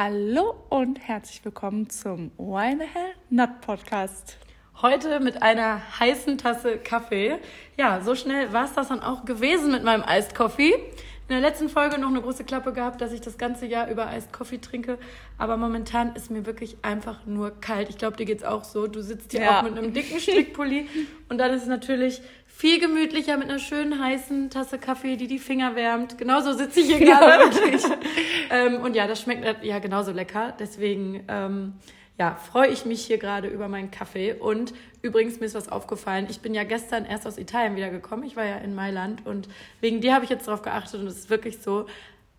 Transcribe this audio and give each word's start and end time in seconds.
Hallo 0.00 0.54
und 0.68 1.00
herzlich 1.00 1.44
willkommen 1.44 1.90
zum 1.90 2.30
Why 2.38 2.76
the 2.78 2.84
Hell 2.84 3.14
Not 3.30 3.60
Podcast. 3.62 4.38
Heute 4.80 5.18
mit 5.18 5.42
einer 5.42 5.82
heißen 5.98 6.38
Tasse 6.38 6.78
Kaffee. 6.78 7.38
Ja, 7.76 8.00
so 8.00 8.14
schnell 8.14 8.52
war 8.52 8.66
es 8.66 8.74
das 8.74 8.90
dann 8.90 9.00
auch 9.00 9.24
gewesen 9.24 9.72
mit 9.72 9.82
meinem 9.82 10.04
Iced 10.08 10.36
Coffee. 10.36 10.72
In 10.72 11.34
der 11.34 11.40
letzten 11.40 11.68
Folge 11.68 11.98
noch 11.98 12.10
eine 12.10 12.22
große 12.22 12.44
Klappe 12.44 12.72
gehabt, 12.72 13.00
dass 13.00 13.12
ich 13.12 13.22
das 13.22 13.38
ganze 13.38 13.66
Jahr 13.66 13.90
über 13.90 14.16
Iced 14.16 14.32
Coffee 14.32 14.58
trinke. 14.58 14.98
Aber 15.36 15.56
momentan 15.56 16.14
ist 16.14 16.30
mir 16.30 16.46
wirklich 16.46 16.76
einfach 16.82 17.26
nur 17.26 17.60
kalt. 17.60 17.90
Ich 17.90 17.98
glaube, 17.98 18.16
dir 18.16 18.24
geht's 18.24 18.44
auch 18.44 18.62
so. 18.62 18.86
Du 18.86 19.02
sitzt 19.02 19.32
hier 19.32 19.42
Ja. 19.42 19.58
auch 19.58 19.62
mit 19.64 19.76
einem 19.76 19.92
dicken 19.92 20.20
Strickpulli. 20.20 20.86
und 21.28 21.38
dann 21.38 21.52
ist 21.52 21.62
es 21.62 21.68
natürlich 21.68 22.22
viel 22.58 22.80
gemütlicher 22.80 23.36
mit 23.36 23.48
einer 23.48 23.60
schönen 23.60 24.02
heißen 24.02 24.50
Tasse 24.50 24.78
Kaffee, 24.78 25.14
die 25.14 25.28
die 25.28 25.38
Finger 25.38 25.76
wärmt. 25.76 26.18
Genauso 26.18 26.54
sitze 26.54 26.80
ich 26.80 26.86
hier 26.86 27.06
Ja, 27.06 27.20
gerade. 27.20 27.56
ähm, 28.50 28.80
und 28.80 28.96
ja, 28.96 29.06
das 29.06 29.22
schmeckt 29.22 29.62
ja 29.62 29.78
genauso 29.78 30.10
lecker. 30.10 30.54
Deswegen 30.58 31.22
ähm, 31.28 31.74
ja, 32.18 32.34
freue 32.34 32.66
ich 32.70 32.84
mich 32.84 33.06
hier 33.06 33.18
gerade 33.18 33.46
über 33.46 33.68
meinen 33.68 33.92
Kaffee. 33.92 34.32
Und 34.32 34.74
übrigens, 35.02 35.38
mir 35.38 35.46
ist 35.46 35.54
was 35.54 35.68
aufgefallen. 35.68 36.26
Ich 36.28 36.40
bin 36.40 36.52
ja 36.52 36.64
gestern 36.64 37.04
erst 37.04 37.28
aus 37.28 37.38
Italien 37.38 37.76
wiedergekommen. 37.76 38.26
Ich 38.26 38.34
war 38.34 38.44
ja 38.44 38.56
in 38.56 38.74
Mailand 38.74 39.24
und 39.24 39.48
wegen 39.80 40.00
dir 40.00 40.12
habe 40.12 40.24
ich 40.24 40.30
jetzt 40.30 40.48
darauf 40.48 40.62
geachtet 40.62 41.00
und 41.00 41.06
es 41.06 41.16
ist 41.16 41.30
wirklich 41.30 41.62
so. 41.62 41.86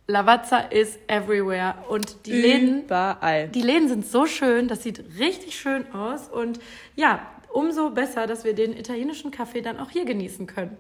Lavazza 0.08 0.58
is 0.58 0.99
everywhere 1.08 1.76
und 1.88 2.26
die 2.26 2.34
Läden, 2.34 2.82
Überall. 2.82 3.48
die 3.48 3.62
Läden 3.62 3.88
sind 3.88 4.05
so 4.05 4.26
schön, 4.26 4.68
das 4.68 4.82
sieht 4.82 5.04
richtig 5.20 5.58
schön 5.60 5.94
aus 5.94 6.27
und 6.27 6.60
ja, 6.96 7.22
umso 7.53 7.89
besser, 7.91 8.27
dass 8.27 8.44
wir 8.44 8.53
den 8.53 8.73
italienischen 8.73 9.31
Kaffee 9.31 9.62
dann 9.62 9.80
auch 9.80 9.90
hier 9.90 10.05
genießen 10.05 10.48
können. 10.48 10.77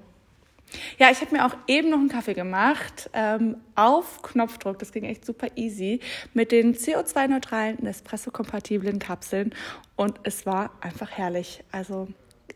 Ja, 0.99 1.09
ich 1.09 1.21
habe 1.21 1.35
mir 1.35 1.45
auch 1.45 1.55
eben 1.67 1.89
noch 1.89 1.97
einen 1.97 2.09
Kaffee 2.09 2.33
gemacht, 2.35 3.09
ähm, 3.13 3.57
auf 3.75 4.21
Knopfdruck, 4.21 4.77
das 4.77 4.91
ging 4.91 5.03
echt 5.03 5.25
super 5.25 5.47
easy, 5.55 5.99
mit 6.33 6.51
den 6.51 6.75
CO2-neutralen, 6.75 7.77
Nespresso-kompatiblen 7.81 8.99
Kapseln 8.99 9.55
und 9.95 10.19
es 10.23 10.45
war 10.45 10.71
einfach 10.81 11.09
herrlich. 11.09 11.63
Also 11.71 12.07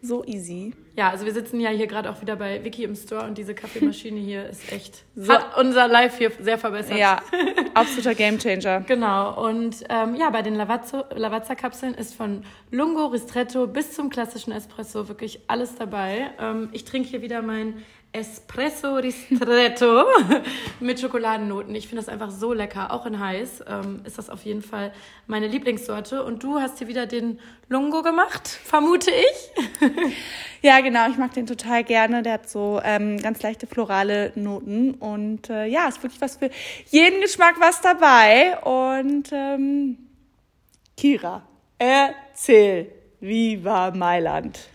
so 0.05 0.23
easy. 0.25 0.73
Ja, 0.97 1.09
also 1.09 1.25
wir 1.25 1.33
sitzen 1.33 1.59
ja 1.61 1.69
hier 1.69 1.87
gerade 1.87 2.11
auch 2.11 2.21
wieder 2.21 2.35
bei 2.35 2.63
Vicky 2.63 2.83
im 2.83 2.93
Store 2.95 3.25
und 3.25 3.37
diese 3.37 3.55
Kaffeemaschine 3.55 4.19
hier 4.19 4.47
ist 4.49 4.71
echt, 4.71 5.05
So- 5.15 5.31
hat 5.33 5.57
unser 5.57 5.87
Live 5.87 6.17
hier 6.17 6.31
sehr 6.41 6.57
verbessert. 6.57 6.97
Ja, 6.97 7.21
absoluter 7.73 8.13
Gamechanger. 8.13 8.81
Genau, 8.81 9.43
und 9.47 9.77
ähm, 9.89 10.15
ja, 10.15 10.29
bei 10.29 10.41
den 10.41 10.55
Lavazza-Kapseln 10.55 11.93
ist 11.95 12.13
von 12.13 12.43
Lungo, 12.69 13.05
Ristretto 13.07 13.65
bis 13.67 13.93
zum 13.93 14.09
klassischen 14.09 14.51
Espresso 14.51 15.07
wirklich 15.07 15.39
alles 15.47 15.75
dabei. 15.75 16.31
Ähm, 16.39 16.69
ich 16.73 16.83
trinke 16.85 17.07
hier 17.09 17.21
wieder 17.21 17.41
mein 17.41 17.83
Espresso 18.13 18.95
Ristretto 18.95 20.05
mit 20.79 20.99
Schokoladennoten. 20.99 21.73
Ich 21.73 21.87
finde 21.87 22.03
das 22.03 22.09
einfach 22.09 22.29
so 22.29 22.53
lecker, 22.53 22.91
auch 22.91 23.05
in 23.07 23.19
heiß 23.19 23.65
ähm, 23.67 24.01
ist 24.05 24.19
das 24.19 24.29
auf 24.29 24.43
jeden 24.45 24.61
Fall 24.61 24.93
meine 25.25 25.47
Lieblingssorte. 25.47 26.23
Und 26.23 26.43
du 26.43 26.59
hast 26.59 26.77
hier 26.77 26.87
wieder 26.87 27.07
den 27.07 27.39
Lungo 27.69 28.03
gemacht, 28.03 28.47
vermute 28.47 29.11
ich. 29.11 29.91
Ja, 30.65 30.79
genau, 30.79 31.09
ich 31.09 31.17
mag 31.17 31.33
den 31.33 31.45
total 31.45 31.83
gerne. 31.83 32.23
Der 32.23 32.33
hat 32.35 32.49
so 32.49 32.79
ähm, 32.85 33.17
ganz 33.21 33.41
leichte 33.43 33.67
florale 33.67 34.31
Noten 34.35 34.93
und 34.93 35.49
äh, 35.49 35.65
ja, 35.65 35.89
ist 35.89 36.01
wirklich 36.01 36.21
was 36.21 36.37
für 36.37 36.49
jeden 36.89 37.19
Geschmack 37.19 37.55
was 37.59 37.81
dabei. 37.81 38.57
Und 38.59 39.29
ähm, 39.33 39.97
Kira, 40.95 41.41
erzähl, 41.79 42.93
wie 43.19 43.65
war 43.65 43.93
Mailand? 43.93 44.69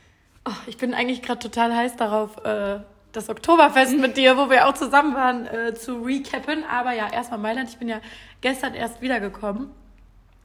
Oh, 0.46 0.52
ich 0.66 0.76
bin 0.76 0.92
eigentlich 0.92 1.22
gerade 1.22 1.40
total 1.40 1.74
heiß 1.74 1.96
darauf, 1.96 2.36
äh, 2.44 2.80
das 3.12 3.28
Oktoberfest 3.28 3.96
mit 3.98 4.16
dir, 4.16 4.36
wo 4.36 4.50
wir 4.50 4.68
auch 4.68 4.74
zusammen 4.74 5.14
waren, 5.14 5.46
äh, 5.46 5.74
zu 5.74 6.02
recappen. 6.02 6.64
Aber 6.64 6.92
ja, 6.92 7.10
erstmal 7.10 7.38
Mailand. 7.40 7.70
Ich 7.70 7.78
bin 7.78 7.88
ja 7.88 8.00
gestern 8.40 8.74
erst 8.74 9.00
wiedergekommen. 9.00 9.70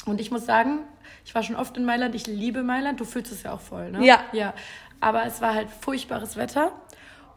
Und 0.06 0.20
ich 0.20 0.32
muss 0.32 0.46
sagen, 0.46 0.80
ich 1.26 1.34
war 1.36 1.44
schon 1.44 1.56
oft 1.56 1.78
in 1.78 1.86
Mailand. 1.86 2.16
Ich 2.16 2.28
liebe 2.28 2.64
Mailand. 2.64 3.00
Du 3.00 3.06
fühlst 3.06 3.32
es 3.32 3.44
ja 3.44 3.54
auch 3.54 3.62
voll, 3.62 3.92
ne? 3.92 4.06
Ja. 4.06 4.20
Ja. 4.32 4.54
Aber 5.00 5.26
es 5.26 5.42
war 5.42 5.54
halt 5.54 5.70
furchtbares 5.70 6.38
Wetter. 6.38 6.72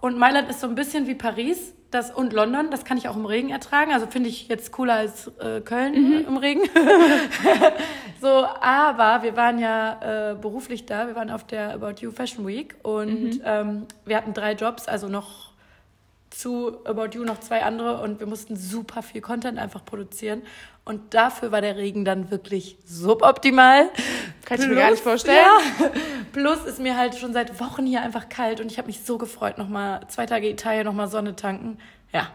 Und 0.01 0.19
Mailand 0.19 0.49
ist 0.49 0.61
so 0.61 0.67
ein 0.69 0.75
bisschen 0.75 1.07
wie 1.07 1.15
Paris. 1.15 1.75
Das, 1.97 2.11
und 2.11 2.35
London, 2.35 2.71
das 2.71 2.85
kann 2.85 2.99
ich 2.99 3.09
auch 3.09 3.17
im 3.17 3.25
Regen 3.25 3.49
ertragen. 3.49 3.91
Also 3.91 4.07
finde 4.07 4.29
ich 4.29 4.49
jetzt 4.49 4.71
cooler 4.71 4.97
als 4.97 5.29
äh, 5.39 5.63
Köln 5.63 5.95
äh, 5.95 6.21
im 6.21 6.37
Regen. 6.37 6.61
So, 8.19 8.29
aber 8.29 9.23
wir 9.23 9.37
waren 9.37 9.59
ja 9.59 10.33
äh, 10.33 10.35
beruflich 10.35 10.87
da. 10.87 11.07
Wir 11.07 11.15
waren 11.15 11.31
auf 11.31 11.47
der 11.47 11.75
About 11.75 12.01
You 12.01 12.11
Fashion 12.11 12.47
Week 12.47 12.75
und 12.83 13.41
ähm, 13.45 13.87
wir 14.07 14.17
hatten 14.17 14.33
drei 14.33 14.53
Jobs, 14.55 14.89
also 14.89 15.07
noch 15.07 15.53
zu 16.31 16.85
About 16.87 17.11
You 17.13 17.25
noch 17.25 17.41
zwei 17.41 17.63
andere 17.63 18.01
und 18.01 18.19
wir 18.19 18.27
mussten 18.27 18.57
super 18.57 19.03
viel 19.03 19.21
Content 19.21 19.59
einfach 19.59 19.85
produzieren. 19.85 20.43
Und 20.87 21.15
dafür 21.15 21.51
war 21.51 21.61
der 21.61 21.77
Regen 21.77 22.05
dann 22.05 22.31
wirklich 22.31 22.79
suboptimal. 22.87 23.91
Kann 24.45 24.61
ich 24.61 24.69
mir 24.69 24.77
gar 24.77 24.93
nicht 24.93 25.03
vorstellen. 25.03 25.37
Ja. 25.37 25.91
Plus 26.33 26.65
ist 26.65 26.79
mir 26.79 26.97
halt 26.97 27.17
schon 27.17 27.33
seit 27.33 27.59
Wochen 27.59 27.85
hier 27.85 28.03
einfach 28.03 28.29
kalt 28.29 28.61
und 28.61 28.71
ich 28.71 28.79
habe 28.79 28.87
mich 28.87 29.05
so 29.05 29.19
gefreut, 29.19 29.59
nochmal 29.59 30.03
zwei 30.07 30.27
Tage 30.27 30.49
Italien, 30.49 30.85
nochmal 30.85 31.09
Sonne 31.09 31.35
tanken. 31.35 31.79
Ja. 32.13 32.29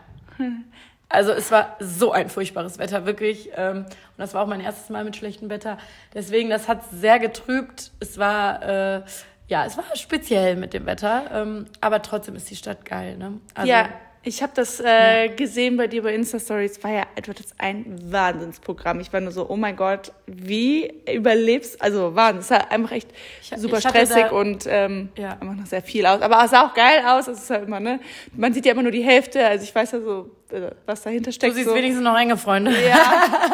Also 1.08 1.32
es 1.32 1.50
war 1.50 1.78
so 1.80 2.12
ein 2.12 2.28
furchtbares 2.28 2.78
Wetter, 2.78 3.06
wirklich. 3.06 3.52
Ähm, 3.56 3.86
und 3.86 4.18
das 4.18 4.34
war 4.34 4.44
auch 4.44 4.48
mein 4.48 4.60
erstes 4.60 4.90
Mal 4.90 5.06
mit 5.06 5.16
schlechtem 5.16 5.50
Wetter. 5.50 5.78
Deswegen, 6.14 6.50
das 6.50 6.68
hat 6.68 6.84
sehr 6.92 7.20
getrübt. 7.20 7.92
Es 8.02 8.18
war, 8.18 8.64
äh, 8.64 9.02
ja, 9.48 9.66
es 9.66 9.78
war 9.78 9.86
speziell 9.96 10.58
mit 10.58 10.74
dem 10.74 10.86
Wetter. 10.86 11.24
Ähm, 11.34 11.68
aber 11.80 12.02
trotzdem 12.02 12.36
ist 12.36 12.50
die 12.50 12.58
Stadt 12.58 12.84
geil, 12.84 13.18
ne? 13.18 13.40
Also, 13.54 13.70
ja, 13.70 13.88
ich 14.24 14.44
habe 14.44 14.52
das 14.56 14.80
äh, 14.80 15.30
gesehen 15.30 15.78
bei 15.78 15.88
dir 15.88 16.04
bei 16.04 16.14
Insta-Stories. 16.14 16.84
War 16.84 16.92
ja 16.92 17.04
etwa 17.16 17.34
das 17.34 17.48
ein 17.58 17.86
Wahnsinnsprogramm. 18.12 19.00
Ich 19.00 19.12
war 19.12 19.20
nur 19.20 19.32
so, 19.32 19.50
oh 19.50 19.56
mein 19.56 19.76
Gott, 19.76 20.12
wie 20.28 20.94
überlebst 21.12 21.82
Also 21.82 22.16
Wahnsinn. 22.16 22.40
Es 22.42 22.48
sah 22.50 22.58
einfach 22.58 22.92
echt 22.92 23.10
Ich- 23.42 23.50
super 23.60 23.78
ich 23.80 23.88
stressig 23.88 24.24
da- 24.30 24.32
und 24.32 24.66
ähm, 24.68 25.10
Ja. 25.18 25.32
einfach 25.32 25.56
noch 25.56 25.66
sehr 25.66 25.82
viel 25.82 26.06
aus. 26.06 26.22
Aber 26.22 26.44
es 26.44 26.52
sah 26.52 26.68
auch 26.68 26.74
geil 26.74 27.02
aus. 27.06 27.28
Es 27.28 27.40
ist 27.44 27.50
halt 27.50 27.66
immer, 27.68 27.80
ne? 27.80 28.00
Man 28.36 28.54
sieht 28.54 28.66
ja 28.66 28.74
immer 28.74 28.84
nur 28.84 28.92
die 28.92 29.04
Hälfte. 29.04 29.46
Also 29.46 29.64
ich 29.64 29.74
weiß 29.74 29.92
ja 29.94 30.02
so, 30.02 30.30
äh, 30.52 30.70
was 30.86 31.02
dahinter 31.02 31.32
Du 31.32 31.36
steckt. 31.36 31.56
siehst 31.56 31.68
so. 31.70 31.76
wenigstens 31.76 32.04
noch 32.04 32.18
enge 32.18 32.38
Freunde. 32.38 32.72
Ja. 32.72 32.98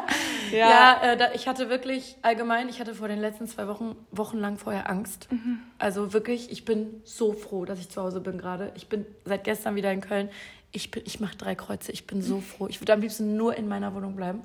ja. 0.51 0.57
Ja, 0.57 1.01
äh, 1.13 1.17
da, 1.17 1.31
ich 1.33 1.47
hatte 1.47 1.69
wirklich 1.69 2.17
allgemein, 2.23 2.67
ich 2.69 2.79
hatte 2.79 2.93
vor 2.93 3.07
den 3.07 3.19
letzten 3.19 3.47
zwei 3.47 3.67
Wochen 3.67 3.95
wochenlang 4.11 4.57
vorher 4.57 4.89
Angst. 4.89 5.27
Mhm. 5.31 5.59
Also 5.79 6.13
wirklich, 6.13 6.51
ich 6.51 6.65
bin 6.65 7.01
so 7.05 7.33
froh, 7.33 7.65
dass 7.65 7.79
ich 7.79 7.89
zu 7.89 8.01
Hause 8.01 8.19
bin 8.19 8.37
gerade. 8.37 8.71
Ich 8.75 8.87
bin 8.89 9.05
seit 9.25 9.43
gestern 9.43 9.75
wieder 9.75 9.91
in 9.91 10.01
Köln. 10.01 10.29
Ich, 10.73 10.91
bin- 10.91 11.03
ich 11.05 11.19
mache 11.19 11.35
drei 11.37 11.55
Kreuze. 11.55 11.91
Ich 11.91 12.05
bin 12.05 12.21
so 12.21 12.41
froh. 12.41 12.67
Ich 12.67 12.81
würde 12.81 12.93
am 12.93 13.01
liebsten 13.01 13.37
nur 13.37 13.55
in 13.55 13.67
meiner 13.67 13.95
Wohnung 13.95 14.15
bleiben. 14.15 14.43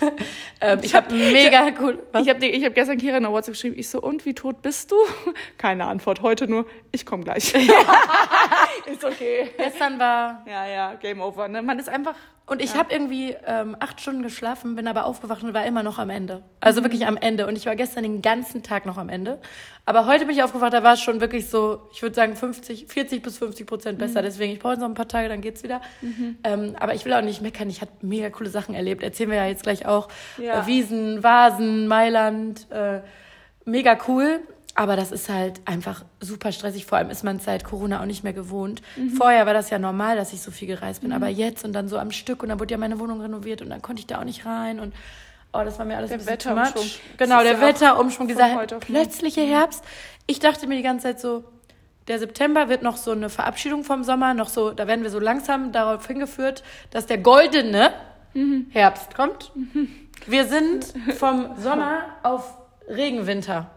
ähm, 0.60 0.80
ich 0.82 0.94
habe 0.94 1.14
mega 1.14 1.68
cool. 1.80 2.02
Was? 2.12 2.22
Ich 2.22 2.28
habe 2.28 2.44
ich 2.44 2.64
hab 2.64 2.74
gestern 2.74 2.98
Kira 2.98 3.16
eine 3.16 3.30
WhatsApp 3.30 3.54
geschrieben. 3.54 3.76
Ich 3.78 3.88
so, 3.88 4.00
und 4.00 4.26
wie 4.26 4.34
tot 4.34 4.62
bist 4.62 4.90
du? 4.90 4.96
Keine 5.58 5.86
Antwort. 5.86 6.22
Heute 6.22 6.48
nur, 6.48 6.66
ich 6.92 7.06
komme 7.06 7.22
gleich. 7.22 7.54
ist 8.86 9.04
okay. 9.04 9.50
Gestern 9.56 9.98
war 9.98 10.44
Ja, 10.46 10.66
ja, 10.66 10.94
Game 10.94 11.20
over. 11.20 11.46
Ne? 11.48 11.62
Man 11.62 11.78
ist 11.78 11.88
einfach. 11.88 12.14
Und 12.46 12.60
ich 12.60 12.74
habe 12.74 12.92
irgendwie 12.92 13.36
ähm, 13.46 13.76
acht 13.78 14.00
Stunden 14.00 14.24
geschlafen, 14.24 14.74
bin 14.74 14.88
aber 14.88 15.04
aufgewacht 15.06 15.44
und 15.44 15.54
war 15.54 15.64
immer 15.66 15.84
noch 15.84 16.00
am 16.00 16.10
Ende. 16.10 16.42
Also 16.58 16.82
wirklich 16.82 17.06
am 17.06 17.16
Ende. 17.16 17.46
Und 17.46 17.54
ich 17.56 17.64
war 17.66 17.76
gestern 17.76 18.02
den 18.02 18.22
ganzen 18.22 18.64
Tag 18.64 18.86
noch 18.86 18.98
am 18.98 19.08
Ende. 19.08 19.40
Aber 19.86 20.06
heute 20.06 20.26
bin 20.26 20.36
ich 20.36 20.42
aufgewacht, 20.42 20.72
da 20.72 20.82
war 20.82 20.94
es 20.94 21.00
schon 21.00 21.20
wirklich 21.20 21.48
so, 21.48 21.88
ich 21.92 22.02
würde 22.02 22.14
sagen 22.14 22.36
50, 22.36 22.86
40 22.86 23.22
bis 23.22 23.38
50 23.38 23.66
Prozent 23.66 23.98
besser. 23.98 24.22
Deswegen, 24.22 24.52
ich 24.52 24.58
brauche 24.58 24.74
jetzt 24.74 24.80
noch 24.80 24.88
ein 24.88 24.94
paar 24.94 25.08
Tage, 25.08 25.28
dann 25.28 25.40
geht's 25.40 25.62
wieder. 25.62 25.80
Ähm, 26.44 26.76
aber 26.78 26.94
ich 26.94 27.04
will 27.04 27.12
auch 27.12 27.22
nicht 27.22 27.42
meckern. 27.42 27.68
Ich 27.68 27.80
habe 27.80 27.90
mega 28.02 28.30
coole 28.30 28.50
Sachen 28.50 28.74
erlebt. 28.74 29.02
Erzählen 29.02 29.30
wir 29.30 29.38
ja 29.38 29.46
jetzt 29.46 29.62
gleich 29.64 29.86
auch. 29.86 30.08
Ja. 30.38 30.62
Äh, 30.62 30.66
Wiesen, 30.66 31.22
Vasen, 31.22 31.88
Mailand. 31.88 32.70
Äh, 32.70 33.00
mega 33.64 33.98
cool. 34.06 34.40
Aber 34.76 34.94
das 34.96 35.10
ist 35.10 35.28
halt 35.28 35.60
einfach 35.64 36.04
super 36.20 36.52
stressig. 36.52 36.86
Vor 36.86 36.96
allem 36.98 37.10
ist 37.10 37.24
man 37.24 37.40
seit 37.40 37.64
Corona 37.64 38.00
auch 38.00 38.06
nicht 38.06 38.22
mehr 38.22 38.32
gewohnt. 38.32 38.82
Vorher 39.16 39.44
war 39.44 39.52
das 39.52 39.68
ja 39.70 39.78
normal, 39.78 40.16
dass 40.16 40.32
ich 40.32 40.40
so 40.40 40.52
viel 40.52 40.68
gereist 40.68 41.02
bin. 41.02 41.12
Aber 41.12 41.28
jetzt 41.28 41.64
und 41.64 41.72
dann 41.72 41.88
so 41.88 41.98
am 41.98 42.12
Stück 42.12 42.42
und 42.42 42.48
dann 42.50 42.60
wurde 42.60 42.72
ja 42.72 42.78
meine 42.78 42.98
Wohnung 43.00 43.20
renoviert 43.20 43.62
und 43.62 43.70
dann 43.70 43.82
konnte 43.82 44.00
ich 44.00 44.06
da 44.06 44.20
auch 44.20 44.24
nicht 44.24 44.46
rein. 44.46 44.78
Und 44.78 44.94
oh, 45.52 45.62
das 45.64 45.78
war 45.78 45.86
mir 45.86 45.96
alles 45.96 46.10
Der 46.10 46.18
ein 46.18 46.24
bisschen 46.24 46.38
too 46.38 46.50
Wetterumschwung. 46.50 46.82
much. 46.84 47.00
Genau, 47.18 47.42
der 47.42 47.52
ja 47.52 47.60
Wetterumschwung, 47.60 48.28
dieser 48.28 48.66
plötzliche 48.66 49.42
Herbst. 49.42 49.84
Ich 50.26 50.38
dachte 50.38 50.66
mir 50.66 50.76
die 50.76 50.82
ganze 50.82 51.04
Zeit 51.08 51.20
so, 51.20 51.44
der 52.08 52.18
September 52.18 52.68
wird 52.68 52.82
noch 52.82 52.96
so 52.96 53.12
eine 53.12 53.28
Verabschiedung 53.28 53.84
vom 53.84 54.02
Sommer, 54.04 54.34
noch 54.34 54.48
so, 54.48 54.70
da 54.72 54.86
werden 54.86 55.02
wir 55.02 55.10
so 55.10 55.20
langsam 55.20 55.72
darauf 55.72 56.06
hingeführt, 56.06 56.62
dass 56.90 57.06
der 57.06 57.18
goldene 57.18 57.92
Herbst 58.70 59.14
kommt. 59.14 59.52
Wir 60.26 60.44
sind 60.46 60.92
vom 61.18 61.56
Sommer 61.56 62.02
auf 62.22 62.56
Regenwinter. 62.88 63.70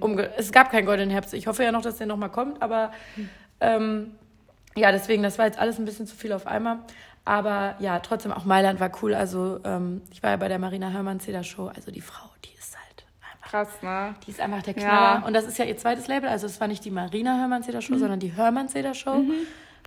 Umge 0.00 0.30
es 0.36 0.52
gab 0.52 0.70
keinen 0.70 0.86
goldenen 0.86 1.10
Herbst. 1.10 1.34
Ich 1.34 1.46
hoffe 1.46 1.64
ja 1.64 1.72
noch, 1.72 1.82
dass 1.82 1.96
der 1.96 2.06
nochmal 2.06 2.30
kommt, 2.30 2.62
aber 2.62 2.92
ähm, 3.60 4.12
ja, 4.76 4.92
deswegen, 4.92 5.22
das 5.22 5.38
war 5.38 5.46
jetzt 5.46 5.58
alles 5.58 5.78
ein 5.78 5.84
bisschen 5.84 6.06
zu 6.06 6.16
viel 6.16 6.32
auf 6.32 6.46
einmal. 6.46 6.78
Aber 7.24 7.76
ja, 7.78 8.00
trotzdem 8.00 8.32
auch 8.32 8.44
Mailand 8.44 8.80
war 8.80 8.90
cool. 9.02 9.14
Also 9.14 9.60
ähm, 9.64 10.02
ich 10.12 10.22
war 10.22 10.30
ja 10.30 10.36
bei 10.36 10.48
der 10.48 10.58
Marina 10.58 10.90
Hörmann 10.90 11.20
Cedar 11.20 11.42
Show. 11.44 11.68
Also 11.74 11.90
die 11.90 12.02
Frau, 12.02 12.28
die 12.44 12.52
ist 12.58 12.76
halt 12.76 13.04
einfach 13.32 13.50
Krass, 13.50 13.82
ne? 13.82 14.14
die 14.26 14.30
ist 14.30 14.40
einfach 14.40 14.62
der 14.62 14.74
Ja. 14.76 14.80
Knaller. 14.82 15.26
Und 15.26 15.32
das 15.34 15.44
ist 15.44 15.56
ja 15.58 15.64
ihr 15.64 15.76
zweites 15.78 16.06
Label. 16.06 16.28
Also 16.28 16.46
es 16.46 16.60
war 16.60 16.68
nicht 16.68 16.84
die 16.84 16.90
Marina 16.90 17.38
Hörmann 17.38 17.62
Cedar 17.62 17.80
Show, 17.80 17.96
sondern 17.96 18.20
die 18.20 18.36
Hörmann 18.36 18.68
Cedar 18.68 18.94
Show. 18.94 19.22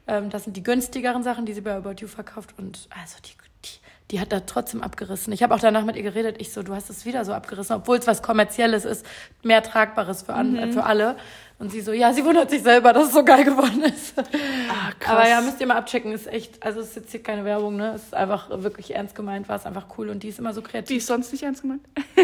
Ähm, 0.07 0.30
das 0.31 0.45
sind 0.45 0.57
die 0.57 0.63
günstigeren 0.63 1.22
Sachen, 1.22 1.45
die 1.45 1.54
sie 1.54 1.62
bei 1.62 1.75
About 1.75 1.95
You 2.00 2.07
verkauft. 2.07 2.56
Und 2.57 2.88
also 3.00 3.18
die, 3.24 3.34
die, 3.66 3.80
die 4.12 4.19
hat 4.22 4.31
da 4.31 4.40
trotzdem 4.40 4.81
abgerissen. 4.81 5.31
Ich 5.33 5.44
habe 5.44 5.54
auch 5.54 5.60
danach 5.60 5.83
mit 5.86 5.95
ihr 5.95 6.04
geredet. 6.04 6.38
Ich 6.40 6.54
so, 6.54 6.63
du 6.63 6.74
hast 6.74 6.90
es 6.90 7.06
wieder 7.06 7.24
so 7.25 7.33
abgerissen, 7.33 7.75
obwohl 7.75 7.98
es 7.98 8.07
was 8.07 8.24
Kommerzielles 8.24 8.86
ist, 8.86 9.06
mehr 9.44 9.62
Tragbares 9.62 10.24
für, 10.24 10.33
an, 10.33 10.54
Mhm. 10.54 10.74
für 10.74 10.86
alle. 10.86 11.18
Und 11.59 11.71
sie 11.71 11.81
so, 11.81 11.92
ja, 11.92 12.13
sie 12.13 12.24
wundert 12.24 12.51
sich 12.51 12.62
selber, 12.62 12.94
dass 12.94 13.07
es 13.07 13.13
so 13.13 13.24
geil 13.24 13.44
geworden 13.44 13.81
ist. 13.83 14.13
Ah, 14.18 14.92
krass. 15.00 15.12
Aber 15.12 15.27
ja, 15.27 15.42
müsst 15.42 15.59
ihr 15.59 15.65
mal 15.65 15.77
abchecken. 15.77 16.12
Ist 16.12 16.27
echt, 16.27 16.62
also 16.63 16.81
es 16.81 16.89
ist 16.89 16.95
jetzt 16.98 17.12
hier 17.12 17.24
keine 17.24 17.45
Werbung, 17.45 17.77
ne? 17.77 17.94
Es 17.95 18.04
ist 18.04 18.13
einfach 18.13 18.50
wirklich 18.62 18.94
ernst 18.94 19.15
gemeint, 19.15 19.50
war 19.50 19.56
es 19.56 19.65
einfach 19.65 19.88
cool 19.98 20.09
und 20.09 20.21
die 20.21 20.27
ist 20.27 20.38
immer 20.38 20.54
so 20.54 20.62
kreativ. 20.62 20.88
Die 20.89 20.98
ist 20.98 21.07
sonst 21.07 21.31
nicht 21.31 21.42
ernst 21.42 21.63
gemeint. 21.63 21.81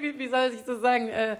wie, 0.00 0.18
wie 0.18 0.28
soll 0.28 0.50
ich 0.54 0.62
das 0.66 0.82
sagen? 0.82 1.08
Äh, 1.08 1.36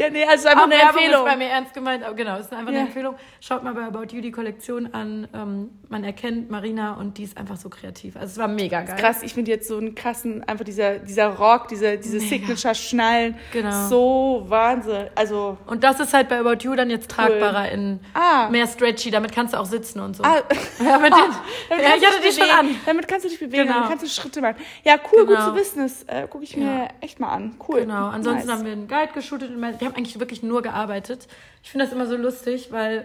Ja, 0.00 0.10
nee, 0.10 0.24
also 0.24 0.48
einfach 0.48 0.62
Auch 0.62 0.66
eine 0.66 0.76
Werbung 0.76 0.88
Empfehlung. 1.02 1.26
ist 1.26 1.30
bei 1.32 1.36
mir 1.36 1.48
ernst 1.48 1.74
gemeint, 1.74 2.04
aber 2.04 2.14
genau, 2.14 2.34
es 2.36 2.46
ist 2.46 2.52
einfach 2.52 2.72
Ja. 2.72 2.78
eine 2.78 2.86
Empfehlung. 2.88 3.14
Schaut 3.40 3.62
mal 3.62 3.74
bei 3.74 3.82
About 3.84 4.14
You 4.14 4.20
die 4.20 4.30
Kollektion 4.30 4.94
an. 4.94 5.28
Ähm, 5.34 5.70
man 5.88 6.04
erkennt 6.04 6.50
Marina 6.50 6.94
und 6.94 7.18
die 7.18 7.24
ist 7.24 7.36
einfach 7.36 7.56
so 7.56 7.68
kreativ. 7.68 8.16
Also 8.16 8.26
es 8.28 8.38
war 8.38 8.48
mega 8.48 8.80
geil. 8.82 8.96
Krass, 8.98 9.22
ich 9.22 9.34
finde 9.34 9.50
jetzt 9.50 9.68
so 9.68 9.76
einen 9.78 9.94
krassen, 9.94 10.42
einfach 10.48 10.64
dieser, 10.64 10.98
dieser 11.00 11.26
Rock, 11.28 11.68
diese, 11.68 11.98
diese. 11.98 12.18
Signature-Schnallen. 12.20 13.36
Genau. 13.52 13.88
So 13.88 14.44
Wahnsinn. 14.48 15.06
Also, 15.14 15.56
Und 15.66 15.84
das 15.84 16.00
ist 16.00 16.14
halt 16.14 16.28
bei 16.28 16.38
About 16.40 16.58
You 16.64 16.74
dann 16.74 16.90
jetzt 16.90 17.10
tragbarer 17.10 17.70
in 17.70 18.00
Ah. 18.14 18.48
mehr 18.50 18.66
stretchy. 18.66 19.10
Damit 19.10 19.32
kannst 19.32 19.54
du 19.54 19.58
auch 19.58 19.66
sitzen 19.66 20.00
und 20.00 20.16
so. 20.16 20.22
ah, 20.22 20.36
Ja, 20.84 20.98
mit 20.98 21.12
den, 21.12 21.18
damit 21.68 21.84
ja, 21.84 21.90
kannst 21.90 21.96
ich 21.96 22.00
du 22.00 22.06
hatte 22.06 22.22
dich 22.22 22.34
die 22.34 22.40
schon 22.40 22.48
bewegen. 22.48 22.58
an. 22.58 22.80
Damit 22.86 23.08
kannst 23.08 23.24
du 23.24 23.28
dich 23.28 23.38
bewegen, 23.38 23.62
Genau. 23.64 23.74
damit 23.74 23.88
kannst 23.90 24.04
du 24.04 24.08
Schritte 24.08 24.40
machen. 24.40 24.56
Ja, 24.84 24.96
cool, 25.12 25.26
Genau. 25.26 25.46
gut 25.46 25.54
zu 25.54 25.60
wissen. 25.60 25.82
Das 25.82 26.02
äh, 26.04 26.26
gucke 26.28 26.44
ich 26.44 26.56
mir 26.56 26.64
Ja. 26.64 26.88
echt 27.00 27.20
mal 27.20 27.28
an. 27.28 27.54
Cool. 27.68 27.80
Genau, 27.80 28.08
ansonsten 28.08 28.46
nice. 28.46 28.56
haben 28.58 28.64
wir 28.64 28.72
einen 28.72 28.88
Guide 28.88 29.12
geshootet. 29.12 29.50
und 29.50 29.60
Wir 29.60 29.86
haben 29.86 29.89
eigentlich 29.94 30.18
wirklich 30.20 30.42
nur 30.42 30.62
gearbeitet. 30.62 31.26
Ich 31.62 31.70
finde 31.70 31.84
das 31.86 31.92
immer 31.94 32.06
so 32.06 32.16
lustig, 32.16 32.68
weil 32.72 33.04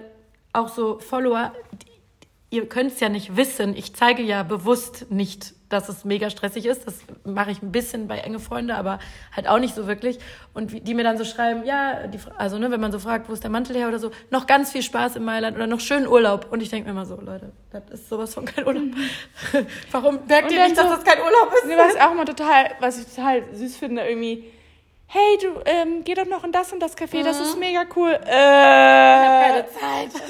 auch 0.54 0.70
so 0.70 1.00
Follower, 1.00 1.52
die- 2.52 2.58
ihr 2.58 2.70
könnt 2.70 2.94
es 2.94 3.00
ja 3.02 3.10
nicht 3.10 3.36
wissen. 3.36 3.76
Ich 3.76 3.94
zeige 3.96 4.24
ja 4.24 4.44
bewusst 4.44 5.12
nicht, 5.12 5.54
dass 5.68 5.90
es 5.90 6.06
mega 6.06 6.30
stressig 6.30 6.66
ist. 6.68 6.88
Das 6.88 7.00
mache 7.26 7.52
ich 7.52 7.62
ein 7.62 7.72
bisschen 7.74 8.08
bei 8.08 8.20
enge 8.20 8.40
Freunde, 8.40 8.76
aber 8.76 9.00
halt 9.36 9.48
auch 9.50 9.60
nicht 9.60 9.76
so 9.76 9.88
wirklich. 9.88 10.20
Und 10.54 10.88
die 10.88 10.94
mir 10.94 11.04
dann 11.04 11.18
so 11.18 11.26
schreiben, 11.26 11.66
ja, 11.66 12.08
die, 12.08 12.20
also 12.38 12.58
ne, 12.58 12.72
wenn 12.72 12.80
man 12.80 12.94
so 12.94 13.00
fragt, 13.00 13.28
wo 13.28 13.34
ist 13.34 13.44
der 13.44 13.50
Mantel 13.50 13.76
her 13.76 13.90
oder 13.90 14.00
so, 14.00 14.12
noch 14.30 14.46
ganz 14.48 14.72
viel 14.72 14.84
Spaß 14.84 15.18
in 15.18 15.26
Mailand 15.26 15.58
oder 15.58 15.68
noch 15.68 15.82
schönen 15.82 16.08
Urlaub. 16.08 16.48
Und 16.52 16.62
ich 16.62 16.70
denke 16.70 16.86
mir 16.86 16.92
immer 16.92 17.06
so, 17.06 17.20
Leute, 17.20 17.52
das 17.72 17.82
ist 17.92 18.08
sowas 18.08 18.34
von 18.34 18.46
kein 18.46 18.66
Urlaub. 18.66 18.84
Warum 19.92 20.20
merkt 20.28 20.50
Und 20.50 20.54
ihr 20.56 20.64
nicht, 20.64 20.78
dass 20.78 20.88
so- 20.90 20.96
das 20.96 21.04
kein 21.04 21.18
Urlaub 21.20 21.52
ist? 21.58 21.66
Nee, 21.68 21.76
was 21.78 21.96
ich 21.96 22.02
auch 22.02 22.12
immer 22.12 22.26
total, 22.26 22.72
was 22.80 23.00
ich 23.00 23.08
total 23.14 23.44
süß 23.54 23.76
finde, 23.76 24.04
irgendwie, 24.08 24.46
hey, 25.08 25.38
du, 25.42 25.62
ähm, 25.66 26.04
geh 26.04 26.14
doch 26.14 26.26
noch 26.26 26.44
in 26.44 26.52
das 26.52 26.74
und 26.74 26.80
das 26.82 26.98
Café, 26.98 27.24
das 27.24 27.40
ist 27.40 27.58
mega 27.60 27.84
cool. 27.96 28.12
Äh, 28.12 28.26
Keine 28.26 29.66
Zeit. 29.68 30.22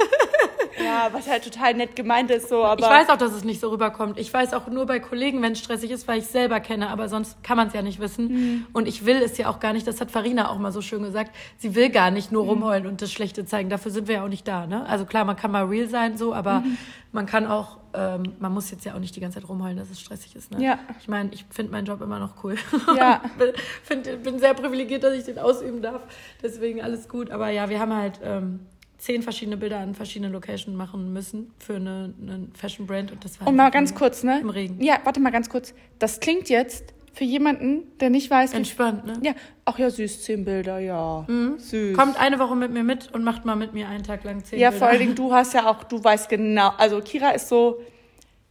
ja, 0.84 1.10
was 1.12 1.28
halt 1.30 1.44
total 1.44 1.74
nett 1.74 1.96
gemeint 1.96 2.30
ist, 2.30 2.50
so, 2.50 2.64
aber. 2.64 2.82
Ich 2.84 2.90
weiß 2.90 3.10
auch, 3.10 3.18
dass 3.18 3.32
es 3.34 3.44
nicht 3.44 3.60
so 3.62 3.70
rüberkommt. 3.70 4.20
Ich 4.20 4.32
weiß 4.34 4.54
auch 4.54 4.68
nur 4.68 4.86
bei 4.86 5.00
Kollegen, 5.00 5.42
wenn 5.42 5.54
es 5.54 5.60
stressig 5.60 5.92
ist, 5.92 6.08
weil 6.08 6.20
ich 6.20 6.28
selber 6.28 6.60
kenne, 6.60 6.90
aber 6.90 7.10
sonst 7.10 7.42
kann 7.44 7.58
man 7.58 7.68
es 7.70 7.74
ja 7.74 7.82
nicht 7.82 8.00
wissen. 8.00 8.28
Mhm. 8.28 8.68
Und 8.74 8.88
ich 8.88 9.06
will 9.06 9.18
es 9.24 9.38
ja 9.38 9.50
auch 9.50 9.60
gar 9.60 9.74
nicht, 9.74 9.88
das 9.88 10.02
hat 10.02 10.12
Farina 10.12 10.50
auch 10.50 10.58
mal 10.60 10.72
so 10.72 10.82
schön 10.82 11.02
gesagt, 11.04 11.36
sie 11.58 11.74
will 11.76 11.90
gar 11.90 12.12
nicht 12.12 12.32
Mhm. 12.32 12.36
nur 12.38 12.46
rumheulen 12.46 12.86
und 12.86 13.02
das 13.02 13.12
Schlechte 13.12 13.46
zeigen. 13.46 13.70
Dafür 13.70 13.92
sind 13.92 14.08
wir 14.08 14.16
ja 14.16 14.24
auch 14.24 14.30
nicht 14.30 14.48
da. 14.48 14.68
Ne? 14.68 14.86
Also 14.88 15.06
klar, 15.06 15.26
man 15.26 15.36
kann 15.36 15.52
mal 15.52 15.66
real 15.66 15.88
sein, 15.88 16.18
so, 16.18 16.34
aber 16.34 16.60
Mhm. 16.60 16.78
man 17.12 17.26
kann 17.26 17.48
auch, 17.48 17.78
ähm, 17.96 18.34
man 18.40 18.54
muss 18.54 18.72
jetzt 18.72 18.86
ja 18.86 18.94
auch 18.96 19.00
nicht 19.00 19.16
die 19.16 19.20
ganze 19.20 19.40
Zeit 19.40 19.50
rumheulen, 19.50 19.78
dass 19.78 19.90
es 19.90 20.00
stressig 20.00 20.36
ist. 20.36 20.52
Ne? 20.52 20.64
Ja. 20.64 20.80
Ich 21.00 21.08
meine, 21.08 21.30
ich 21.34 21.46
finde 21.50 21.72
meinen 21.72 21.86
Job 21.86 22.02
immer 22.02 22.20
noch 22.20 22.44
cool. 22.44 22.56
Ja. 22.96 23.22
bin, 23.38 23.54
find, 23.84 24.24
bin 24.24 24.40
sehr 24.40 24.54
privilegiert, 24.54 25.04
dass 25.04 25.14
ich 25.14 25.24
den 25.24 25.40
ausüben 25.40 25.82
darf. 25.82 26.02
Deswegen 26.42 26.82
alles 26.82 27.08
gut. 27.08 27.32
Aber 27.32 27.50
ja, 27.50 27.70
wir 27.70 27.80
haben 27.80 27.94
halt 27.94 28.20
ähm, 28.24 28.62
zehn 28.98 29.22
verschiedene 29.22 29.58
Bilder 29.58 29.80
an 29.80 29.94
verschiedenen 29.94 30.32
Locations 30.34 30.76
machen 30.76 31.14
müssen 31.14 31.52
für 31.60 31.76
eine, 31.76 32.14
eine 32.22 32.48
Fashion 32.54 32.88
Brand 32.88 33.12
und 33.12 33.24
das 33.24 33.40
war 33.40 33.48
Und 33.48 33.56
mal 33.56 33.66
einfach 33.66 33.74
ganz 33.74 33.94
kurz, 33.94 34.24
ne? 34.24 34.40
Im 34.40 34.50
Regen. 34.50 34.82
Ja, 34.84 35.00
warte 35.04 35.20
mal 35.20 35.32
ganz 35.32 35.50
kurz. 35.50 35.74
Das 36.00 36.20
klingt 36.20 36.50
jetzt 36.50 36.95
für 37.16 37.24
jemanden, 37.24 37.84
der 38.00 38.10
nicht 38.10 38.30
weiß. 38.30 38.54
Entspannt, 38.54 39.06
ne? 39.06 39.14
Ja, 39.22 39.32
ach 39.64 39.80
ja, 39.80 39.90
süß, 39.90 40.24
zehn 40.24 40.44
Bilder, 40.46 40.80
ja. 40.80 41.26
Süß. 41.58 41.96
Kommt 41.98 42.20
eine 42.20 42.38
Woche 42.40 42.56
mit 42.56 42.72
mir 42.72 42.84
mit 42.84 43.12
und 43.14 43.24
macht 43.24 43.46
mal 43.46 43.56
mit 43.56 43.74
mir 43.74 43.88
einen 43.88 44.04
Tag 44.04 44.24
lang 44.26 44.44
zehn 44.44 44.60
Ja, 44.60 44.70
Bilder. 44.70 44.80
vor 44.86 44.88
allen 44.90 45.00
Dingen, 45.00 45.16
du 45.16 45.34
hast 45.34 45.54
ja 45.54 45.66
auch, 45.66 45.84
du 45.86 46.04
weißt 46.04 46.28
genau, 46.30 46.72
also 46.78 47.00
Kira 47.00 47.30
ist 47.32 47.48
so, 47.48 47.80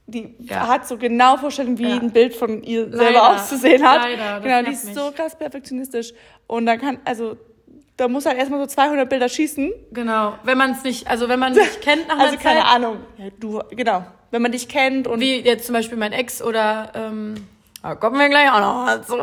die 0.07 0.35
Ja. 0.39 0.67
hat 0.69 0.89
so 0.89 0.97
genau 0.97 1.37
Vorstellung, 1.37 1.77
wie 1.79 1.89
Ja. 1.89 1.97
ein 2.01 2.11
Bild 2.11 2.35
von 2.35 2.63
ihr 2.63 2.85
selber 2.91 3.05
Leider. 3.05 3.35
auszusehen 3.37 3.83
hat. 3.87 4.03
Leider, 4.03 4.41
genau, 4.41 4.63
die 4.69 4.75
ist 4.75 4.87
mich. 4.87 4.95
so 4.95 5.11
krass 5.15 5.37
perfektionistisch. 5.37 6.13
Und 6.47 6.67
dann 6.67 6.79
kann, 6.81 6.99
also, 7.05 7.37
da 7.99 8.09
muss 8.09 8.27
halt 8.27 8.39
erstmal 8.39 8.61
so 8.61 8.67
200 8.67 9.09
Bilder 9.09 9.29
schießen. 9.29 9.73
Genau. 9.93 10.35
Wenn 10.43 10.59
man 10.59 10.73
es 10.73 10.83
nicht, 10.85 11.07
also 11.07 11.29
wenn 11.29 11.39
man 11.39 11.55
sich 11.55 11.81
kennt 11.81 12.09
nach 12.09 12.15
einer 12.17 12.25
Also 12.25 12.39
keine 12.39 12.61
Zeit, 12.61 12.69
Ahnung. 12.75 12.97
Ja, 13.19 13.27
du, 13.39 13.61
genau. 13.71 14.05
Wenn 14.31 14.43
man 14.43 14.53
dich 14.53 14.69
kennt 14.69 15.07
und 15.07 15.21
wie 15.21 15.41
jetzt 15.41 15.67
zum 15.67 15.75
Beispiel 15.75 15.97
mein 15.99 16.13
Ex 16.13 16.43
oder, 16.43 16.91
ähm, 16.95 17.35
da 17.85 17.95
kommen 17.95 18.19
wir 18.19 18.29
gleich 18.29 18.51
auch 18.51 18.61
noch 18.61 18.87
dazu. 18.87 19.17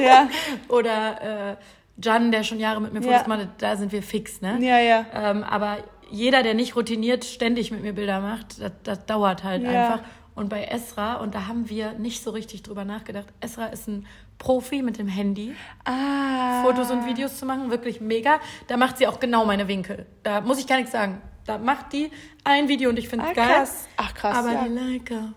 ja, 0.00 0.28
oder 0.68 1.50
äh, 1.52 1.56
Jan, 2.02 2.30
der 2.32 2.42
schon 2.44 2.58
Jahre 2.60 2.80
mit 2.80 2.92
mir 2.92 3.02
Fotos 3.02 3.22
Ja. 3.22 3.28
macht, 3.28 3.48
da 3.58 3.76
sind 3.76 3.92
wir 3.92 4.02
fix, 4.02 4.40
ne? 4.40 4.58
ja, 4.60 4.78
ja. 4.78 5.06
Ähm, 5.12 5.42
aber 5.44 5.78
jeder, 6.10 6.42
der 6.42 6.54
nicht 6.54 6.76
routiniert 6.76 7.24
ständig 7.24 7.70
mit 7.70 7.82
mir 7.82 7.92
Bilder 7.92 8.20
macht, 8.20 8.60
das, 8.60 8.72
das 8.82 9.06
dauert 9.06 9.42
halt 9.44 9.62
Ja. 9.62 9.70
einfach. 9.70 10.04
Und 10.36 10.48
bei 10.48 10.64
Esra, 10.64 11.14
und 11.14 11.34
da 11.36 11.46
haben 11.46 11.68
wir 11.70 11.92
nicht 11.92 12.22
so 12.22 12.30
richtig 12.32 12.62
drüber 12.64 12.84
nachgedacht, 12.84 13.26
Esra 13.40 13.66
ist 13.66 13.86
ein 13.88 14.06
Profi 14.38 14.82
mit 14.82 14.98
dem 14.98 15.06
Handy, 15.06 15.54
Ah. 15.84 16.62
Fotos 16.64 16.90
und 16.90 17.06
Videos 17.06 17.38
zu 17.38 17.46
machen, 17.46 17.70
wirklich 17.70 18.00
mega. 18.00 18.40
Da 18.66 18.76
macht 18.76 18.98
sie 18.98 19.06
auch 19.06 19.20
genau 19.20 19.44
meine 19.46 19.68
Winkel. 19.68 20.06
Da 20.24 20.40
muss 20.40 20.58
ich 20.58 20.66
gar 20.66 20.76
nichts 20.76 20.90
sagen. 20.90 21.22
Da 21.46 21.58
macht 21.58 21.92
die 21.92 22.10
ein 22.42 22.66
Video 22.68 22.90
und 22.90 22.98
ich 22.98 23.08
finde 23.08 23.26
es 23.26 23.30
Ah, 23.30 23.34
geil. 23.34 23.46
krass. 23.58 23.88
Ach, 23.96 24.14
krass, 24.14 24.36
Aber 24.36 24.52
ja. 24.52 24.64
die 24.64 24.70
Leica, 24.74 25.32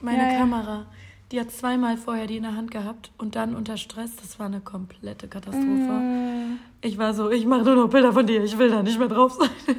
meine 0.00 0.32
ja. 0.32 0.38
Kamera, 0.38 0.86
die 1.32 1.40
hat 1.40 1.50
zweimal 1.50 1.96
vorher 1.96 2.26
die 2.26 2.36
in 2.36 2.44
der 2.44 2.54
Hand 2.54 2.70
gehabt 2.70 3.10
und 3.18 3.34
dann 3.34 3.56
unter 3.56 3.76
Stress, 3.76 4.14
das 4.16 4.38
war 4.38 4.46
eine 4.46 4.60
komplette 4.60 5.26
Katastrophe. 5.26 5.64
Mm. 5.66 6.58
Ich 6.82 6.98
war 6.98 7.14
so, 7.14 7.30
ich 7.30 7.46
mache 7.46 7.62
nur 7.62 7.74
noch 7.74 7.88
Bilder 7.88 8.12
von 8.12 8.26
dir, 8.26 8.44
ich 8.44 8.56
will 8.58 8.70
da 8.70 8.82
nicht 8.82 8.98
mehr 8.98 9.08
drauf 9.08 9.32
sein. 9.32 9.76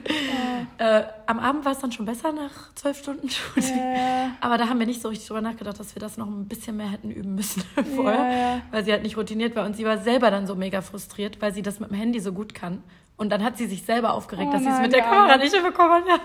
Äh, 0.80 1.04
am 1.26 1.40
Abend 1.40 1.66
war 1.66 1.72
es 1.72 1.80
dann 1.80 1.92
schon 1.92 2.06
besser 2.06 2.32
nach 2.32 2.74
zwölf 2.76 3.00
Stunden 3.00 3.30
Shooting. 3.30 3.78
Ja. 3.78 4.32
Aber 4.42 4.60
da 4.60 4.70
haben 4.70 4.78
wir 4.78 4.86
nicht 4.86 5.02
so 5.02 5.10
richtig 5.10 5.28
drüber 5.28 5.42
nachgedacht, 5.42 5.80
dass 5.80 5.96
wir 5.96 6.00
das 6.00 6.18
noch 6.18 6.28
ein 6.28 6.48
bisschen 6.48 6.78
mehr 6.78 6.90
hätten 6.90 7.10
üben 7.10 7.34
müssen 7.34 7.64
vorher, 7.96 8.32
ja. 8.32 8.62
weil 8.70 8.84
sie 8.86 8.92
halt 8.92 9.02
nicht 9.02 9.18
routiniert 9.18 9.56
war. 9.56 9.66
Und 9.66 9.76
sie 9.76 9.86
war 9.86 9.98
selber 9.98 10.30
dann 10.30 10.46
so 10.46 10.56
mega 10.56 10.82
frustriert, 10.82 11.42
weil 11.42 11.52
sie 11.52 11.64
das 11.64 11.80
mit 11.80 11.90
dem 11.90 11.98
Handy 11.98 12.20
so 12.20 12.32
gut 12.32 12.54
kann. 12.54 12.84
Und 13.16 13.32
dann 13.32 13.44
hat 13.44 13.58
sie 13.58 13.66
sich 13.66 13.84
selber 13.84 14.14
aufgeregt, 14.14 14.50
Oh 14.50 14.54
dass 14.54 14.62
sie 14.62 14.70
es 14.70 14.80
mit 14.80 14.94
der 14.94 15.02
Kamera 15.02 15.38
nicht 15.38 15.54
hinbekommen 15.54 16.04
hat. 16.08 16.22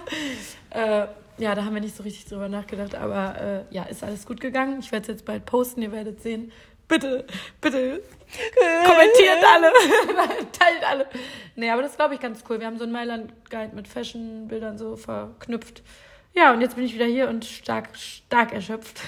Äh, 0.71 1.07
ja, 1.39 1.55
da 1.55 1.65
haben 1.65 1.75
wir 1.75 1.81
nicht 1.81 1.97
so 1.97 2.03
richtig 2.03 2.27
drüber 2.27 2.49
nachgedacht. 2.49 2.95
Aber 2.95 3.41
äh, 3.71 3.75
ja, 3.75 3.85
ist 3.85 4.03
alles 4.05 4.27
gut 4.27 4.41
gegangen. 4.41 4.81
Ich 4.81 4.93
werde 4.93 5.03
es 5.03 5.09
jetzt 5.09 5.25
bald 5.25 5.45
posten, 5.47 5.83
ihr 5.83 5.93
werdet 5.93 6.23
sehen. 6.23 6.53
Bitte, 6.89 7.25
bitte 7.61 8.03
kommentiert 8.85 9.39
alle, 9.47 9.73
teilt 10.53 10.85
alle. 10.87 11.07
Nee, 11.57 11.71
aber 11.71 11.81
das 11.83 11.97
glaube 11.97 12.15
ich 12.15 12.21
ganz 12.21 12.45
cool. 12.49 12.61
Wir 12.61 12.67
haben 12.67 12.77
so 12.77 12.85
einen 12.85 12.93
Mailand-Guide 12.93 13.75
mit 13.75 13.89
Fashion-Bildern 13.89 14.77
so 14.77 14.97
verknüpft. 14.97 15.83
Ja, 16.35 16.53
und 16.53 16.61
jetzt 16.61 16.77
bin 16.77 16.85
ich 16.85 16.95
wieder 16.95 17.07
hier 17.07 17.29
und 17.29 17.45
stark, 17.45 17.97
stark 17.97 18.53
erschöpft. 18.53 19.01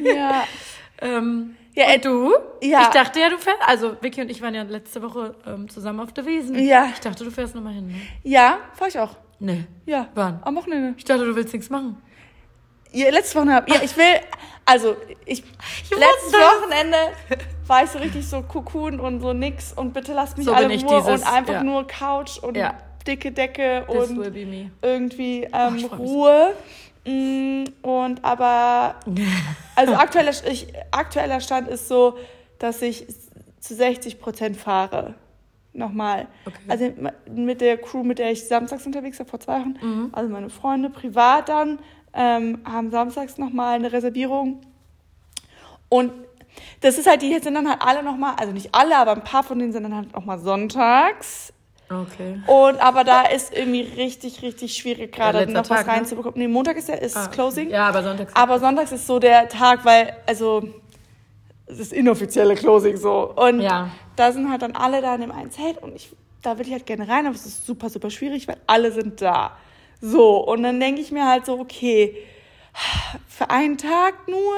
Ja. 0.00 0.44
ähm, 1.00 1.56
Ja, 1.74 1.86
und 1.86 1.90
äh, 1.92 1.98
du? 2.00 2.34
ja. 2.62 2.82
Ich 2.82 2.88
dachte 2.88 3.20
ja, 3.20 3.28
du 3.28 3.38
fährst. 3.38 3.60
Also, 3.66 3.96
Vicky 4.00 4.20
und 4.20 4.30
ich 4.30 4.42
waren 4.42 4.54
ja 4.54 4.62
letzte 4.62 5.02
Woche 5.02 5.34
ähm, 5.46 5.68
zusammen 5.68 6.00
auf 6.00 6.12
der 6.12 6.26
Wiesen. 6.26 6.58
Ja. 6.58 6.86
Ich 6.92 7.00
dachte, 7.00 7.24
du 7.24 7.30
fährst 7.30 7.54
nochmal 7.54 7.74
hin, 7.74 7.88
ne? 7.88 7.94
Ja, 8.24 8.58
fahr 8.74 8.88
ich 8.88 8.98
auch. 8.98 9.14
Nee. 9.40 9.64
Ja. 9.86 10.08
Wann? 10.14 10.40
Am 10.42 10.56
Wochenende. 10.56 10.94
Ich 10.96 11.04
dachte, 11.04 11.24
du 11.24 11.34
willst 11.36 11.52
nichts 11.52 11.70
machen. 11.70 12.00
Ja, 12.92 13.10
letztes 13.10 13.34
Wochenende. 13.36 13.70
Ja, 13.72 13.80
ich 13.82 13.96
will, 13.96 14.04
also, 14.64 14.96
ich, 15.26 15.42
letztes 15.90 16.24
wusste 16.24 16.38
es. 16.38 16.62
Wochenende 16.62 16.96
war 17.66 17.84
ich 17.84 17.90
so 17.90 17.98
richtig 17.98 18.26
so 18.26 18.42
Cocoon 18.42 18.98
und 18.98 19.20
so 19.20 19.32
nix 19.32 19.72
und 19.72 19.92
bitte 19.92 20.12
lasst 20.14 20.36
mich 20.38 20.46
So 20.46 20.52
alle 20.52 20.72
ich 20.72 20.82
in 20.82 20.88
Ruhe 20.88 21.00
dieses, 21.02 21.22
und 21.22 21.32
einfach 21.32 21.52
ja. 21.54 21.62
nur 21.62 21.86
Couch 21.86 22.38
und 22.38 22.56
Ja. 22.56 22.74
dicke 23.06 23.30
Decke 23.30 23.84
This 23.90 24.10
und 24.10 24.24
irgendwie 24.82 25.46
Oh, 25.52 25.56
ähm, 25.56 25.76
ich 25.76 25.82
mich. 25.82 25.98
Ruhe. 25.98 26.54
Mm, 27.06 27.64
Und 27.82 28.24
aber, 28.24 28.96
also 29.76 29.94
aktueller, 29.94 30.32
ich, 30.50 30.66
aktueller 30.90 31.40
Stand 31.40 31.68
ist 31.68 31.88
so, 31.88 32.18
dass 32.58 32.82
ich 32.82 33.06
zu 33.60 33.74
60 33.74 34.20
Prozent 34.20 34.56
fahre. 34.56 35.14
Nochmal. 35.78 36.26
Okay. 36.44 36.56
Also 36.66 36.92
mit 37.32 37.60
der 37.60 37.78
Crew, 37.78 38.02
mit 38.02 38.18
der 38.18 38.32
ich 38.32 38.46
samstags 38.48 38.84
unterwegs 38.84 39.18
war, 39.20 39.26
vor 39.26 39.38
zwei 39.40 39.60
Wochen, 39.60 39.74
Mhm. 39.80 40.08
also 40.12 40.28
meine 40.28 40.50
Freunde 40.50 40.90
privat 40.90 41.48
dann, 41.48 41.78
ähm, 42.12 42.58
haben 42.64 42.90
samstags 42.90 43.38
nochmal 43.38 43.76
eine 43.76 43.92
Reservierung. 43.92 44.60
Und 45.88 46.12
das 46.80 46.98
ist 46.98 47.06
halt, 47.08 47.22
die 47.22 47.32
sind 47.38 47.54
dann 47.54 47.68
halt 47.68 47.80
alle 47.80 48.02
nochmal, 48.02 48.34
also 48.38 48.52
nicht 48.52 48.74
alle, 48.74 48.96
aber 48.96 49.12
ein 49.12 49.22
paar 49.22 49.44
von 49.44 49.58
denen 49.58 49.72
sind 49.72 49.84
dann 49.84 49.94
halt 49.94 50.12
nochmal 50.14 50.38
sonntags. 50.40 51.52
Okay. 51.90 52.40
Und 52.46 52.82
aber 52.82 53.04
da 53.04 53.22
ist 53.22 53.56
irgendwie 53.56 53.80
richtig, 53.80 54.42
richtig 54.42 54.74
schwierig 54.74 55.12
gerade 55.12 55.46
noch 55.46 55.60
was 55.60 55.68
Tag, 55.68 55.86
ne? 55.86 55.92
reinzubekommen. 55.92 56.38
Nee, 56.38 56.48
Montag 56.48 56.76
ist 56.76 56.88
der 56.88 57.00
ist 57.00 57.16
Ah, 57.16 57.28
Closing. 57.28 57.70
Ja, 57.70 57.88
aber 57.88 58.02
sonntags. 58.02 58.34
Aber 58.36 58.58
sonntags 58.58 58.92
ist 58.92 59.06
so 59.06 59.18
der 59.18 59.48
Tag, 59.48 59.84
weil, 59.86 60.14
also, 60.26 60.68
ist 61.78 61.92
inoffizielle 61.92 62.54
Closing 62.54 62.96
so. 62.96 63.32
Und 63.34 63.60
Ja. 63.60 63.90
da 64.16 64.32
sind 64.32 64.50
halt 64.50 64.62
dann 64.62 64.72
alle 64.76 65.00
da 65.02 65.14
in 65.14 65.20
dem 65.22 65.32
einen 65.32 65.50
Zelt 65.50 65.78
und 65.82 65.94
ich, 65.94 66.10
da 66.42 66.58
will 66.58 66.66
ich 66.66 66.72
halt 66.72 66.86
gerne 66.86 67.08
rein, 67.08 67.26
aber 67.26 67.34
es 67.34 67.44
ist 67.46 67.66
super, 67.66 67.90
super 67.90 68.10
schwierig, 68.10 68.48
weil 68.48 68.56
alle 68.66 68.92
sind 68.92 69.20
da. 69.20 69.56
So, 70.00 70.38
und 70.46 70.62
dann 70.62 70.78
denke 70.80 71.00
ich 71.00 71.10
mir 71.10 71.26
halt 71.28 71.44
so, 71.46 71.58
okay, 71.58 72.16
für 73.28 73.50
einen 73.50 73.76
Tag 73.78 74.28
nur, 74.28 74.54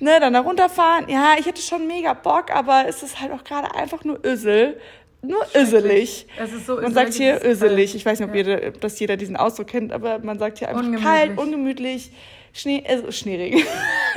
ne, 0.00 0.18
dann 0.18 0.32
da 0.32 0.40
runterfahren. 0.40 1.08
Ja, 1.08 1.34
ich 1.38 1.46
hätte 1.46 1.62
schon 1.62 1.86
mega 1.86 2.12
Bock, 2.14 2.50
aber 2.52 2.84
es 2.88 3.02
ist 3.04 3.20
halt 3.20 3.30
auch 3.32 3.44
gerade 3.44 3.72
einfach 3.74 4.02
nur 4.04 4.18
Ösel. 4.24 4.80
Nur 5.22 5.44
öselig. 5.54 6.26
Es 6.38 6.50
ist 6.52 6.66
so 6.66 6.80
Man 6.80 6.94
sagt 6.94 7.12
hier 7.12 7.44
öselig. 7.44 7.94
Ich 7.94 8.06
weiß 8.06 8.18
nicht, 8.20 8.28
ob, 8.28 8.34
Ja. 8.34 8.42
jeder, 8.42 8.68
ob 8.68 8.80
das 8.80 8.98
jeder 8.98 9.16
diesen 9.18 9.36
Ausdruck 9.36 9.66
kennt, 9.68 9.92
aber 9.92 10.18
man 10.20 10.38
sagt 10.38 10.58
hier 10.58 10.68
einfach 10.70 10.80
Ungemütlich. 10.82 11.06
kalt, 11.06 11.38
ungemütlich, 11.38 12.10
Schnee, 12.54 12.82
äh, 12.86 13.12
Schneeregen. 13.12 13.62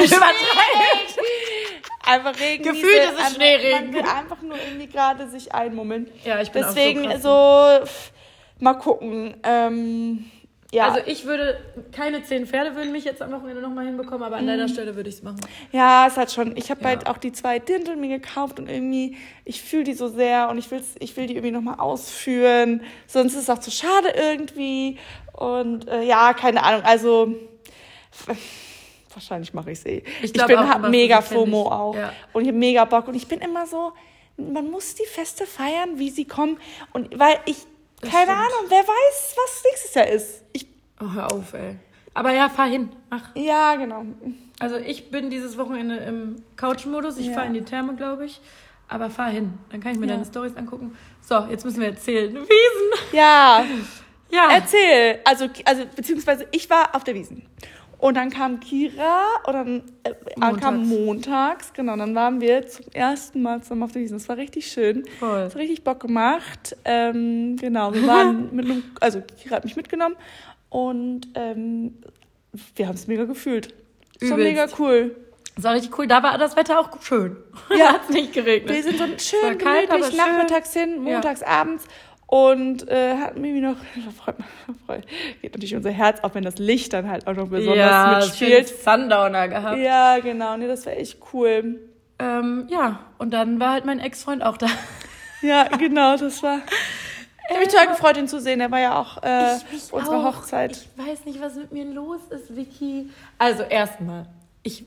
einfach 2.04 2.40
Regen. 2.40 2.64
Gefühlt 2.64 2.84
ist 3.04 3.12
es 3.14 3.18
einfach- 3.18 3.36
Schneeregen. 3.36 3.92
Man 3.92 3.94
will 3.94 4.02
einfach 4.10 4.42
nur 4.42 4.58
irgendwie 4.58 4.88
gerade 4.88 5.28
sich 5.30 5.54
einmummeln. 5.54 6.10
Ja, 6.24 6.42
ich 6.42 6.52
bin 6.52 6.64
auch 6.64 6.70
so 6.70 6.76
Deswegen 6.76 7.04
krass. 7.04 7.22
so, 7.22 7.80
mal 8.60 8.74
gucken. 8.76 9.36
Ähm, 9.44 10.26
ja, 10.72 10.88
Also 10.88 11.02
ich 11.06 11.26
würde, 11.26 11.60
keine 11.92 12.24
zehn 12.24 12.48
Pferde 12.48 12.76
würden 12.76 12.92
mich 12.92 13.04
jetzt 13.06 13.22
am 13.22 13.32
Wochenende 13.32 13.62
nochmal 13.62 13.86
hinbekommen, 13.86 14.24
aber 14.24 14.38
an 14.38 14.46
Mhm. 14.46 14.48
deiner 14.48 14.68
Stelle 14.68 14.96
würde 14.96 15.08
ich 15.10 15.16
es 15.18 15.22
machen. 15.24 15.40
ja, 15.72 16.08
es 16.08 16.18
hat 16.18 16.32
schon. 16.32 16.58
Ich 16.58 16.72
habe 16.72 16.82
Ja. 16.82 16.88
halt 16.88 17.06
auch 17.08 17.18
die 17.18 17.32
zwei 17.32 17.60
Dirndl 17.60 17.96
mir 17.96 18.10
gekauft 18.20 18.60
und 18.60 18.68
irgendwie, 18.68 19.16
ich 19.46 19.62
fühle 19.62 19.84
die 19.84 19.94
so 19.94 20.08
sehr 20.08 20.50
und 20.50 20.58
ich, 20.58 20.72
will's, 20.72 20.96
ich 21.00 21.16
will 21.16 21.28
die 21.28 21.34
irgendwie 21.36 21.52
nochmal 21.52 21.80
ausführen. 21.80 22.82
Sonst 23.06 23.34
ist 23.34 23.44
es 23.44 23.50
auch 23.52 23.60
zu 23.60 23.70
schade 23.70 24.14
irgendwie. 24.16 24.98
Und 25.34 25.88
äh, 25.88 26.02
ja, 26.04 26.34
keine 26.34 26.64
Ahnung. 26.64 26.82
Also 26.84 27.36
wahrscheinlich 29.16 29.54
mache 29.54 29.72
ich 29.72 29.80
es 29.80 29.86
eh. 29.86 30.04
Ich 30.22 30.36
Ich, 30.36 30.46
bin 30.46 30.58
auch, 30.58 30.68
hab 30.68 30.76
aber 30.76 30.90
mega 30.90 31.18
das. 31.18 31.28
FOMO 31.30 31.68
auch. 31.72 31.96
Ja. 31.96 32.12
Und 32.34 32.44
ich 32.44 32.48
habe 32.50 32.58
mega 32.58 32.86
Bock. 32.86 33.08
Und 33.08 33.16
ich 33.16 33.28
bin 33.28 33.40
immer 33.40 33.66
so, 33.68 33.94
man 34.38 34.70
muss 34.72 34.96
die 34.96 35.06
Feste 35.06 35.46
feiern, 35.46 35.98
wie 36.00 36.10
sie 36.10 36.26
kommen. 36.26 36.58
Und 36.94 37.18
weil 37.20 37.38
ich, 37.46 37.58
keine 38.02 38.12
stimmt. 38.12 38.30
Ahnung, 38.30 38.66
wer 38.70 38.80
weiß, 38.84 39.36
was 39.36 39.64
nächstes 39.72 39.94
Jahr 39.94 40.08
ist. 40.08 40.44
Ich, 40.54 40.68
Oh, 41.02 41.12
hör 41.14 41.32
auf, 41.32 41.54
ey. 41.54 41.76
Aber 42.14 42.32
ja, 42.32 42.48
fahr 42.50 42.68
hin. 42.68 42.90
Mach. 43.10 43.36
ja, 43.36 43.76
genau. 43.76 44.06
Also 44.60 44.78
ich 44.78 45.10
bin 45.10 45.30
dieses 45.32 45.58
Wochenende 45.58 45.96
im 45.98 46.44
Couch-Modus. 46.56 47.18
Ich 47.18 47.26
Ja. 47.28 47.34
fahre 47.34 47.48
in 47.48 47.54
die 47.56 47.64
Therme, 47.64 47.96
glaube 47.96 48.26
ich. 48.26 48.40
Aber 48.88 49.10
fahr 49.10 49.30
hin. 49.30 49.54
Dann 49.72 49.82
kann 49.82 49.94
ich 49.94 49.98
mir 50.00 50.06
Ja. 50.06 50.14
deine 50.14 50.26
Stories 50.26 50.56
angucken. 50.56 50.96
So, 51.22 51.40
jetzt 51.50 51.66
müssen 51.66 51.82
wir 51.82 51.88
erzählen. 51.88 52.34
Wiesen. 52.36 53.08
Ja, 53.12 53.66
Ja. 54.32 54.50
erzähl. 54.52 55.20
Also, 55.26 55.48
also, 55.66 55.84
beziehungsweise 55.96 56.48
ich 56.52 56.70
war 56.70 56.96
auf 56.96 57.04
der 57.04 57.16
Wiesen. 57.16 57.48
Und 58.04 58.18
dann 58.18 58.32
kam 58.32 58.60
Kira 58.60 59.22
und 59.48 59.54
dann 59.54 59.82
äh, 60.04 60.12
Montags. 60.36 60.62
kam 60.62 60.90
montags, 60.90 61.72
genau, 61.74 61.96
dann 61.96 62.14
waren 62.16 62.42
wir 62.42 62.68
zum 62.68 62.86
ersten 62.92 63.42
Mal 63.42 63.62
zusammen 63.62 63.84
auf 63.84 63.94
der 63.94 64.02
Wiesen. 64.02 64.18
Das 64.18 64.28
war 64.28 64.36
richtig 64.36 64.68
schön. 64.68 65.06
Voll. 65.20 65.46
Das 65.46 65.54
hat 65.54 65.62
richtig 65.62 65.86
Bock 65.86 66.02
gemacht. 66.02 66.76
Ähm, 66.84 67.56
genau, 67.56 67.94
wir 67.94 68.06
waren 68.06 68.50
mit 68.54 68.66
einem, 68.66 68.84
also 69.00 69.22
Kira 69.22 69.56
hat 69.56 69.64
mich 69.64 69.78
mitgenommen 69.78 70.18
und 70.70 71.30
ähm, 71.36 71.94
wir 72.76 72.90
haben 72.90 72.96
es 72.96 73.08
mega 73.08 73.24
gefühlt. 73.24 73.74
Das 74.20 74.32
war 74.32 74.38
mega 74.38 74.68
cool. 74.80 75.16
Das 75.56 75.64
war 75.64 75.74
richtig 75.74 75.98
cool. 75.98 76.06
Da 76.06 76.22
war 76.22 76.38
das 76.38 76.58
Wetter 76.58 76.82
auch 76.82 77.02
schön. 77.02 77.38
Ja. 77.70 77.94
Hat 77.94 78.02
es 78.10 78.14
nicht 78.14 78.34
geregnet. 78.34 78.76
Wir 78.76 78.84
sind 78.84 78.98
so 78.98 79.06
schön 79.18 79.58
gemütlich 79.58 80.18
nachmittags 80.18 80.74
hin, 80.74 81.08
Ja. 81.08 81.14
montags 81.14 81.42
abends 81.42 81.86
und 82.28 82.88
äh, 82.90 83.18
hatten 83.18 83.44
irgendwie 83.44 83.62
noch, 83.62 83.78
freut, 84.24 84.36
freut, 84.86 85.06
geht 85.42 85.54
natürlich 85.54 85.76
unser 85.76 85.92
Herz 85.92 86.20
auf, 86.22 86.36
wenn 86.36 86.44
das 86.44 86.58
Licht 86.58 86.94
dann 86.94 87.10
halt 87.10 87.28
auch 87.28 87.34
noch 87.34 87.50
besonders 87.50 87.78
ja, 87.78 88.20
mitspielt. 88.20 88.68
Sundowner 88.70 89.48
gehabt. 89.48 89.80
Ja, 89.80 90.20
genau, 90.20 90.58
nee, 90.58 90.68
das 90.68 90.86
war 90.86 90.94
echt 90.94 91.20
cool. 91.34 91.80
Ähm, 92.20 92.68
ja, 92.70 93.00
und 93.18 93.32
dann 93.32 93.60
war 93.60 93.72
halt 93.74 93.86
mein 93.86 94.00
Ex-Freund 94.00 94.44
auch 94.44 94.58
da. 94.58 94.68
Ja, 95.42 95.68
genau, 95.68 96.16
das 96.16 96.42
war. 96.42 96.60
Ich 97.46 97.50
habe 97.50 97.60
mich 97.66 97.74
total 97.74 97.88
gefreut, 97.88 98.16
ihn 98.16 98.30
zu 98.30 98.40
sehen. 98.40 98.62
Er 98.62 98.72
war 98.72 98.80
ja 98.80 98.98
auch 98.98 99.22
äh, 99.22 99.58
unserer 99.92 100.20
auch. 100.20 100.38
Hochzeit. 100.38 100.78
Ich 100.96 101.06
weiß 101.06 101.26
nicht, 101.26 101.42
was 101.42 101.56
mit 101.56 101.74
mir 101.74 101.84
los 101.84 102.22
ist, 102.30 102.56
Vicky. 102.56 103.10
Also 103.38 103.64
erstmal, 103.64 104.28
ich, 104.64 104.86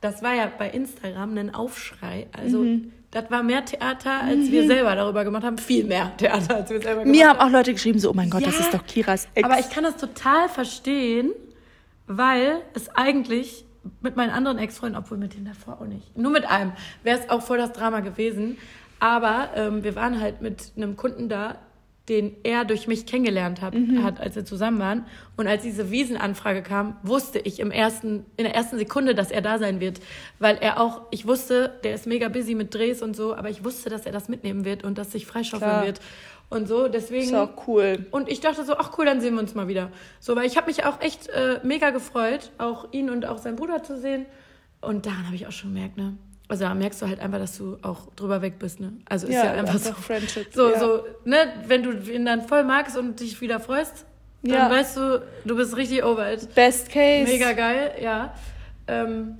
das 0.00 0.22
war 0.22 0.32
ja 0.32 0.48
bei 0.56 0.70
Instagram 0.70 1.36
ein 1.36 1.52
Aufschrei. 1.52 2.28
Also 2.30 2.58
Mhm. 2.58 2.92
Das 3.16 3.30
war 3.30 3.42
mehr 3.42 3.64
Theater, 3.64 4.20
als 4.24 4.50
wir 4.50 4.66
selber 4.66 4.94
darüber 4.94 5.24
gemacht 5.24 5.42
haben. 5.42 5.56
Viel 5.56 5.84
mehr 5.84 6.14
Theater, 6.18 6.56
als 6.56 6.68
wir 6.68 6.82
selber 6.82 7.00
gemacht 7.02 7.16
Mir 7.16 7.28
haben. 7.28 7.38
haben 7.38 7.48
auch 7.48 7.52
Leute 7.52 7.72
geschrieben, 7.72 7.98
so, 7.98 8.10
oh 8.10 8.12
mein 8.12 8.28
Gott, 8.28 8.46
das 8.46 8.54
Ja, 8.58 8.60
ist 8.60 8.74
doch 8.74 8.84
Kiras 8.86 9.26
Ex. 9.34 9.48
Aber 9.48 9.58
ich 9.58 9.70
kann 9.70 9.84
das 9.84 9.96
total 9.96 10.50
verstehen, 10.50 11.30
weil 12.06 12.60
es 12.74 12.94
eigentlich 12.94 13.64
mit 14.02 14.16
meinen 14.16 14.30
anderen 14.30 14.58
Ex-Freunden, 14.58 14.98
obwohl 14.98 15.16
mit 15.16 15.34
dem 15.34 15.46
davor 15.46 15.80
auch 15.80 15.86
nicht, 15.86 16.16
nur 16.16 16.30
mit 16.30 16.44
einem, 16.44 16.72
wäre 17.04 17.18
es 17.20 17.30
auch 17.30 17.40
voll 17.40 17.56
das 17.58 17.72
Drama 17.72 18.00
gewesen. 18.00 18.58
Aber 19.00 19.48
ähm, 19.54 19.82
wir 19.82 19.94
waren 19.96 20.20
halt 20.20 20.42
mit 20.42 20.72
einem 20.76 20.96
Kunden 20.96 21.28
da, 21.30 21.56
den 22.08 22.36
er 22.44 22.64
durch 22.64 22.86
mich 22.86 23.04
kennengelernt 23.04 23.60
hat, 23.60 23.74
hat, 24.02 24.20
als 24.20 24.36
wir 24.36 24.44
zusammen 24.44 24.78
waren. 24.78 25.06
Und 25.36 25.48
als 25.48 25.62
diese 25.62 25.90
Wiesenanfrage 25.90 26.62
kam, 26.62 26.96
wusste 27.02 27.40
ich 27.40 27.58
im 27.58 27.70
ersten, 27.70 28.24
in 28.36 28.44
der 28.44 28.54
ersten 28.54 28.78
Sekunde, 28.78 29.14
dass 29.14 29.30
er 29.30 29.42
da 29.42 29.58
sein 29.58 29.80
wird. 29.80 30.00
Weil 30.38 30.56
er 30.58 30.80
auch, 30.80 31.02
ich 31.10 31.26
wusste, 31.26 31.74
der 31.82 31.94
ist 31.94 32.06
mega 32.06 32.28
busy 32.28 32.54
mit 32.54 32.72
Drehs 32.72 33.02
und 33.02 33.16
so, 33.16 33.34
aber 33.34 33.50
ich 33.50 33.64
wusste, 33.64 33.90
dass 33.90 34.06
er 34.06 34.12
das 34.12 34.28
mitnehmen 34.28 34.64
wird 34.64 34.84
und 34.84 34.98
dass 34.98 35.12
sich 35.12 35.26
freischaufeln 35.26 35.70
Klar. 35.70 35.86
wird. 35.86 36.00
Und 36.48 36.68
so, 36.68 36.86
deswegen. 36.86 37.24
ist 37.24 37.34
auch 37.34 37.66
cool. 37.66 38.06
Und 38.12 38.28
ich 38.28 38.40
dachte 38.40 38.64
so, 38.64 38.76
ach 38.76 38.96
cool, 38.98 39.04
dann 39.04 39.20
sehen 39.20 39.34
wir 39.34 39.40
uns 39.40 39.54
mal 39.56 39.66
wieder. 39.66 39.90
So, 40.20 40.36
weil 40.36 40.46
ich 40.46 40.56
habe 40.56 40.68
mich 40.68 40.84
auch 40.84 41.00
echt 41.00 41.28
äh, 41.28 41.58
mega 41.64 41.90
gefreut, 41.90 42.52
auch 42.58 42.92
ihn 42.92 43.10
und 43.10 43.26
auch 43.26 43.38
seinen 43.38 43.56
Bruder 43.56 43.82
zu 43.82 43.98
sehen. 43.98 44.26
Und 44.80 45.06
daran 45.06 45.26
habe 45.26 45.34
ich 45.34 45.46
auch 45.48 45.52
schon 45.52 45.74
gemerkt, 45.74 45.96
ne? 45.96 46.16
Also 46.48 46.64
da 46.64 46.74
merkst 46.74 47.02
du 47.02 47.06
halt 47.08 47.18
einfach, 47.20 47.38
dass 47.38 47.58
du 47.58 47.76
auch 47.82 48.06
drüber 48.14 48.40
weg 48.40 48.58
bist, 48.58 48.78
ne? 48.78 48.92
Also 49.08 49.26
ist 49.26 49.34
ja, 49.34 49.52
einfach 49.52 49.78
so. 49.78 49.92
Friendship. 49.92 50.54
So, 50.54 50.70
ja. 50.70 50.78
so, 50.78 51.04
ne, 51.24 51.38
wenn 51.66 51.82
du 51.82 51.92
ihn 51.92 52.24
dann 52.24 52.42
voll 52.46 52.62
magst 52.62 52.96
und 52.96 53.18
dich 53.18 53.40
wieder 53.40 53.58
freust, 53.58 54.06
dann 54.42 54.52
Ja. 54.52 54.70
weißt 54.70 54.96
du, 54.96 55.22
du 55.44 55.56
bist 55.56 55.76
richtig 55.76 56.04
over 56.04 56.32
it. 56.32 56.54
Best 56.54 56.90
Case. 56.90 57.30
Mega 57.30 57.52
geil, 57.52 57.92
ja. 58.00 58.32
Ähm, 58.86 59.38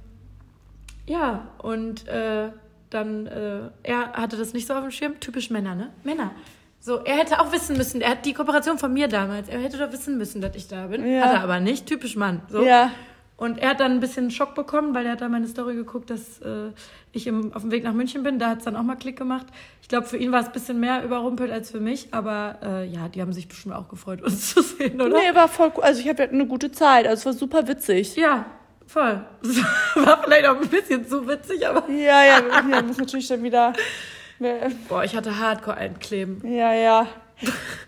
ja, 1.06 1.46
und 1.58 2.08
äh, 2.08 2.48
dann, 2.90 3.26
äh, 3.26 3.60
er 3.84 4.12
hatte 4.14 4.36
das 4.36 4.52
nicht 4.52 4.66
so 4.66 4.74
auf 4.74 4.82
dem 4.82 4.90
Schirm. 4.90 5.20
Typisch 5.20 5.50
Männer, 5.50 5.76
ne? 5.76 5.90
Männer. 6.02 6.32
So, 6.80 6.98
er 7.04 7.16
hätte 7.16 7.40
auch 7.40 7.52
wissen 7.52 7.76
müssen, 7.76 8.00
er 8.00 8.10
hat 8.10 8.26
die 8.26 8.32
Kooperation 8.32 8.78
von 8.78 8.92
mir 8.92 9.08
damals, 9.08 9.48
er 9.48 9.60
hätte 9.60 9.76
doch 9.78 9.92
wissen 9.92 10.18
müssen, 10.18 10.40
dass 10.40 10.54
ich 10.54 10.68
da 10.68 10.86
bin. 10.86 11.04
Ja. 11.06 11.22
Hat 11.22 11.32
er 11.34 11.40
aber 11.42 11.58
nicht, 11.60 11.86
typisch 11.86 12.16
Mann. 12.16 12.42
So. 12.48 12.64
Ja. 12.64 12.90
Und 13.38 13.58
er 13.58 13.70
hat 13.70 13.80
dann 13.80 13.92
ein 13.92 14.00
bisschen 14.00 14.30
Schock 14.30 14.54
bekommen, 14.54 14.94
weil 14.94 15.04
er 15.04 15.12
hat 15.12 15.20
da 15.20 15.28
meine 15.28 15.46
Story 15.46 15.74
geguckt, 15.74 16.08
dass 16.08 16.40
äh, 16.40 16.70
ich 17.12 17.26
im, 17.26 17.52
auf 17.52 17.62
dem 17.62 17.70
Weg 17.70 17.84
nach 17.84 17.92
München 17.92 18.22
bin. 18.22 18.38
Da 18.38 18.48
hat 18.48 18.58
es 18.58 18.64
dann 18.64 18.76
auch 18.76 18.82
mal 18.82 18.96
Klick 18.96 19.18
gemacht. 19.18 19.46
Ich 19.82 19.88
glaube, 19.88 20.06
für 20.06 20.16
ihn 20.16 20.32
war 20.32 20.40
es 20.40 20.46
ein 20.46 20.52
bisschen 20.52 20.80
mehr 20.80 21.04
überrumpelt 21.04 21.50
als 21.52 21.70
für 21.70 21.80
mich. 21.80 22.08
Aber 22.14 22.58
äh, 22.62 22.86
ja, 22.86 23.08
die 23.08 23.20
haben 23.20 23.34
sich 23.34 23.46
bestimmt 23.46 23.74
auch 23.74 23.88
gefreut, 23.88 24.22
uns 24.24 24.54
zu 24.54 24.62
sehen, 24.62 25.00
oder? 25.00 25.18
Nee, 25.18 25.34
war 25.34 25.48
voll 25.48 25.70
cool. 25.76 25.82
Also 25.82 26.00
ich 26.00 26.08
hatte 26.08 26.22
eine 26.22 26.46
gute 26.46 26.72
Zeit. 26.72 27.06
Also 27.06 27.20
es 27.20 27.26
war 27.26 27.32
super 27.34 27.68
witzig. 27.68 28.16
Ja, 28.16 28.46
voll. 28.86 29.22
War 29.96 30.22
vielleicht 30.22 30.46
auch 30.46 30.60
ein 30.60 30.68
bisschen 30.68 31.06
zu 31.06 31.26
witzig, 31.28 31.66
aber. 31.66 31.86
Ja, 31.90 32.24
ja, 32.24 32.40
ja 32.70 32.82
muss 32.82 32.96
natürlich 32.98 33.28
dann 33.28 33.42
wieder. 33.42 33.72
Boah, 34.88 35.04
ich 35.04 35.16
hatte 35.16 35.38
Hardcore 35.38 35.76
einkleben. 35.76 36.40
Ja, 36.46 36.72
ja. 36.72 37.06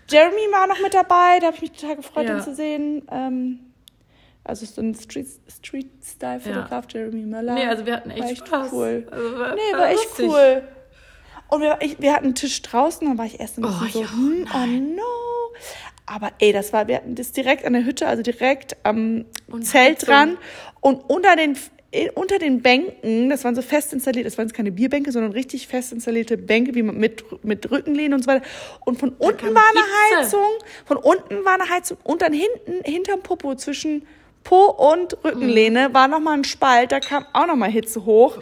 Jeremy 0.09 0.51
war 0.51 0.67
noch 0.67 0.79
mit 0.81 0.93
dabei, 0.93 1.39
da 1.39 1.47
habe 1.47 1.55
ich 1.55 1.61
mich 1.61 1.71
total 1.71 1.95
gefreut, 1.95 2.27
Ja. 2.27 2.37
ihn 2.37 2.43
zu 2.43 2.53
sehen. 2.55 3.07
Ähm, 3.11 3.59
also 4.43 4.65
so 4.65 4.81
ein 4.81 4.95
Street- 4.95 5.27
Street-Style-Fotograf, 5.47 6.85
Jeremy 6.91 7.23
Möller. 7.25 7.53
Nee, 7.53 7.65
also 7.67 7.85
wir 7.85 7.93
hatten 7.93 8.09
echt, 8.11 8.21
war 8.21 8.29
echt 8.29 8.47
Spaß. 8.47 8.69
cool. 8.73 9.07
Also 9.11 9.39
war, 9.39 9.55
Nee, 9.55 9.61
war 9.73 9.89
echt 9.89 9.97
lustig. 10.19 10.27
cool. 10.29 10.63
Und 11.49 11.61
wir, 11.61 11.77
ich, 11.81 11.99
wir 11.99 12.13
hatten 12.13 12.25
einen 12.25 12.35
Tisch 12.35 12.61
draußen, 12.61 13.07
dann 13.07 13.17
war 13.17 13.25
ich 13.25 13.39
erst 13.39 13.57
ein 13.57 13.63
bisschen 13.63 13.81
Oh, 13.87 13.89
so, 13.91 14.01
ja, 14.01 14.11
hm, 14.11 14.47
oh 14.53 14.65
no. 14.67 15.55
Aber 16.05 16.31
ey, 16.39 16.51
das 16.53 16.73
war, 16.73 16.87
wir 16.87 16.95
hatten 16.97 17.15
das 17.15 17.31
direkt 17.31 17.65
an 17.65 17.73
der 17.73 17.85
Hütte, 17.85 18.07
also 18.07 18.21
direkt 18.23 18.77
am 18.83 19.25
Und 19.47 19.63
Zelt 19.65 20.07
dran. 20.07 20.37
Und 20.79 21.01
unter 21.07 21.35
den, 21.35 21.55
eh, 21.91 22.09
unter 22.11 22.39
den 22.39 22.61
Bänken, 22.61 23.29
das 23.29 23.43
waren 23.43 23.55
so 23.55 23.61
fest 23.61 23.93
installiert, 23.93 24.25
das 24.25 24.37
waren 24.37 24.47
jetzt 24.47 24.55
keine 24.55 24.71
Bierbänke, 24.71 25.11
sondern 25.11 25.31
richtig 25.33 25.67
fest 25.67 25.91
installierte 25.91 26.37
Bänke, 26.37 26.73
wie 26.75 26.81
man 26.83 26.97
mit, 26.97 27.43
mit 27.43 27.69
Rückenlehnen 27.69 28.13
und 28.13 28.23
so 28.23 28.27
weiter. 28.31 28.45
Und 28.85 28.99
von 28.99 29.09
unten 29.17 29.53
war 29.53 29.63
eine. 29.69 30.19
Heizung, 30.21 30.49
von 30.85 30.97
unten 30.97 31.45
war 31.45 31.53
eine 31.59 31.69
Heizung 31.69 31.97
und 32.03 32.21
dann 32.23 32.33
hinten, 32.33 32.83
hinterm 32.83 33.21
Popo 33.21 33.53
zwischen 33.55 34.07
Po 34.43 34.65
und 34.65 35.17
Rückenlehne 35.23 35.93
war 35.93 36.07
nochmal 36.07 36.35
ein 36.35 36.43
Spalt, 36.43 36.91
da 36.91 36.99
kam 36.99 37.25
auch 37.33 37.45
nochmal 37.47 37.69
Hitze 37.69 38.05
hoch. 38.05 38.37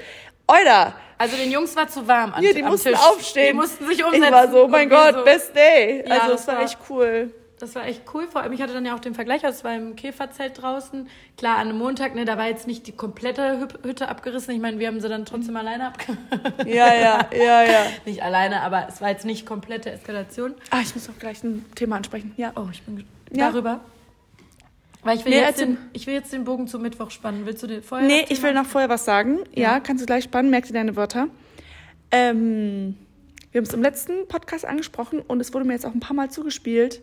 Euer, 0.48 0.94
Also 1.18 1.36
den 1.36 1.52
Jungs 1.52 1.76
war 1.76 1.88
zu 1.88 2.08
warm 2.08 2.34
am, 2.34 2.44
ja, 2.44 2.54
die 2.54 2.64
am 2.64 2.72
mussten 2.72 2.90
Tisch. 2.90 3.00
aufstehen. 3.00 3.48
Die 3.48 3.54
mussten 3.54 3.86
sich 3.88 4.04
umsetzen. 4.04 4.24
Ich 4.26 4.32
war 4.32 4.50
so, 4.52 4.64
oh 4.64 4.68
mein 4.68 4.88
Gott, 4.90 5.16
so. 5.16 5.24
best 5.24 5.56
day. 5.56 6.04
Ja, 6.08 6.16
also 6.20 6.32
das 6.34 6.42
es 6.42 6.48
war 6.48 6.56
war- 6.58 6.64
echt 6.64 6.78
cool. 6.90 7.34
Das 7.60 7.74
war 7.74 7.88
echt 7.88 8.04
cool. 8.14 8.28
Vor 8.28 8.42
allem, 8.44 8.54
ich 8.54 8.62
hatte 8.62 8.74
dann 8.74 8.86
ja 8.86 8.94
auch 8.94 9.00
den 9.00 9.16
Vergleich, 9.16 9.44
also 9.44 9.58
es 9.58 9.64
war 9.64 9.74
im 9.74 9.96
Käferzelt 9.96 10.62
draußen. 10.62 11.10
Klar, 11.38 11.56
an 11.56 11.70
einem 11.70 11.80
Montag, 11.80 12.14
ne, 12.14 12.24
da 12.24 12.38
war 12.38 12.46
jetzt 12.46 12.68
nicht 12.68 12.86
die 12.86 12.92
komplette 12.92 13.68
Hütte 13.84 14.10
abgerissen. 14.10 14.54
Ich 14.54 14.62
meine, 14.62 14.78
wir 14.78 14.86
haben 14.88 15.02
sie 15.02 15.10
dann 15.10 15.26
trotzdem 15.26 15.58
alleine 15.58 15.88
abgerissen. 15.88 16.28
Ja, 16.68 16.94
ja, 16.94 17.28
ja, 17.36 17.64
ja. 17.64 17.80
nicht 18.06 18.22
alleine, 18.22 18.62
aber 18.62 18.86
es 18.88 19.02
war 19.02 19.10
jetzt 19.10 19.26
nicht 19.26 19.48
komplette 19.48 19.90
Eskalation. 19.92 20.54
Ah, 20.70 20.82
ich 20.84 20.94
muss 20.94 21.10
auch 21.10 21.18
gleich 21.20 21.44
ein 21.44 21.66
Thema 21.74 21.96
ansprechen. 21.96 22.32
Ja. 22.38 22.52
Oh, 22.56 22.68
ich 22.72 22.84
bin 22.84 23.04
Ja. 23.32 23.50
darüber. 23.50 23.80
Weil 25.08 25.18
ich 25.18 25.26
will, 25.26 25.32
Nee, 25.32 25.40
jetzt 25.40 25.60
erzähl. 25.62 25.66
den, 25.68 25.78
ich 25.94 26.06
will 26.06 26.14
jetzt 26.14 26.32
den 26.34 26.44
Bogen 26.44 26.68
zum 26.68 26.82
Mittwoch 26.82 27.10
spannen. 27.12 27.46
Willst 27.46 27.64
du 27.64 27.68
den 27.68 27.82
vorher? 27.82 28.06
Nee, 28.08 28.26
ich 28.30 28.44
will 28.44 28.54
noch 28.54 28.66
vorher 28.66 28.90
was 28.90 29.06
sagen. 29.06 29.40
Ja, 29.56 29.74
Ja. 29.74 29.80
kannst 29.80 30.02
du 30.02 30.06
gleich 30.06 30.26
spannen, 30.26 30.50
merk 30.52 30.66
dir 30.66 30.74
deine 30.74 30.96
Wörter. 30.96 31.28
Ähm, 32.12 32.96
wir 33.52 33.60
haben 33.60 33.66
es 33.66 33.74
im 33.74 33.82
letzten 33.82 34.28
Podcast 34.28 34.66
angesprochen 34.66 35.20
und 35.22 35.40
es 35.40 35.54
wurde 35.54 35.66
mir 35.66 35.74
jetzt 35.74 35.86
auch 35.86 35.94
ein 35.94 36.00
paar 36.00 36.16
Mal 36.16 36.30
zugespielt. 36.30 37.02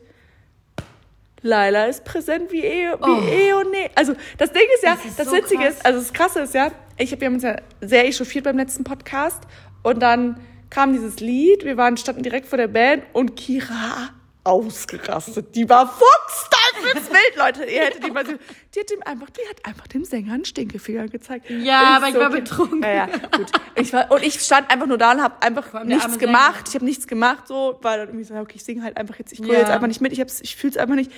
Laila 1.42 1.86
ist 1.86 2.04
präsent 2.04 2.52
wie 2.52 2.64
eh, 2.64 2.92
wie 2.92 3.02
Oh. 3.02 3.22
eh 3.28 3.52
und 3.54 3.70
nee. 3.70 3.90
Also 3.94 4.14
das 4.38 4.50
Ding 4.52 4.62
ist 4.76 4.82
ja, 4.82 4.94
Das 4.94 5.04
ist 5.04 5.18
das, 5.18 5.26
so 5.28 5.34
Witzige 5.36 5.62
krass. 5.64 5.74
ist, 5.74 5.86
also 5.86 5.98
das 5.98 6.12
Krasse 6.12 6.40
ist 6.40 6.54
ja, 6.54 6.70
ich 6.96 7.12
habe 7.12 7.26
uns 7.28 7.42
ja 7.42 7.56
sehr 7.82 8.06
echauffiert 8.06 8.44
beim 8.44 8.56
letzten 8.56 8.84
Podcast 8.84 9.42
und 9.82 10.00
dann 10.00 10.40
kam 10.70 10.92
dieses 10.94 11.20
Lied, 11.20 11.64
wir 11.64 11.76
waren, 11.76 11.96
standen 11.98 12.22
direkt 12.22 12.46
vor 12.46 12.56
der 12.56 12.68
Band 12.68 13.02
und 13.12 13.36
Kira 13.36 14.10
ausgerastet. 14.44 15.54
Die 15.54 15.68
war 15.68 15.86
fuchsteufelswild, 15.88 17.36
Leute. 17.36 17.64
Ihr 17.64 17.82
hättet 17.82 18.04
die 18.04 18.10
mal 18.10 18.24
so, 18.26 18.32
die 18.74 18.80
hat 18.80 18.90
ihm 18.90 19.02
einfach, 19.04 19.30
die 19.30 19.40
hat 19.48 19.64
einfach 19.64 19.86
dem 19.88 20.04
Sänger 20.04 20.34
einen 20.34 20.44
Stinkefinger 20.44 21.08
gezeigt. 21.08 21.48
Ja, 21.50 21.96
aber 21.96 22.08
ich 22.08 22.14
so, 22.14 22.20
war 22.20 22.28
okay. 22.30 22.40
betrunken. 22.40 22.82
Ja, 22.82 22.92
ja, 22.92 23.06
gut. 23.06 23.50
Ich 23.76 23.92
war, 23.92 24.10
und 24.10 24.22
ich 24.22 24.38
stand 24.40 24.70
einfach 24.70 24.86
nur 24.86 24.98
da 24.98 25.12
und 25.12 25.22
habe 25.22 25.40
einfach 25.42 25.82
nichts 25.84 26.18
gemacht. 26.18 26.54
Sänger. 26.54 26.68
Ich 26.68 26.74
habe 26.74 26.84
nichts 26.84 27.06
gemacht, 27.06 27.48
so, 27.48 27.78
weil 27.82 27.98
dann 27.98 28.08
irgendwie 28.08 28.24
so, 28.24 28.34
okay, 28.34 28.54
ich 28.56 28.64
singe 28.64 28.82
halt 28.82 28.96
einfach 28.96 29.18
jetzt, 29.18 29.32
ich 29.32 29.38
komme 29.40 29.54
Ja. 29.54 29.60
jetzt 29.60 29.70
einfach 29.70 29.86
nicht 29.88 30.00
mit, 30.00 30.12
ich, 30.12 30.20
hab's- 30.20 30.40
ich 30.42 30.56
fühle 30.56 30.72
es 30.72 30.76
einfach 30.76 30.94
nicht. 30.94 31.10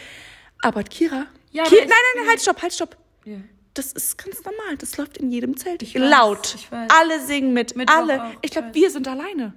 Aber 0.63 0.83
Kira, 0.85 1.27
Ja, 1.51 1.65
Ki 1.65 1.69
aber 1.69 1.77
nein, 1.77 1.83
ich- 1.85 1.89
nein, 1.89 1.99
nein, 2.23 2.29
halt, 2.29 2.41
stopp, 2.41 2.63
halt, 2.63 2.73
stopp. 2.73 2.97
Ja. 3.25 3.37
Das 3.75 3.93
ist 3.93 4.17
ganz 4.17 4.43
normal. 4.43 4.77
Das 4.79 4.97
läuft 4.97 5.19
in 5.19 5.31
jedem 5.31 5.57
Zelt. 5.57 5.83
Ich 5.83 5.95
weiß, 5.95 6.01
Laut. 6.03 6.55
ich 6.55 6.73
weiß. 6.73 6.89
Alle 6.99 7.21
singen 7.21 7.53
mit. 7.53 7.77
Mittwoch 7.77 7.95
alle. 7.95 8.23
auch, 8.23 8.31
ich 8.31 8.39
ich 8.43 8.51
glaube, 8.53 8.73
wir 8.73 8.89
sind 8.91 9.07
alleine. 9.07 9.53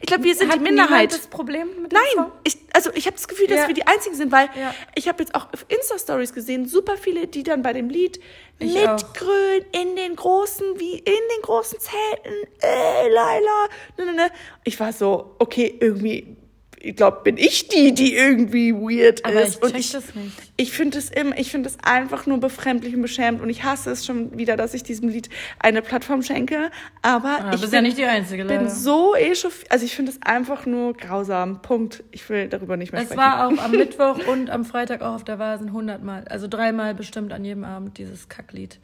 Ich 0.00 0.06
glaube, 0.06 0.24
wir 0.24 0.34
sind 0.34 0.48
Hat 0.50 0.56
die 0.58 0.62
Minderheit. 0.62 1.12
das 1.12 1.26
Problem 1.28 1.68
mit 1.82 1.92
dem 1.92 1.98
Nein, 1.98 2.02
Song? 2.14 2.32
ich, 2.44 2.56
also 2.72 2.90
ich 2.94 3.06
habe 3.06 3.16
das 3.16 3.28
Gefühl, 3.28 3.46
dass 3.46 3.58
Ja. 3.60 3.68
wir 3.68 3.74
die 3.74 3.86
Einzigen 3.86 4.14
sind, 4.14 4.32
weil 4.32 4.48
Ja. 4.58 4.74
ich 4.94 5.08
habe 5.08 5.22
jetzt 5.22 5.34
auch 5.34 5.52
auf 5.52 5.64
Insta-Stories 5.68 6.32
gesehen, 6.32 6.66
super 6.66 6.96
viele, 6.96 7.26
die 7.26 7.42
dann 7.42 7.62
bei 7.62 7.72
dem 7.72 7.88
Lied 7.88 8.18
Ich 8.58 8.76
auch. 8.78 8.92
mitgrölen 8.96 9.64
in 9.72 9.96
den 9.96 10.16
großen, 10.16 10.78
wie 10.78 10.94
in 10.98 11.04
den 11.04 11.42
großen 11.42 11.78
Zelten, 11.80 12.32
äh, 12.62 13.08
Laila, 13.08 13.68
ne, 13.98 14.04
ne, 14.06 14.12
ne. 14.14 14.30
Ich 14.64 14.78
war 14.80 14.92
so, 14.92 15.36
okay, 15.38 15.76
irgendwie, 15.80 16.36
ich 16.84 16.96
glaube, 16.96 17.20
bin 17.24 17.36
ich 17.36 17.68
die, 17.68 17.92
die 17.94 18.14
irgendwie 18.14 18.72
weird 18.74 19.24
Aber 19.24 19.40
ist. 19.42 19.56
ich 19.56 19.62
und 19.62 19.76
ich, 19.76 19.90
das 19.90 20.14
nicht. 20.14 20.32
ich 20.56 20.72
finde 20.72 20.98
es 20.98 21.10
immer, 21.10 21.36
ich 21.38 21.50
finde 21.50 21.68
es 21.68 21.78
einfach 21.82 22.26
nur 22.26 22.38
befremdlich 22.38 22.94
und 22.94 23.02
beschämt 23.02 23.40
und 23.40 23.48
ich 23.50 23.64
hasse 23.64 23.90
es 23.90 24.04
schon 24.04 24.36
wieder, 24.38 24.56
dass 24.56 24.74
ich 24.74 24.82
diesem 24.82 25.08
Lied 25.08 25.28
eine 25.58 25.82
Plattform 25.82 26.22
schenke. 26.22 26.70
Aber 27.02 27.38
Ah, 27.40 27.50
ich 27.54 27.60
bist 27.60 27.70
bin, 27.72 27.78
ja 27.78 27.82
nicht 27.82 27.98
die 27.98 28.04
Einzige, 28.04 28.44
bin 28.44 28.56
leider. 28.58 28.70
so 28.70 29.14
echauffiert. 29.14 29.70
Also 29.72 29.84
ich 29.84 29.94
finde 29.96 30.12
es 30.12 30.20
einfach 30.22 30.66
nur 30.66 30.94
grausam. 30.94 31.62
Punkt. 31.62 32.04
Ich 32.12 32.28
will 32.28 32.48
darüber 32.48 32.76
nicht 32.76 32.92
mehr 32.92 33.00
Es 33.02 33.06
sprechen. 33.08 33.20
war 33.20 33.46
auch 33.48 33.58
am 33.64 33.70
Mittwoch 33.72 34.18
und 34.26 34.50
am 34.50 34.64
Freitag 34.64 35.02
auch 35.02 35.14
auf 35.14 35.24
der 35.24 35.38
Vasen 35.38 35.72
hundertmal, 35.72 36.24
also 36.28 36.48
dreimal 36.48 36.94
bestimmt 36.94 37.32
an 37.32 37.44
jedem 37.44 37.64
Abend 37.64 37.98
dieses 37.98 38.28
Kacklied. 38.28 38.78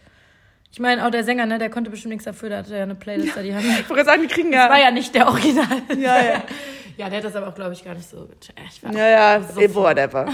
Ich 0.72 0.78
meine, 0.78 1.04
auch 1.04 1.10
der 1.10 1.24
Sänger, 1.24 1.46
ne, 1.46 1.58
der 1.58 1.68
konnte 1.70 1.90
bestimmt 1.90 2.10
nichts 2.12 2.24
dafür, 2.24 2.48
der 2.48 2.58
hatte 2.58 2.76
ja 2.76 2.82
eine 2.84 2.94
Playlist, 2.94 3.36
da 3.36 3.42
die 3.42 3.54
haben. 3.54 3.64
ich 3.80 3.88
wollte 3.90 4.04
sagen, 4.04 4.22
die 4.22 4.28
kriegen 4.28 4.52
Das 4.52 4.64
ja. 4.64 4.70
war 4.70 4.78
ja 4.80 4.90
nicht 4.90 5.14
der 5.14 5.26
Original. 5.28 5.66
Ja, 5.96 6.22
ja. 6.22 6.42
Ja, 6.96 7.08
der 7.08 7.18
hat 7.18 7.24
das 7.24 7.34
aber 7.36 7.48
auch, 7.48 7.54
glaube 7.54 7.72
ich, 7.72 7.82
gar 7.82 7.94
nicht 7.94 8.06
so 8.10 8.26
gecheckt. 8.26 8.82
War 8.82 8.92
Ja, 8.92 9.08
ja, 9.08 9.42
so 9.42 9.58
eh, 9.58 9.74
whatever. 9.74 10.26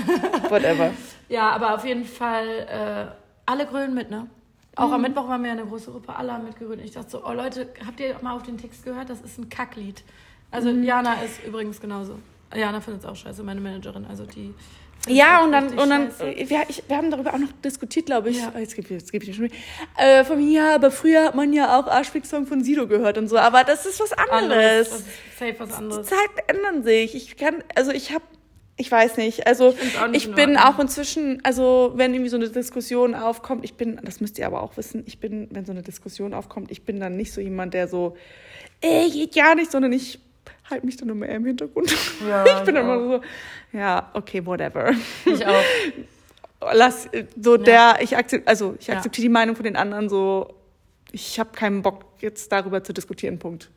whatever. 0.48 0.90
Ja, 1.28 1.50
aber 1.50 1.74
auf 1.74 1.84
jeden 1.84 2.04
Fall 2.04 2.46
äh, 2.68 3.06
alle 3.46 3.66
grölen 3.66 3.94
mit, 3.94 4.10
ne? 4.10 4.26
Auch 4.74 4.88
Mhm. 4.88 4.94
am 4.94 5.02
Mittwoch 5.02 5.28
waren 5.28 5.42
wir 5.42 5.48
ja 5.52 5.56
eine 5.56 5.64
große 5.66 5.92
Gruppe, 5.92 6.16
alle 6.16 6.32
haben 6.32 6.44
mitgerührt. 6.44 6.80
Ich 6.82 6.90
dachte 6.90 7.08
so, 7.10 7.24
oh 7.24 7.32
Leute, 7.32 7.68
habt 7.86 8.00
ihr 8.00 8.16
mal 8.20 8.32
auf 8.34 8.42
den 8.42 8.58
Text 8.58 8.84
gehört? 8.84 9.08
Das 9.10 9.20
ist 9.20 9.38
ein 9.38 9.48
Kacklied. 9.48 10.02
Also 10.50 10.70
Mhm. 10.72 10.82
Jana 10.82 11.14
ist 11.24 11.44
übrigens 11.46 11.80
genauso. 11.80 12.18
Jana 12.52 12.80
findet 12.80 13.04
es 13.04 13.08
auch 13.08 13.14
scheiße, 13.16 13.44
meine 13.44 13.60
Managerin. 13.60 14.04
Also 14.08 14.24
die. 14.24 14.52
Ja, 15.06 15.44
und 15.44 15.52
dann, 15.52 15.78
und 15.78 15.90
dann, 15.90 16.10
scheiße. 16.10 16.50
wir, 16.50 16.62
ich, 16.68 16.82
wir 16.88 16.96
haben 16.96 17.10
darüber 17.10 17.34
auch 17.34 17.38
noch 17.38 17.52
diskutiert, 17.64 18.06
glaube 18.06 18.30
ich. 18.30 18.38
Ja. 18.38 18.52
Oh, 18.54 18.58
jetzt 18.58 18.74
gebe 18.74 18.86
ich, 18.86 19.00
jetzt 19.00 19.12
gebe 19.12 19.24
ich 19.24 19.34
schon 19.34 19.44
wieder. 19.46 19.56
Äh, 19.98 20.24
von 20.24 20.38
mir, 20.38 20.50
ja, 20.50 20.74
aber 20.74 20.90
früher 20.90 21.24
hat 21.24 21.34
man 21.34 21.52
ja 21.52 21.78
auch 21.78 21.86
Arschfix-Song 21.86 22.46
von 22.46 22.62
Sido 22.62 22.86
gehört 22.86 23.18
und 23.18 23.28
so. 23.28 23.38
Aber 23.38 23.64
das 23.64 23.86
ist 23.86 24.00
was 24.00 24.12
anderes. 24.12 24.90
was, 24.90 25.04
safe 25.38 25.54
was 25.58 25.68
Die 25.68 25.74
anderes. 25.74 26.06
Zeiten 26.08 26.40
ändern 26.48 26.82
sich. 26.82 27.14
Ich 27.14 27.36
kann, 27.36 27.62
also 27.74 27.92
ich 27.92 28.12
habe, 28.12 28.24
ich 28.76 28.90
weiß 28.90 29.16
nicht, 29.16 29.46
also 29.46 29.74
ich, 30.12 30.26
in 30.26 30.34
bin 30.34 30.56
auch 30.56 30.78
inzwischen, 30.78 31.40
also 31.44 31.92
wenn 31.94 32.12
irgendwie 32.12 32.30
so 32.30 32.36
eine 32.36 32.50
Diskussion 32.50 33.14
aufkommt, 33.14 33.64
ich 33.64 33.74
bin, 33.74 33.98
das 34.02 34.20
müsst 34.20 34.38
ihr 34.38 34.46
aber 34.46 34.62
auch 34.62 34.76
wissen, 34.76 35.04
ich 35.06 35.18
bin, 35.18 35.48
wenn 35.50 35.64
so 35.64 35.72
eine 35.72 35.82
Diskussion 35.82 36.34
aufkommt, 36.34 36.70
ich 36.70 36.84
bin 36.84 37.00
dann 37.00 37.16
nicht 37.16 37.32
so 37.32 37.40
jemand, 37.40 37.72
der 37.74 37.88
so, 37.88 38.16
ey, 38.82 39.10
geht 39.10 39.34
gar 39.34 39.54
nicht, 39.54 39.70
sondern 39.70 39.92
ich 39.92 40.20
halte 40.70 40.86
mich 40.86 40.96
dann 40.96 41.08
immer 41.08 41.26
eher 41.26 41.36
im 41.36 41.46
Hintergrund. 41.46 41.94
Ja, 42.28 42.44
ich 42.58 42.64
bin 42.64 42.76
immer 42.76 42.96
auch. 42.96 43.22
so, 43.72 43.78
ja, 43.78 44.10
okay, 44.14 44.44
whatever. 44.44 44.92
Ich 45.24 45.46
auch. 45.46 45.62
Lass, 46.72 47.08
so 47.40 47.56
der, 47.56 47.98
ich 48.00 48.16
akzeptiere, 48.16 48.48
also 48.48 48.76
ich 48.80 48.90
akzeptiere 48.90 49.22
die 49.22 49.32
Meinung 49.32 49.56
von 49.56 49.64
den 49.64 49.76
anderen 49.76 50.08
so, 50.08 50.54
ich 51.12 51.38
habe 51.38 51.50
keinen 51.52 51.82
Bock 51.82 52.04
jetzt 52.20 52.50
darüber 52.50 52.82
zu 52.82 52.92
diskutieren, 52.92 53.38
Punkt. 53.38 53.70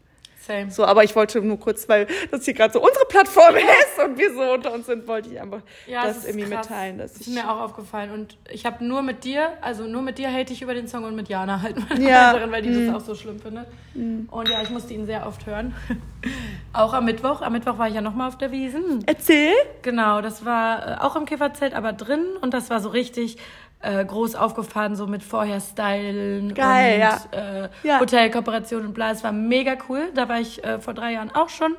Same. 0.50 0.72
So, 0.72 0.84
aber 0.86 1.04
ich 1.04 1.16
wollte 1.16 1.40
nur 1.42 1.60
kurz, 1.60 1.88
weil 1.88 2.08
das 2.32 2.44
hier 2.46 2.54
gerade 2.56 2.74
so 2.74 2.82
unsere 2.82 3.06
Plattform 3.06 3.56
ist 3.56 4.04
und 4.04 4.18
wir 4.18 4.34
so 4.34 4.42
unter 4.54 4.74
uns 4.74 4.88
sind, 4.88 5.08
wollte 5.08 5.30
ich 5.30 5.40
einfach 5.40 5.62
Ja, 5.88 6.06
das 6.08 6.18
ist 6.18 6.28
irgendwie 6.28 6.50
krass. 6.50 6.68
mitteilen. 6.70 6.98
Dass 6.98 7.14
Das 7.14 7.22
ist 7.28 7.34
mir 7.34 7.50
auch 7.50 7.62
aufgefallen. 7.62 8.12
Und 8.12 8.38
ich 8.50 8.66
habe 8.66 8.84
nur 8.84 9.02
mit 9.04 9.24
dir, 9.24 9.50
also 9.62 9.84
nur 9.84 10.02
mit 10.02 10.18
dir 10.18 10.32
hate 10.34 10.52
ich 10.52 10.62
über 10.62 10.74
den 10.74 10.88
Song 10.88 11.04
und 11.04 11.16
mit 11.16 11.30
Jana 11.30 11.62
halt 11.62 11.78
meine 11.90 12.02
Ja. 12.10 12.28
Managerin, 12.34 12.52
weil 12.52 12.62
die 12.64 12.86
das 12.88 12.96
auch 12.96 13.06
so 13.06 13.14
schlimm 13.16 13.40
findet. 13.40 13.68
Und 13.96 14.50
ja, 14.50 14.62
ich 14.64 14.70
musste 14.70 14.94
ihn 14.94 15.06
sehr 15.06 15.28
oft 15.28 15.46
hören. 15.46 15.76
auch 16.74 16.94
am 16.94 17.06
Mittwoch. 17.06 17.42
Am 17.42 17.54
Mittwoch 17.54 17.78
war 17.78 17.88
ich 17.88 17.94
ja 17.96 18.02
nochmal 18.02 18.28
auf 18.28 18.38
der 18.38 18.52
Wiesen. 18.52 19.04
Erzähl. 19.06 19.54
Genau, 19.82 20.22
das 20.22 20.46
war 20.46 20.88
äh, 20.88 20.96
auch 21.02 21.16
im 21.16 21.26
Käferzelt, 21.26 21.74
aber 21.74 21.94
drin. 21.94 22.26
Und 22.42 22.54
das 22.54 22.70
war 22.70 22.80
so 22.80 22.90
richtig 22.90 23.38
äh, 23.82 24.04
groß 24.04 24.36
aufgefahren, 24.36 24.96
so 24.96 25.08
mit 25.08 25.24
vorher 25.24 25.60
Stylen 25.62 26.54
Geil, 26.54 26.96
und 26.96 27.00
ja. 27.00 27.64
Äh, 27.66 27.70
Ja. 27.84 28.00
Hotelkooperationen 28.00 28.88
und 28.88 28.94
bla. 28.94 29.12
Es 29.12 29.24
war 29.24 29.32
mega 29.32 29.78
cool. 29.88 30.10
Da 30.16 30.28
war 30.30 30.40
ich 30.40 30.64
äh, 30.64 30.80
vor 30.80 30.94
drei 30.94 31.14
Jahren 31.14 31.32
auch 31.32 31.50
schon. 31.50 31.76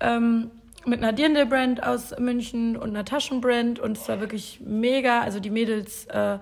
Ähm, 0.00 0.50
mit 0.86 1.02
einer 1.02 1.12
Dirndl-Brand 1.12 1.82
aus 1.84 2.14
München 2.18 2.76
und 2.76 2.90
einer 2.90 3.04
Taschenbrand. 3.04 3.78
Und 3.78 3.96
es 3.98 4.08
war 4.08 4.20
wirklich 4.20 4.60
mega. 4.64 5.20
Also 5.20 5.38
die 5.38 5.50
Mädels 5.50 6.06
äh, 6.06 6.38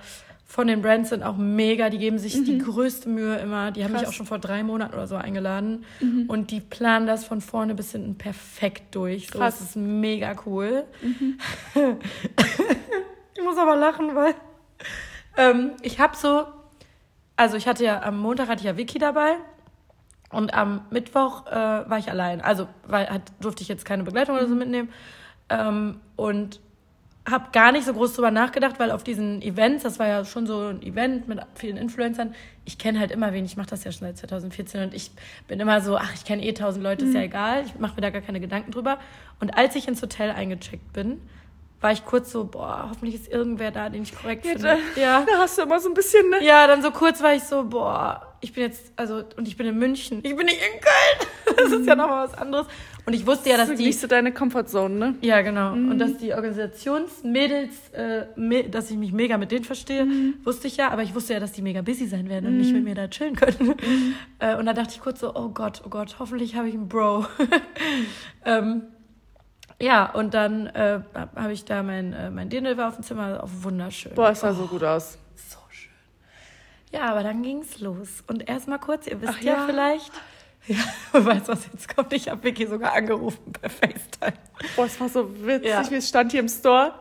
von 0.48 0.68
den 0.68 0.80
Brands 0.82 1.08
sind 1.10 1.24
auch 1.24 1.36
mega. 1.36 1.90
Die 1.90 1.98
geben 1.98 2.18
sich 2.18 2.44
die 2.44 2.58
größte 2.58 3.08
Mühe 3.08 3.36
immer. 3.38 3.72
Die 3.72 3.82
haben 3.82 3.92
mich 3.92 4.02
Mhm. 4.02 4.04
Krass. 4.04 4.06
Mhm. 4.06 4.08
auch 4.08 4.12
schon 4.12 4.26
vor 4.26 4.38
drei 4.38 4.62
Monaten 4.62 4.94
oder 4.94 5.06
so 5.08 5.16
eingeladen. 5.16 5.84
Und 6.28 6.50
die 6.52 6.60
planen 6.60 7.06
das 7.08 7.24
von 7.24 7.40
vorne 7.40 7.74
bis 7.74 7.92
hinten 7.92 8.16
perfekt 8.16 8.94
durch. 8.94 9.26
So, 9.28 9.38
Krass. 9.40 9.58
das 9.58 9.70
ist 9.70 9.76
mega 9.76 10.36
cool. 10.46 10.84
Mhm. 11.02 11.38
ich 13.34 13.42
muss 13.42 13.58
aber 13.58 13.76
lachen, 13.76 14.14
weil 14.14 14.34
ähm, 15.36 15.72
ich 15.82 16.00
habe 16.00 16.16
so, 16.16 16.46
also 17.36 17.56
ich 17.56 17.66
hatte 17.66 17.84
ja 17.84 18.02
am 18.02 18.18
Montag 18.18 18.48
hatte 18.48 18.60
ich 18.60 18.66
ja 18.66 18.76
Vicky 18.76 18.98
dabei 18.98 19.36
und 20.30 20.54
am 20.54 20.82
Mittwoch 20.90 21.46
äh, 21.46 21.54
war 21.54 21.98
ich 21.98 22.10
allein. 22.10 22.40
Also 22.40 22.68
weil, 22.86 23.08
hat, 23.08 23.22
durfte 23.40 23.62
ich 23.62 23.68
jetzt 23.68 23.84
keine 23.84 24.04
Begleitung 24.04 24.36
oder 24.36 24.48
so 24.48 24.54
mitnehmen 24.54 24.90
ähm, 25.48 26.00
und 26.16 26.60
habe 27.28 27.46
gar 27.52 27.72
nicht 27.72 27.84
so 27.84 27.92
groß 27.92 28.14
drüber 28.14 28.30
nachgedacht, 28.30 28.78
weil 28.78 28.92
auf 28.92 29.02
diesen 29.02 29.42
Events, 29.42 29.82
das 29.82 29.98
war 29.98 30.06
ja 30.06 30.24
schon 30.24 30.46
so 30.46 30.68
ein 30.68 30.82
Event 30.82 31.26
mit 31.26 31.40
vielen 31.54 31.76
Influencern, 31.76 32.34
ich 32.64 32.78
kenne 32.78 33.00
halt 33.00 33.10
immer 33.10 33.32
wen, 33.32 33.44
ich 33.44 33.56
mache 33.56 33.68
das 33.68 33.82
ja 33.82 33.90
schon 33.90 34.06
seit 34.06 34.18
2014 34.18 34.84
und 34.84 34.94
ich 34.94 35.10
bin 35.48 35.58
immer 35.58 35.80
so, 35.80 35.96
ach, 35.96 36.14
ich 36.14 36.24
kenne 36.24 36.44
eh 36.44 36.52
tausend 36.52 36.84
Leute, 36.84 37.04
ist 37.04 37.14
ja 37.14 37.22
egal, 37.22 37.64
ich 37.66 37.78
mache 37.78 37.96
mir 37.96 38.02
da 38.02 38.10
gar 38.10 38.22
keine 38.22 38.38
Gedanken 38.38 38.70
drüber. 38.70 38.98
Und 39.40 39.56
als 39.58 39.74
ich 39.74 39.88
ins 39.88 40.00
Hotel 40.02 40.30
eingecheckt 40.30 40.92
bin, 40.92 41.20
war 41.86 41.92
ich 41.92 42.04
kurz 42.04 42.32
so, 42.32 42.42
boah, 42.42 42.88
hoffentlich 42.90 43.14
ist 43.14 43.30
irgendwer 43.30 43.70
da, 43.70 43.88
den 43.88 44.02
ich 44.02 44.12
korrekt 44.12 44.44
finde. 44.44 44.76
Ja. 44.96 45.24
Da 45.24 45.38
hast 45.38 45.56
du 45.56 45.62
immer 45.62 45.78
so 45.78 45.88
ein 45.88 45.94
bisschen, 45.94 46.28
ne? 46.30 46.44
Ja, 46.44 46.66
dann 46.66 46.82
so 46.82 46.90
kurz 46.90 47.22
war 47.22 47.32
ich 47.32 47.44
so, 47.44 47.62
boah, 47.62 48.34
ich 48.40 48.52
bin 48.52 48.64
jetzt, 48.64 48.92
also, 48.96 49.22
und 49.36 49.46
ich 49.46 49.56
bin 49.56 49.68
in 49.68 49.78
München. 49.78 50.18
Ich 50.24 50.34
bin 50.34 50.46
nicht 50.46 50.58
in 50.58 50.80
Köln. 50.80 51.56
Das 51.56 51.70
ist 51.70 51.86
ja 51.86 51.94
nochmal 51.94 52.26
was 52.26 52.34
anderes. 52.36 52.66
Und 53.06 53.12
ich 53.12 53.24
wusste 53.24 53.50
ja, 53.50 53.56
dass 53.56 53.66
Das 53.68 53.74
ist 53.74 53.80
die, 53.80 53.86
nicht 53.86 54.00
so 54.00 54.08
deine 54.08 54.34
Comfortzone, 54.34 54.94
ne? 54.96 55.14
ja, 55.20 55.42
genau. 55.42 55.74
Und 55.74 56.00
dass 56.00 56.18
die 56.18 56.34
Organisationsmädels, 56.34 57.90
äh, 57.90 58.68
dass 58.68 58.90
ich 58.90 58.96
mich 58.96 59.12
mega 59.12 59.38
mit 59.38 59.52
denen 59.52 59.64
verstehe, 59.64 60.08
wusste 60.42 60.66
ich 60.66 60.76
ja. 60.78 60.90
Aber 60.90 61.04
ich 61.04 61.14
wusste 61.14 61.34
ja, 61.34 61.40
dass 61.40 61.52
die 61.52 61.62
mega 61.62 61.82
busy 61.82 62.08
sein 62.08 62.28
werden 62.28 62.46
und 62.46 62.58
nicht 62.58 62.72
mit 62.72 62.82
mir 62.82 62.96
da 62.96 63.06
chillen 63.06 63.36
können. 63.36 63.76
Äh, 64.38 64.56
und 64.56 64.66
da 64.66 64.74
dachte 64.74 64.90
ich 64.92 65.00
kurz 65.00 65.20
so, 65.20 65.34
oh 65.34 65.48
Gott, 65.48 65.82
oh 65.86 65.88
Gott, 65.88 66.16
hoffentlich 66.18 66.56
habe 66.56 66.68
ich 66.68 66.74
einen 66.74 66.88
Bro. 66.88 67.26
ähm, 68.44 68.82
ja, 69.80 70.10
und 70.10 70.32
dann 70.32 70.66
äh, 70.68 71.00
habe 71.14 71.52
ich 71.52 71.64
da 71.64 71.82
mein, 71.82 72.12
äh, 72.12 72.30
mein 72.30 72.48
Dirndl 72.48 72.76
war 72.76 72.88
auf 72.88 72.94
dem 72.94 73.04
Zimmer, 73.04 73.42
auch 73.42 73.48
wunderschön. 73.62 74.14
Boah, 74.14 74.30
es 74.30 74.40
sah 74.40 74.54
so 74.54 74.66
gut 74.66 74.82
aus. 74.82 75.18
So 75.34 75.58
schön. 75.70 75.92
Ja, 76.92 77.10
aber 77.10 77.22
dann 77.22 77.42
ging's 77.42 77.80
los. 77.80 78.24
Und 78.26 78.48
erstmal 78.48 78.78
kurz, 78.78 79.06
ihr 79.06 79.20
wisst 79.20 79.34
Ach 79.36 79.42
ja, 79.42 79.54
ja. 79.54 79.66
vielleicht. 79.66 80.12
Ja, 80.68 80.82
weißt 81.12 81.46
was 81.46 81.64
jetzt 81.72 81.94
kommt? 81.94 82.12
Ich 82.12 82.28
habe 82.28 82.42
Vicky 82.42 82.66
sogar 82.66 82.92
angerufen 82.92 83.52
per 83.52 83.70
FaceTime. 83.70 84.32
Boah, 84.74 84.86
es 84.86 84.98
war 84.98 85.08
so 85.08 85.46
witzig. 85.46 85.70
Ja. 85.70 85.88
Wir 85.88 86.02
standen 86.02 86.30
hier 86.32 86.40
im 86.40 86.48
Store 86.48 86.92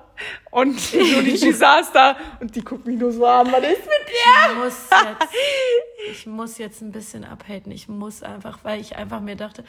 und 0.51 0.79
Junichi 0.93 1.51
saß 1.51 1.91
da 1.91 2.15
und 2.39 2.55
die 2.55 2.63
guckt 2.63 2.85
mich 2.85 2.99
nur 2.99 3.11
so 3.11 3.25
an. 3.25 3.51
Was 3.51 3.63
ist 3.63 3.79
mit 3.79 4.07
dir? 4.07 4.51
Ich 4.51 4.57
muss 4.57 4.89
jetzt. 4.91 5.35
ich 6.11 6.25
muss 6.27 6.57
jetzt 6.59 6.81
ein 6.81 6.91
bisschen 6.91 7.23
abhaten. 7.23 7.71
Ich 7.71 7.87
muss 7.87 8.21
einfach, 8.21 8.59
weil 8.61 8.79
ich 8.79 8.95
einfach 8.95 9.19
mir 9.19 9.35
dachte, 9.35 9.63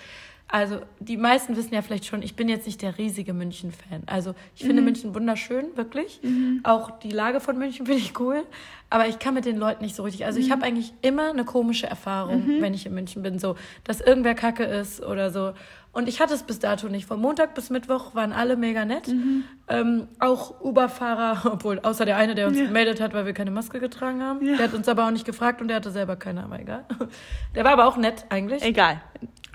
also 0.48 0.80
die 1.00 1.16
meisten 1.16 1.56
wissen 1.56 1.74
ja 1.74 1.82
vielleicht 1.82 2.06
schon, 2.06 2.22
ich 2.22 2.37
bin 2.37 2.48
jetzt 2.48 2.66
nicht 2.66 2.80
der 2.82 2.98
riesige 2.98 3.32
München-Fan. 3.32 4.02
Also 4.06 4.35
ich 4.54 4.62
finde 4.64 4.80
Mhm. 4.82 4.87
München 4.87 5.14
wunderschön, 5.14 5.76
wirklich. 5.76 6.20
Auch 6.62 6.98
die 7.00 7.11
Lage 7.11 7.40
von 7.40 7.59
München 7.59 7.87
finde 7.87 8.00
ich 8.00 8.18
cool. 8.20 8.44
Aber 8.88 9.09
ich 9.09 9.18
kann 9.18 9.35
mit 9.35 9.44
den 9.44 9.56
Leuten 9.56 9.82
nicht 9.82 9.96
so 9.96 10.04
richtig. 10.04 10.24
Also 10.24 10.38
Mhm. 10.38 10.44
ich 10.46 10.50
habe 10.52 10.62
eigentlich 10.64 10.92
immer 11.02 11.30
eine 11.30 11.44
komische 11.44 11.88
Erfahrung, 11.88 12.44
wenn 12.61 12.72
ich 12.74 12.87
in 12.87 12.94
München 12.94 13.22
bin, 13.22 13.38
so, 13.40 13.56
dass 13.82 14.00
irgendwer 14.00 14.35
Kacke 14.37 14.62
ist 14.64 15.02
oder 15.02 15.30
so. 15.30 15.52
Und 15.90 16.09
ich 16.09 16.20
hatte 16.20 16.35
es 16.35 16.42
bis 16.42 16.59
dato 16.59 16.88
nicht. 16.88 17.06
Von 17.06 17.20
Montag 17.20 17.54
bis 17.54 17.70
Mittwoch 17.70 18.14
waren 18.14 18.32
alle 18.32 18.56
mega 18.56 18.85
nett. 18.85 19.09
Mhm. 19.09 19.44
Ähm, 19.66 20.09
auch 20.18 20.61
Uber-Fahrer, 20.61 21.50
obwohl 21.54 21.80
außer 21.80 22.04
der 22.04 22.18
eine, 22.18 22.35
der 22.35 22.46
uns 22.48 22.59
gemeldet 22.59 23.00
hat, 23.00 23.14
weil 23.14 23.24
wir 23.26 23.32
keine 23.32 23.50
Maske 23.50 23.80
getragen 23.80 24.22
haben. 24.22 24.44
Ja. 24.46 24.56
Der 24.59 24.68
hat 24.68 24.74
uns 24.74 24.87
aber 24.88 25.06
auch 25.06 25.11
nicht 25.11 25.24
gefragt 25.24 25.61
und 25.62 25.68
der 25.68 25.78
hatte 25.78 25.90
selber 25.90 26.14
keine, 26.16 26.44
aber 26.44 26.61
egal. 26.61 26.85
Der 27.54 27.64
war 27.64 27.72
aber 27.72 27.87
auch 27.87 27.96
nett 27.96 28.26
eigentlich. 28.28 28.62
Egal. 28.62 29.00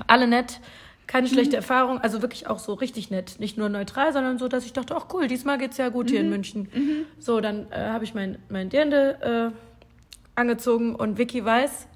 Alle 0.07 0.27
nett. 0.27 0.59
Keine 1.07 1.27
schlechte 1.27 1.57
Erfahrung, 1.57 1.97
also 1.99 2.21
wirklich 2.21 2.47
auch 2.47 2.59
so 2.59 2.73
richtig 2.73 3.11
nett. 3.11 3.35
Nicht 3.39 3.57
nur 3.57 3.67
neutral, 3.67 4.13
sondern 4.13 4.37
so, 4.37 4.47
dass 4.47 4.65
ich 4.65 4.71
dachte, 4.71 4.95
ach 4.95 5.07
cool, 5.13 5.27
diesmal 5.27 5.57
geht's 5.57 5.75
ja 5.75 5.89
gut 5.89 6.09
hier 6.09 6.21
in 6.21 6.29
München. 6.29 6.69
So, 7.19 7.41
dann 7.41 7.69
äh, 7.71 7.89
habe 7.89 8.05
ich 8.05 8.13
mein, 8.13 8.37
mein 8.47 8.69
Dirndl 8.69 9.17
äh, 9.19 10.39
angezogen 10.39 10.95
und 10.95 11.17
Vicky 11.17 11.43
weiß, 11.43 11.87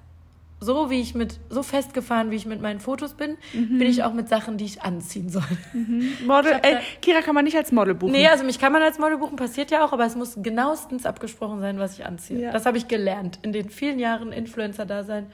so 0.60 0.90
wie 0.90 1.00
ich 1.00 1.16
mit, 1.16 1.40
so 1.50 1.64
festgefahren, 1.64 2.32
wie 2.32 2.36
ich 2.36 2.46
mit 2.46 2.62
meinen 2.62 2.80
Fotos 2.80 3.14
bin, 3.14 3.38
bin 3.54 3.82
ich 3.82 4.04
auch 4.04 4.14
mit 4.14 4.30
Sachen, 4.30 4.58
die 4.58 4.66
ich 4.66 4.82
anziehen 4.82 5.30
soll. 5.30 5.44
Model, 6.26 6.60
ey, 6.62 6.78
Kira 7.02 7.22
kann 7.22 7.36
man 7.36 7.46
nicht 7.46 7.58
als 7.58 7.72
Model 7.72 7.94
buchen. 7.94 8.12
Nee, 8.12 8.28
also 8.28 8.44
mich 8.44 8.58
kann 8.58 8.72
man 8.72 8.82
als 8.82 8.98
Model 8.98 9.18
buchen, 9.18 9.36
passiert 9.36 9.70
ja 9.72 9.86
auch, 9.86 9.94
aber 9.94 10.06
es 10.06 10.16
muss 10.16 10.36
genauestens 10.42 11.06
abgesprochen 11.06 11.60
sein, 11.60 11.78
was 11.78 11.98
ich 11.98 12.06
anziehe. 12.06 12.42
Ja. 12.42 12.52
Das 12.52 12.66
habe 12.66 12.78
ich 12.78 12.88
gelernt 12.88 13.40
in 13.42 13.52
den 13.52 13.70
vielen 13.70 14.00
Jahren 14.00 14.32
Influencer-Dasein. 14.32 15.28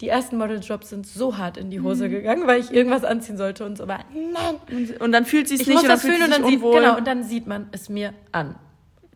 Die 0.00 0.08
ersten 0.08 0.36
Modeljobs 0.36 0.90
sind 0.90 1.06
so 1.06 1.38
hart 1.38 1.56
in 1.56 1.70
die 1.70 1.80
Hose 1.80 2.10
gegangen, 2.10 2.46
weil 2.46 2.60
ich 2.60 2.70
irgendwas 2.70 3.02
anziehen 3.02 3.38
sollte 3.38 3.64
und 3.64 3.78
so. 3.78 3.84
Aber 3.84 4.00
nein, 4.12 4.94
Und, 5.00 5.12
dann 5.12 5.24
fühlt 5.24 5.48
sie 5.48 5.54
es 5.54 5.62
ich 5.62 5.66
nicht 5.68 5.76
muss 5.76 5.84
und 5.84 5.88
das 5.88 6.02
fühlen 6.02 6.22
und 6.22 6.30
dann, 6.30 6.42
sich 6.44 6.52
sieht, 6.52 6.62
genau, 6.62 6.98
und 6.98 7.06
dann 7.06 7.24
sieht 7.24 7.46
man 7.46 7.68
es 7.72 7.88
mir 7.88 8.12
an. 8.30 8.56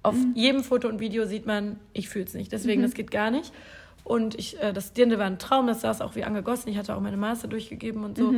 Auf 0.02 0.16
jedem 0.34 0.64
Foto 0.64 0.88
und 0.88 0.98
Video 0.98 1.26
sieht 1.26 1.44
man, 1.44 1.78
ich 1.92 2.08
fühle 2.08 2.24
es 2.24 2.32
nicht. 2.32 2.50
Deswegen, 2.52 2.80
das 2.80 2.94
geht 2.94 3.10
gar 3.10 3.30
nicht. 3.30 3.52
Und 4.04 4.34
ich, 4.38 4.58
äh, 4.62 4.72
das 4.72 4.94
Dirndl 4.94 5.18
war 5.18 5.26
ein 5.26 5.38
Traum, 5.38 5.66
das 5.66 5.82
saß 5.82 6.00
auch 6.00 6.16
wie 6.16 6.24
angegossen. 6.24 6.70
Ich 6.70 6.78
hatte 6.78 6.96
auch 6.96 7.00
meine 7.00 7.18
Maße 7.18 7.46
durchgegeben 7.48 8.02
und 8.04 8.16
so. 8.16 8.32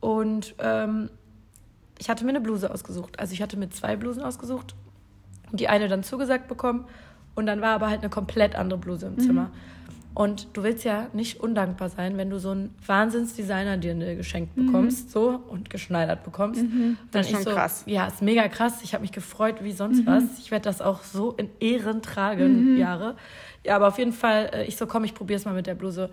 Und 0.00 0.56
ähm, 0.58 1.08
ich 1.98 2.10
hatte 2.10 2.24
mir 2.24 2.30
eine 2.30 2.40
Bluse 2.40 2.70
ausgesucht. 2.72 3.18
Also 3.20 3.32
ich 3.32 3.40
hatte 3.40 3.56
mir 3.56 3.70
zwei 3.70 3.94
Blusen 3.94 4.22
ausgesucht 4.22 4.74
und 5.52 5.60
die 5.60 5.68
eine 5.68 5.86
dann 5.86 6.02
zugesagt 6.02 6.48
bekommen. 6.48 6.84
Und 7.36 7.46
dann 7.46 7.60
war 7.60 7.74
aber 7.74 7.88
halt 7.88 8.00
eine 8.00 8.10
komplett 8.10 8.56
andere 8.56 8.78
Bluse 8.80 9.06
im 9.06 9.18
Zimmer. 9.20 9.50
Und 10.16 10.48
du 10.54 10.62
willst 10.62 10.82
ja 10.82 11.08
nicht 11.12 11.40
undankbar 11.40 11.90
sein, 11.90 12.16
wenn 12.16 12.30
du 12.30 12.38
so 12.38 12.50
ein 12.50 12.70
Wahnsinns-Designer-Dirndl 12.86 14.16
geschenkt 14.16 14.54
bekommst, 14.56 15.10
so 15.10 15.42
und 15.48 15.68
geschneidert 15.68 16.24
bekommst. 16.24 16.62
Dann 16.62 16.96
Das 17.12 17.26
ist 17.26 17.32
schon 17.32 17.42
so, 17.42 17.50
krass. 17.50 17.82
Ja, 17.84 18.06
ist 18.06 18.22
mega 18.22 18.48
krass. 18.48 18.80
Ich 18.82 18.94
habe 18.94 19.02
mich 19.02 19.12
gefreut 19.12 19.56
wie 19.60 19.72
sonst 19.72 20.06
was. 20.06 20.22
Ich 20.38 20.50
werde 20.50 20.64
das 20.64 20.80
auch 20.80 21.02
so 21.02 21.32
in 21.32 21.50
Ehren 21.60 22.00
tragen, 22.00 22.78
Jahre. 22.78 23.16
Ja, 23.62 23.76
aber 23.76 23.88
auf 23.88 23.98
jeden 23.98 24.14
Fall, 24.14 24.48
äh, 24.54 24.64
ich 24.64 24.78
so, 24.78 24.86
komm, 24.86 25.04
ich 25.04 25.12
probiere 25.12 25.36
es 25.38 25.44
mal 25.44 25.52
mit 25.52 25.66
der 25.66 25.74
Bluse. 25.74 26.08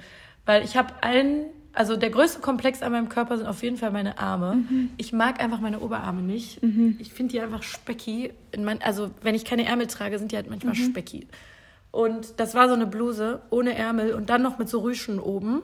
Weil 0.45 0.65
ich 0.65 0.75
habe 0.75 0.89
einen, 1.01 1.45
also 1.71 1.95
der 1.95 2.09
größte 2.09 2.41
Komplex 2.41 2.81
an 2.81 2.91
meinem 2.91 3.07
Körper 3.07 3.37
sind 3.37 3.47
auf 3.47 3.63
jeden 3.63 3.77
Fall 3.77 3.91
meine 3.91 4.17
Arme. 4.19 4.65
Ich 4.97 5.13
mag 5.13 5.41
einfach 5.41 5.61
meine 5.61 5.79
Oberarme 5.79 6.21
nicht. 6.21 6.59
Ich 6.99 7.13
finde 7.13 7.31
die 7.31 7.39
einfach 7.39 7.63
specki. 7.63 8.33
In 8.51 8.65
mein, 8.65 8.81
also 8.81 9.11
wenn 9.21 9.33
ich 9.33 9.45
keine 9.45 9.65
Ärmel 9.65 9.87
trage, 9.87 10.19
sind 10.19 10.33
die 10.33 10.35
halt 10.35 10.49
manchmal 10.49 10.75
specki. 10.75 11.25
Und 11.93 12.39
das 12.39 12.55
war 12.55 12.67
so 12.67 12.73
eine 12.73 12.87
Bluse 12.87 13.43
ohne 13.51 13.75
Ärmel 13.77 14.15
und 14.15 14.31
dann 14.31 14.41
noch 14.41 14.57
mit 14.57 14.67
so 14.67 14.79
Rüschen 14.79 15.19
oben, 15.19 15.61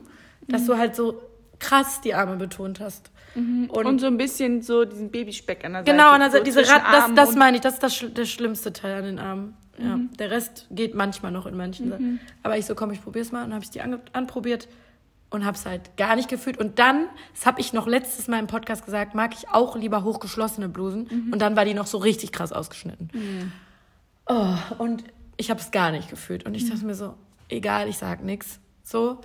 dass 0.48 0.68
du 0.68 0.78
halt 0.78 0.96
so 0.96 1.20
krass 1.58 2.02
die 2.02 2.14
Arme 2.14 2.36
betont 2.36 2.80
hast. 2.80 3.10
Und, 3.34 3.70
Und 3.72 4.00
so 4.00 4.06
ein 4.06 4.18
bisschen 4.18 4.62
so 4.62 4.86
diesen 4.86 5.10
Babyspeck 5.10 5.66
an 5.66 5.74
der 5.74 5.82
Seite. 5.82 5.92
genau, 5.92 6.14
und 6.14 6.22
also 6.22 6.38
so 6.38 6.44
diese 6.44 6.68
Rad, 6.68 6.84
das, 6.92 7.14
das 7.16 7.36
meine 7.36 7.58
ich, 7.58 7.62
das 7.62 7.74
ist 7.76 7.84
das, 7.84 8.06
der 8.14 8.26
schlimmste 8.26 8.72
Teil 8.72 9.00
an 9.00 9.04
den 9.06 9.20
Armen. 9.20 9.58
Ja, 9.80 9.98
der 10.20 10.30
Rest 10.30 10.68
geht 10.70 10.94
manchmal 10.94 11.32
noch 11.32 11.48
in 11.48 11.58
manchen 11.58 11.90
Sachen. 11.90 12.20
Aber 12.44 12.58
ich 12.58 12.66
so, 12.68 12.76
komm, 12.76 12.92
ich 12.92 13.02
probier's 13.02 13.32
mal. 13.32 13.44
Und 13.44 13.54
habe 13.54 13.64
ich 13.64 13.72
die 13.72 13.82
anprobiert 13.82 14.68
und 15.32 15.46
habe 15.46 15.58
es 15.58 15.66
halt 15.66 15.98
gar 15.98 16.16
nicht 16.16 16.30
gefühlt. 16.30 16.60
Und 16.60 16.78
dann, 16.78 17.08
das 17.34 17.48
habe 17.48 17.60
ich 17.60 17.74
noch 17.74 17.88
letztes 17.88 18.28
Mal 18.28 18.38
im 18.38 18.48
Podcast 18.48 18.86
gesagt, 18.86 19.16
mag 19.16 19.34
ich 19.34 19.50
auch 19.50 19.76
lieber 19.76 20.04
hochgeschlossene 20.04 20.70
Blusen. 20.70 21.30
Und 21.32 21.40
dann 21.42 21.56
war 21.56 21.66
die 21.66 21.74
noch 21.74 21.88
so 21.88 21.98
richtig 21.98 22.32
krass 22.32 22.52
ausgeschnitten. 22.52 23.10
Oh, 24.28 24.54
und 24.78 25.04
ich 25.40 25.50
habe 25.50 25.60
es 25.60 25.72
gar 25.72 25.92
nicht 25.92 26.10
gefühlt. 26.10 26.46
Und 26.46 26.54
ich 26.54 26.70
dachte 26.70 26.86
mir 26.86 26.96
so, 26.96 27.16
egal, 27.48 27.88
ich 27.88 27.98
sag 27.98 28.22
nix. 28.22 28.60
So, 28.84 29.22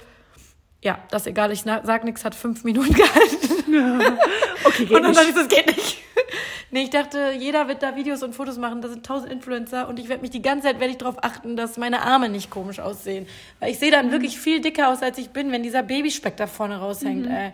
ja, 0.80 0.98
das 1.10 1.26
egal, 1.26 1.50
ich 1.50 1.62
sag 1.62 2.04
nix, 2.04 2.24
hat 2.24 2.34
fünf 2.34 2.64
Minuten 2.64 2.94
gehalten. 2.94 3.50
Okay, 4.66 4.86
geht 4.86 4.96
Und 4.96 5.02
dann 5.02 5.12
dachte 5.12 5.28
ich, 5.28 5.34
das 5.34 5.48
geht 5.48 5.66
nicht. 5.66 5.98
Nee, 6.70 6.84
ich 6.84 6.90
dachte, 6.90 7.32
jeder 7.38 7.68
wird 7.68 7.84
da 7.84 7.94
Videos 7.94 8.24
und 8.24 8.34
Fotos 8.34 8.58
machen. 8.58 8.82
Da 8.82 8.88
sind 8.88 9.06
tausend 9.06 9.30
Influencer 9.30 9.86
und 9.86 10.00
ich 10.00 10.08
werde 10.08 10.22
mich 10.22 10.30
die 10.30 10.42
ganze 10.42 10.66
Zeit 10.66 10.80
werde 10.80 10.90
ich 10.90 10.98
darauf 10.98 11.22
achten, 11.22 11.54
dass 11.54 11.76
meine 11.76 12.02
Arme 12.02 12.28
nicht 12.28 12.50
komisch 12.50 12.80
aussehen. 12.80 13.28
Weil 13.60 13.70
ich 13.70 13.78
sehe 13.78 13.92
dann 13.92 14.10
wirklich 14.10 14.40
viel 14.40 14.60
dicker 14.60 14.88
aus, 14.88 15.00
als 15.00 15.18
ich 15.18 15.30
bin, 15.30 15.52
wenn 15.52 15.62
dieser 15.62 15.84
Babyspeck 15.84 16.36
da 16.36 16.48
vorne 16.48 16.78
raushängt. 16.78 17.28
Ey. 17.28 17.52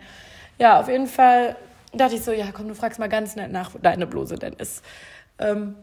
Ja, 0.57 0.79
auf 0.79 0.87
jeden 0.87 1.05
Fall 1.05 1.55
dachte 1.93 2.15
ich 2.15 2.23
so, 2.23 2.31
ja 2.31 2.47
komm, 2.51 2.67
du 2.67 2.73
fragst 2.73 2.97
mal 2.97 3.09
ganz 3.09 3.35
nett 3.35 3.51
nach, 3.51 3.75
wo 3.75 3.77
deine 3.77 4.07
Bluse 4.07 4.37
denn 4.37 4.53
ist. 4.53 4.83
Ähm, 5.37 5.75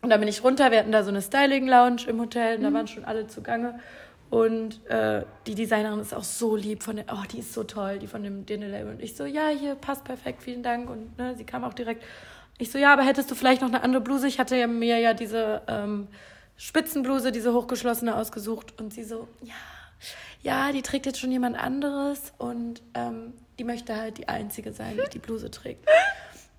und 0.00 0.10
dann 0.10 0.20
bin 0.20 0.28
ich 0.28 0.44
runter, 0.44 0.70
wir 0.70 0.78
hatten 0.78 0.92
da 0.92 1.02
so 1.02 1.10
eine 1.10 1.22
Styling-Lounge 1.22 2.08
im 2.08 2.20
Hotel 2.20 2.56
und 2.56 2.62
da 2.62 2.72
waren 2.72 2.86
schon 2.86 3.04
alle 3.04 3.26
zugange. 3.26 3.80
Und 4.30 4.86
äh, 4.90 5.24
die 5.46 5.54
Designerin 5.54 6.00
ist 6.00 6.14
auch 6.14 6.24
so 6.24 6.54
lieb 6.54 6.82
von 6.82 6.96
der, 6.96 7.06
oh, 7.10 7.22
die 7.32 7.38
ist 7.38 7.54
so 7.54 7.64
toll, 7.64 7.98
die 7.98 8.06
von 8.06 8.22
dem 8.22 8.44
Dinner-Label. 8.44 8.92
Und 8.92 9.02
ich 9.02 9.16
so, 9.16 9.24
ja, 9.24 9.48
hier, 9.48 9.74
passt 9.74 10.04
perfekt, 10.04 10.42
vielen 10.42 10.62
Dank. 10.62 10.90
Und 10.90 11.16
ne, 11.18 11.34
sie 11.34 11.44
kam 11.44 11.64
auch 11.64 11.72
direkt. 11.72 12.04
Ich 12.58 12.70
so, 12.70 12.78
ja, 12.78 12.92
aber 12.92 13.02
hättest 13.02 13.30
du 13.30 13.34
vielleicht 13.34 13.62
noch 13.62 13.68
eine 13.68 13.82
andere 13.82 14.02
Bluse? 14.02 14.28
Ich 14.28 14.38
hatte 14.38 14.56
ja 14.56 14.66
mir 14.66 14.98
ja 14.98 15.14
diese 15.14 15.62
ähm, 15.66 16.08
Spitzenbluse, 16.56 17.32
diese 17.32 17.54
hochgeschlossene 17.54 18.14
ausgesucht. 18.14 18.78
Und 18.78 18.92
sie 18.92 19.04
so, 19.04 19.28
ja, 19.42 19.54
ja, 20.42 20.72
die 20.72 20.82
trägt 20.82 21.06
jetzt 21.06 21.18
schon 21.18 21.32
jemand 21.32 21.58
anderes. 21.58 22.34
Und 22.36 22.82
ähm, 22.94 23.32
die 23.58 23.64
möchte 23.64 23.96
halt 23.96 24.18
die 24.18 24.28
Einzige 24.28 24.72
sein, 24.72 24.98
die 25.02 25.10
die 25.10 25.18
Bluse 25.20 25.50
trägt. 25.50 25.88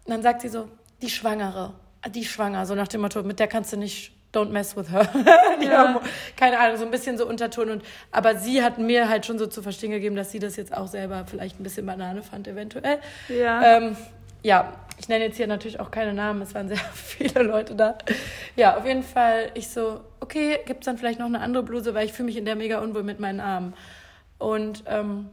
Und 0.06 0.12
dann 0.12 0.24
sagt 0.24 0.42
sie 0.42 0.50
so, 0.50 0.70
die 1.04 1.10
Schwangere, 1.10 1.76
die 2.14 2.24
schwanger, 2.26 2.66
so 2.66 2.76
nach 2.76 2.88
dem 2.88 3.02
Motto, 3.02 3.24
mit 3.24 3.40
der 3.40 3.48
kannst 3.48 3.74
du 3.74 3.78
nicht, 3.78 4.12
don't 4.34 4.50
mess 4.50 4.78
with 4.78 4.90
her. 4.92 5.08
Homo- 5.60 6.02
Keine 6.36 6.60
Ahnung, 6.60 6.78
so 6.78 6.86
ein 6.86 6.92
bisschen 6.92 7.18
so 7.18 7.28
Unterton. 7.28 7.70
Und, 7.70 7.84
aber 8.12 8.36
sie 8.38 8.64
hat 8.64 8.78
mir 8.78 9.10
halt 9.10 9.26
schon 9.26 9.38
so 9.40 9.48
zu 9.48 9.62
verstehen 9.62 9.92
gegeben, 9.92 10.16
dass 10.16 10.32
sie 10.32 10.40
das 10.40 10.56
jetzt 10.56 10.76
auch 10.76 10.88
selber 10.88 11.26
vielleicht 11.26 11.60
ein 11.60 11.64
bisschen 11.64 11.86
Banane 11.86 12.22
fand, 12.22 12.48
eventuell. 12.48 13.00
Ja. 13.28 13.78
Ähm, 13.78 13.98
ja, 14.42 14.72
ich 14.98 15.10
nenne 15.10 15.26
jetzt 15.26 15.38
hier 15.38 15.48
natürlich 15.48 15.80
auch 15.82 15.92
keine 15.92 16.14
Namen, 16.14 16.42
es 16.42 16.54
waren 16.56 16.68
sehr 16.70 16.78
viele 16.94 17.44
Leute 17.44 17.76
da. 17.76 17.98
Ja, 18.56 18.78
auf 18.78 18.86
jeden 18.86 19.04
Fall, 19.04 19.52
ich 19.54 19.68
so, 19.68 20.00
okay, 20.22 20.60
gibt's 20.66 20.86
dann 20.86 20.98
vielleicht 20.98 21.20
noch 21.20 21.26
eine 21.26 21.42
andere 21.42 21.64
Bluse, 21.64 21.94
weil 21.94 22.06
ich 22.06 22.14
fühle 22.14 22.28
mich 22.28 22.38
in 22.38 22.46
der 22.46 22.56
mega 22.56 22.80
unwohl 22.80 23.04
mit 23.04 23.20
meinen 23.20 23.40
Armen. 23.42 23.74
Und 24.38 24.84
ähm, 24.88 25.30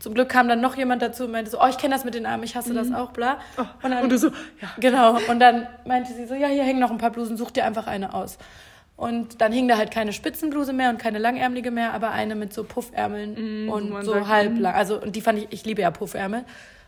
zum 0.00 0.14
Glück 0.14 0.28
kam 0.28 0.48
dann 0.48 0.60
noch 0.60 0.76
jemand 0.76 1.02
dazu 1.02 1.24
und 1.24 1.32
meinte 1.32 1.50
so, 1.50 1.60
oh, 1.60 1.66
ich 1.68 1.78
kenne 1.78 1.94
das 1.94 2.04
mit 2.04 2.14
den 2.14 2.26
Armen, 2.26 2.44
ich 2.44 2.56
hasse 2.56 2.74
das 2.74 2.92
auch, 2.92 3.12
bla. 3.12 3.38
Und, 3.82 3.90
dann, 3.90 4.04
und 4.04 4.10
du 4.10 4.18
so, 4.18 4.28
ja. 4.28 4.68
Genau. 4.78 5.18
Und 5.28 5.40
dann 5.40 5.66
meinte 5.84 6.12
sie 6.12 6.26
so, 6.26 6.34
ja, 6.34 6.48
hier 6.48 6.64
hängen 6.64 6.80
noch 6.80 6.90
ein 6.90 6.98
paar 6.98 7.10
Blusen, 7.10 7.36
such 7.36 7.50
dir 7.50 7.64
einfach 7.64 7.86
eine 7.86 8.14
aus. 8.14 8.38
Und 8.96 9.40
dann 9.42 9.52
hing 9.52 9.68
da 9.68 9.76
halt 9.76 9.90
keine 9.90 10.12
Spitzenbluse 10.12 10.72
mehr 10.72 10.88
und 10.90 10.98
keine 10.98 11.18
langärmelige 11.18 11.70
mehr, 11.70 11.92
aber 11.92 12.12
eine 12.12 12.34
mit 12.34 12.54
so 12.54 12.64
Puffärmeln 12.64 13.68
und 13.68 13.90
man 13.90 14.04
so 14.04 14.14
sagt, 14.14 14.28
halblang. 14.28 14.74
Also, 14.74 15.00
und 15.00 15.14
die 15.16 15.20
fand 15.20 15.38
ich, 15.38 15.48
ich 15.50 15.64
liebe 15.66 15.82
ja 15.82 15.90
Puffärmel. 15.90 16.44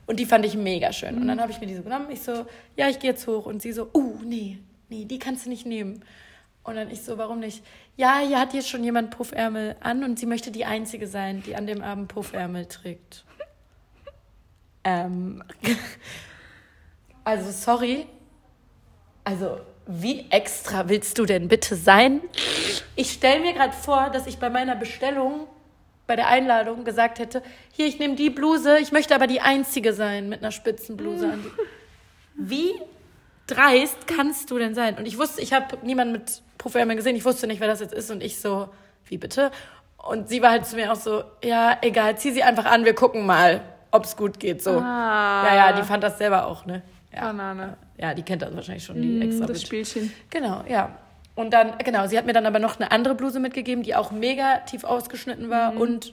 Und 0.07 0.19
die 0.19 0.25
fand 0.25 0.47
ich 0.47 0.57
mega 0.57 0.91
schön. 0.91 1.19
Und 1.19 1.29
dann 1.29 1.39
habe 1.39 1.53
ich 1.53 1.61
mir 1.61 1.67
diese 1.67 1.83
genommen. 1.83 2.07
Ich 2.11 2.23
so, 2.23 2.47
ja, 2.77 2.89
ich 2.89 2.99
gehe 2.99 3.11
jetzt 3.11 3.27
hoch. 3.27 3.45
Und 3.45 3.61
sie 3.61 3.73
so, 3.73 3.91
uh, 3.93 4.19
nee, 4.25 4.59
nee, 4.89 5.05
die 5.05 5.19
kannst 5.19 5.45
du 5.45 5.51
nicht 5.51 5.67
nehmen. 5.67 6.03
Und 6.69 6.77
dann 6.77 6.91
ich 6.91 7.03
so, 7.03 7.17
warum 7.17 7.41
nicht? 7.41 7.65
Ja, 7.97 8.19
hier 8.19 8.39
hat 8.39 8.53
jetzt 8.53 8.69
schon 8.69 8.85
jemand 8.85 9.11
Puffärmel 9.11 9.77
an 9.81 10.05
und 10.05 10.19
sie 10.19 10.27
möchte 10.27 10.51
die 10.51 10.67
Einzige 10.67 11.07
sein, 11.07 11.43
die 11.43 11.57
an 11.57 11.67
dem 11.67 11.83
Abend 11.83 12.09
Puffärmel 12.09 12.67
trägt. 12.67 13.25
Ähm, 14.85 15.43
also 17.25 17.51
sorry. 17.51 18.07
Also 19.25 19.61
wie 19.87 20.27
extra 20.29 20.91
willst 20.91 21.19
du 21.19 21.25
denn 21.25 21.49
bitte 21.49 21.75
sein? 21.75 22.21
Ich 22.97 23.13
stelle 23.13 23.41
mir 23.41 23.55
gerade 23.55 23.73
vor, 23.73 24.11
dass 24.11 24.27
ich 24.27 24.37
bei 24.37 24.51
meiner 24.51 24.77
Bestellung, 24.77 25.47
bei 26.07 26.17
der 26.17 26.29
Einladung 26.29 26.85
gesagt 26.85 27.19
hätte, 27.19 27.43
hier, 27.73 27.87
ich 27.87 27.99
nehme 27.99 28.15
die 28.15 28.29
Bluse, 28.29 28.79
ich 28.79 28.93
möchte 28.93 29.15
aber 29.15 29.27
die 29.27 29.41
Einzige 29.41 29.95
sein 29.95 30.29
mit 30.29 30.41
einer 30.41 30.53
Spitzenbluse 30.53 31.33
an. 31.33 31.47
Wie 32.35 32.75
dreist 33.47 34.07
kannst 34.07 34.51
du 34.51 34.59
denn 34.59 34.75
sein? 34.75 34.99
Und 34.99 35.07
ich 35.07 35.17
wusste, 35.17 35.41
ich 35.41 35.55
habe 35.55 35.79
niemanden 35.83 36.13
mit 36.13 36.43
Puffärmeln 36.59 36.97
gesehen, 36.97 37.17
ich 37.17 37.25
wusste 37.25 37.47
nicht, 37.47 37.61
wer 37.61 37.69
das 37.69 37.81
jetzt 37.81 37.95
ist 37.95 38.11
und 38.11 38.23
ich 38.23 38.41
so, 38.41 38.69
wie 39.07 39.17
bitte? 39.19 39.51
Und 39.97 40.29
sie 40.29 40.43
war 40.43 40.51
halt 40.51 40.67
zu 40.67 40.77
mir 40.77 40.93
auch 40.93 40.97
so, 40.97 41.23
ja, 41.43 41.79
egal, 41.83 42.17
zieh 42.19 42.33
sie 42.33 42.43
einfach 42.43 42.67
an, 42.67 42.85
wir 42.85 42.95
gucken 42.95 43.27
mal, 43.27 43.61
ob's 43.91 44.17
gut 44.17 44.39
geht, 44.41 44.63
so. 44.63 44.79
Ah. 44.79 45.45
Ja, 45.47 45.55
ja, 45.55 45.73
die 45.73 45.83
fand 45.83 46.03
das 46.03 46.19
selber 46.19 46.47
auch, 46.47 46.67
ne? 46.67 46.83
Ja. 47.13 47.23
Banane. 47.23 47.77
Ja, 47.97 48.15
die 48.15 48.23
kennt 48.23 48.43
das 48.43 48.55
wahrscheinlich 48.55 48.85
schon, 48.85 49.01
die 49.01 49.21
extra 49.23 49.47
Das 49.47 49.59
Bitch. 49.61 49.67
Spielchen. 49.67 50.13
Genau, 50.31 50.63
ja. 50.69 50.97
Und 51.35 51.53
dann, 51.53 51.79
genau, 51.79 52.07
sie 52.07 52.19
hat 52.19 52.27
mir 52.27 52.33
dann 52.33 52.47
aber 52.47 52.59
noch 52.59 52.79
eine 52.79 52.91
andere 52.93 53.15
Bluse 53.15 53.41
mitgegeben, 53.41 53.83
die 53.83 53.95
auch 53.95 54.11
mega 54.11 54.59
tief 54.67 54.85
ausgeschnitten 54.85 55.51
war 55.51 55.73
Mhm. 55.73 55.81
und 55.81 56.13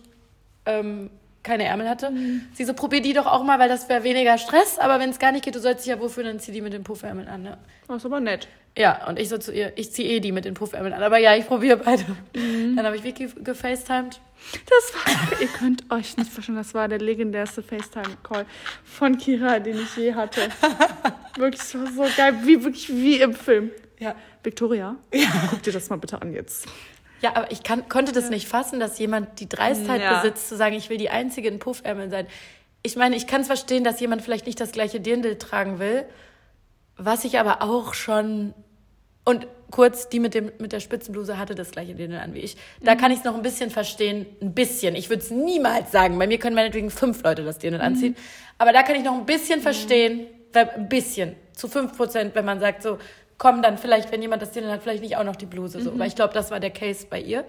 ähm, 0.66 1.10
keine 1.44 1.66
Ärmel 1.66 1.88
hatte. 1.90 2.12
Sie 2.54 2.64
so, 2.64 2.74
probier 2.74 3.02
die 3.02 3.14
doch 3.14 3.28
auch 3.28 3.44
mal, 3.44 3.60
weil 3.60 3.70
das 3.70 3.88
wäre 3.88 4.04
weniger 4.04 4.38
Stress, 4.40 4.80
aber 4.80 5.00
wenn 5.00 5.10
es 5.12 5.20
gar 5.20 5.32
nicht 5.32 5.46
geht, 5.46 5.54
du 5.56 5.60
sollst 5.60 5.86
dich 5.86 5.92
ja 5.94 6.00
wohlfühlen, 6.00 6.28
dann 6.32 6.40
zieh 6.40 6.52
die 6.52 6.62
mit 6.62 6.74
den 6.74 6.84
Puffärmeln 6.84 7.28
an. 7.28 7.44
Ne? 7.44 7.58
Das 7.88 7.98
ist 7.98 8.06
aber 8.06 8.20
nett. 8.20 8.48
Ja, 8.78 9.08
und 9.08 9.18
ich 9.20 9.30
so 9.30 9.38
zu 9.38 9.54
ihr, 9.54 9.72
ich 9.78 9.94
zieh 9.94 10.04
eh 10.04 10.20
die 10.20 10.34
mit 10.34 10.44
den 10.44 10.54
Puffärmeln 10.54 10.94
an, 10.94 11.02
aber 11.02 11.18
ja, 11.18 11.34
ich 11.36 11.48
probiere 11.48 11.78
beide. 11.78 12.04
Mhm. 12.36 12.76
Dann 12.76 12.86
habe 12.86 12.98
ich 12.98 13.04
Vicky 13.04 13.28
gefacetimed. 13.42 14.20
Das 14.70 14.94
war, 14.94 15.42
ihr 15.42 15.48
könnt 15.48 15.90
euch 15.92 16.18
nicht 16.18 16.30
vorstellen, 16.32 16.58
das 16.58 16.74
war 16.74 16.88
der 16.90 17.00
legendärste 17.00 17.64
FaceTime-Call 17.64 18.46
von 18.84 19.18
Kira, 19.18 19.60
den 19.60 19.80
ich 19.80 19.96
je 19.96 20.14
hatte. 20.14 20.42
Wirklich, 21.38 21.62
das 21.62 21.76
war 21.76 21.88
so 22.10 22.18
geil, 22.18 22.36
wie 22.44 22.64
wirklich 22.64 22.90
wie 22.90 23.22
im 23.22 23.34
Film. 23.34 23.72
Ja. 23.98 24.14
Victoria, 24.44 24.98
guck 25.50 25.64
dir 25.64 25.72
das 25.72 25.90
mal 25.90 25.96
bitte 25.96 26.22
an 26.22 26.34
jetzt. 26.34 26.68
Ja, 27.22 27.36
aber 27.36 27.52
ich 27.52 27.64
kann, 27.64 27.88
konnte 27.88 28.12
das 28.12 28.30
nicht 28.30 28.48
fassen, 28.48 28.80
dass 28.82 29.00
jemand 29.00 29.40
die 29.40 29.48
Dreistheit 29.48 30.02
Ja. 30.02 30.20
besitzt, 30.20 30.50
zu 30.50 30.58
sagen, 30.58 30.76
ich 30.76 30.90
will 30.90 30.98
die 30.98 31.10
Einzige 31.10 31.48
in 31.48 31.60
Puffärmeln 31.60 32.12
sein. 32.12 32.28
Ich 32.84 32.98
meine, 32.98 33.16
ich 33.16 33.26
kann 33.26 33.42
es 33.42 33.48
verstehen, 33.48 33.86
dass 33.86 34.02
jemand 34.02 34.22
vielleicht 34.22 34.46
nicht 34.46 34.60
das 34.60 34.74
gleiche 34.74 35.00
Dirndl 35.00 35.38
tragen 35.38 35.80
will, 35.80 36.06
was 36.98 37.24
ich 37.24 37.40
aber 37.40 37.62
auch 37.62 37.94
schon... 37.94 38.54
Und 39.26 39.48
kurz, 39.72 40.08
die 40.08 40.20
mit, 40.20 40.34
dem, 40.36 40.52
mit 40.60 40.72
der 40.72 40.80
Spitzenbluse 40.80 41.38
hatte 41.38 41.56
das 41.56 41.72
gleiche 41.72 41.96
Dirndl 41.96 42.18
an 42.20 42.34
wie 42.36 42.40
ich. 42.40 42.56
Da 42.82 42.96
kann 42.96 43.12
ich 43.12 43.20
es 43.20 43.24
noch 43.26 43.36
ein 43.36 43.42
bisschen 43.42 43.72
verstehen, 43.72 44.26
ein 44.42 44.54
bisschen. 44.54 44.96
Ich 44.96 45.10
würde 45.10 45.24
es 45.24 45.32
niemals 45.32 45.92
sagen. 45.92 46.18
Bei 46.20 46.28
mir 46.28 46.38
können 46.38 46.56
meinetwegen 46.56 46.90
fünf 46.92 47.24
Leute 47.24 47.44
das 47.44 47.58
Dirndl 47.58 47.82
anziehen. 47.82 48.16
Aber 48.60 48.72
da 48.72 48.84
kann 48.84 48.96
ich 48.96 49.04
noch 49.04 49.16
ein 49.16 49.26
bisschen 49.26 49.62
verstehen, 49.62 50.28
weil, 50.54 50.70
ein 50.70 50.88
bisschen, 50.88 51.36
zu 51.54 51.68
fünf 51.68 51.98
Prozent, 51.98 52.36
wenn 52.36 52.46
man 52.46 52.60
sagt 52.60 52.84
so, 52.84 53.00
komm 53.38 53.62
dann 53.62 53.78
vielleicht, 53.78 54.12
wenn 54.12 54.22
jemand 54.22 54.42
das 54.44 54.52
Dirndl 54.52 54.72
hat, 54.72 54.84
vielleicht 54.84 55.02
nicht 55.04 55.18
auch 55.18 55.24
noch 55.26 55.36
die 55.36 55.46
Bluse. 55.48 55.82
So. 55.82 55.98
Weil 56.00 56.08
ich 56.08 56.16
glaube, 56.16 56.34
das 56.34 56.52
war 56.52 56.60
der 56.60 56.70
Case 56.72 57.08
bei 57.10 57.20
ihr. 57.20 57.44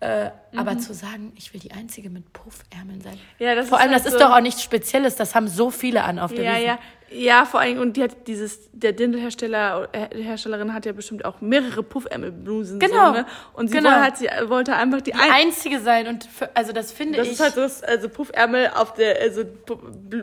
Äh, 0.00 0.28
Aber 0.54 0.76
zu 0.76 0.92
sagen, 0.92 1.32
ich 1.36 1.54
will 1.54 1.60
die 1.60 1.72
Einzige 1.72 2.10
mit 2.10 2.30
Puffärmeln 2.34 3.00
sein. 3.00 3.18
Ja, 3.38 3.54
das 3.54 3.68
Vor 3.70 3.78
ist 3.78 3.82
allem, 3.84 3.92
halt 3.94 4.00
das 4.04 4.12
ist 4.12 4.20
so- 4.20 4.26
doch 4.26 4.36
auch 4.36 4.40
nichts 4.42 4.62
Spezielles. 4.62 5.16
Das 5.16 5.34
haben 5.34 5.48
so 5.48 5.70
viele 5.70 6.02
an 6.04 6.18
auf 6.18 6.34
der 6.34 6.44
Ja, 6.44 6.52
Wiesn. 6.56 6.66
ja. 6.66 6.78
Ja, 7.10 7.44
vor 7.44 7.60
allem, 7.60 7.78
und 7.78 7.96
die 7.96 8.02
hat 8.02 8.26
dieses, 8.26 8.68
der 8.72 8.92
Dirndlhersteller, 8.92 9.88
äh, 9.92 10.22
Herstellerin 10.22 10.74
hat 10.74 10.86
ja 10.86 10.92
bestimmt 10.92 11.24
auch 11.24 11.40
mehrere 11.40 11.82
Puffärmelblusen. 11.84 12.80
Genau. 12.80 13.06
So, 13.06 13.12
ne? 13.12 13.26
Und 13.52 13.68
sie 13.68 13.76
Genau. 13.76 13.90
wollte, 13.90 14.02
hat, 14.02 14.18
sie 14.18 14.28
wollte 14.48 14.74
einfach 14.74 15.00
die, 15.00 15.12
Die 15.12 15.14
ein 15.14 15.30
Einzige 15.46 15.80
sein. 15.80 16.08
Und 16.08 16.24
für, 16.24 16.54
also 16.56 16.72
das 16.72 16.90
finde 16.90 17.18
Das 17.18 17.28
ich... 17.28 17.34
ist 17.34 17.40
halt 17.40 17.54
so, 17.54 17.60
das, 17.60 17.82
also 17.84 18.08
Puffärmel 18.08 18.70
auf 18.74 18.94
der, 18.94 19.20
also 19.20 19.42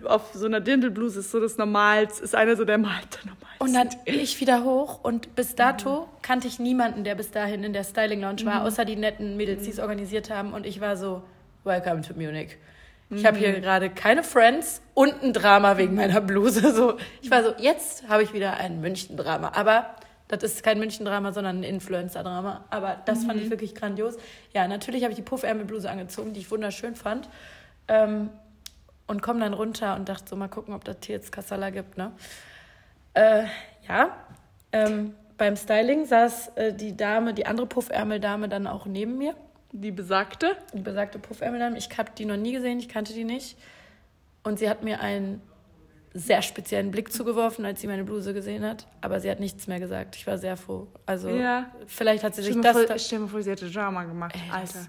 auf 0.06 0.32
so 0.34 0.46
einer 0.46 0.60
Dirndlbluse 0.60 1.22
ist 1.22 1.32
so 1.32 1.40
das 1.40 1.58
Normalste, 1.58 2.24
ist 2.24 2.36
einer 2.36 2.56
so 2.58 2.66
der 2.66 2.78
Mal 2.78 3.00
der 3.14 3.32
Normalste. 3.32 3.44
Und 3.60 3.74
dann 3.74 3.90
ich 4.06 4.42
wieder 4.42 4.66
hoch 4.66 5.00
und 5.04 5.36
bis 5.36 5.56
dato 5.56 6.10
kannte 6.22 6.50
ich 6.50 6.60
niemanden, 6.60 7.06
der 7.06 7.16
bis 7.16 7.32
dahin 7.32 7.64
in 7.64 7.72
der 7.72 7.86
Styling 7.86 8.20
Lounge 8.22 8.44
war, 8.46 8.64
außer 8.66 8.84
die 8.84 8.98
netten 8.98 9.38
Mädels, 9.38 9.64
die 9.64 9.70
es 9.70 9.80
organisiert 9.80 10.30
haben. 10.30 10.52
Und 10.52 10.66
ich 10.66 10.82
war 10.82 10.98
so, 10.98 11.24
welcome 11.64 12.02
to 12.02 12.14
Munich. 12.14 12.58
Ich 13.10 13.26
habe 13.26 13.38
hier 13.38 13.60
gerade 13.60 13.90
keine 13.90 14.24
Friends 14.24 14.82
und 14.94 15.22
ein 15.22 15.34
Drama 15.34 15.78
wegen 15.78 15.96
meiner 15.96 16.22
Bluse. 16.22 16.62
So, 16.74 16.98
ich 17.22 17.30
war 17.30 17.44
so, 17.44 17.54
jetzt 17.58 18.08
habe 18.08 18.24
ich 18.24 18.34
wieder 18.34 18.58
ein 18.58 18.82
München-Drama. 18.82 19.52
Aber 19.56 19.96
das 20.28 20.44
ist 20.44 20.64
kein 20.64 20.80
München-Drama, 20.80 21.32
sondern 21.32 21.60
ein 21.60 21.64
Influencer-Drama. 21.64 22.66
Aber 22.70 22.98
das 23.06 23.26
fand 23.26 23.40
ich 23.42 23.50
wirklich 23.50 23.76
grandios. 23.76 24.16
Ja, 24.54 24.68
natürlich 24.68 25.04
habe 25.04 25.12
ich 25.12 25.18
die 25.18 25.24
Puffärmelbluse 25.24 25.90
angezogen, 25.90 26.34
die 26.34 26.40
ich 26.40 26.50
wunderschön 26.50 26.96
fand. 26.96 27.30
Ähm, 27.88 28.30
und 29.06 29.22
komme 29.22 29.42
dann 29.42 29.54
runter 29.54 29.96
und 29.96 30.10
dachte 30.10 30.30
so, 30.30 30.36
mal 30.36 30.48
gucken, 30.48 30.74
ob 30.74 30.86
das 30.86 30.98
hier 31.06 31.16
jetzt 31.16 31.32
Kassala 31.32 31.70
gibt, 31.70 31.98
ne? 31.98 32.14
Äh, 33.14 33.44
ja. 33.88 34.18
Ähm, 34.72 35.14
beim 35.38 35.56
Styling 35.56 36.06
saß 36.06 36.54
äh, 36.56 36.74
die 36.74 36.96
Dame, 36.96 37.34
die 37.34 37.46
andere 37.46 37.68
Puffärmeldame 37.68 38.50
dann 38.50 38.66
auch 38.66 38.86
neben 38.86 39.18
mir. 39.18 39.36
Die 39.74 39.92
besagte. 39.92 40.56
Die 40.74 40.82
besagte 40.82 41.20
Puffärmeldame. 41.20 41.78
Ich 41.78 41.90
habe 41.98 42.12
die 42.18 42.26
noch 42.26 42.38
nie 42.38 42.54
gesehen, 42.54 42.80
ich 42.80 42.88
kannte 42.88 43.14
die 43.14 43.24
nicht. 43.26 43.58
Und 44.44 44.60
sie 44.60 44.70
hat 44.70 44.84
mir 44.84 45.02
einen 45.02 45.42
sehr 46.14 46.42
speziellen 46.44 46.92
Blick 46.92 47.12
zugeworfen, 47.12 47.66
als 47.66 47.82
sie 47.82 47.88
meine 47.88 48.04
Bluse 48.04 48.34
gesehen 48.34 48.64
hat. 48.64 48.88
Aber 49.02 49.20
sie 49.20 49.32
hat 49.32 49.40
nichts 49.40 49.66
mehr 49.68 49.80
gesagt. 49.80 50.16
Ich 50.16 50.28
war 50.28 50.38
sehr 50.38 50.56
froh. 50.58 50.88
Also 51.08 51.30
Ja. 51.30 51.72
vielleicht 51.88 52.24
hat 52.24 52.36
sie 52.36 52.44
sich 52.44 52.56
das 52.62 52.78
vor, 52.78 52.86
da, 52.86 53.00
stell 53.00 53.20
mir 53.20 53.28
vor, 53.28 53.42
sie 53.42 53.50
hätte 53.50 53.70
Drama 53.72 54.04
gemacht, 54.04 54.36
Ey, 54.36 54.52
Alter. 54.52 54.86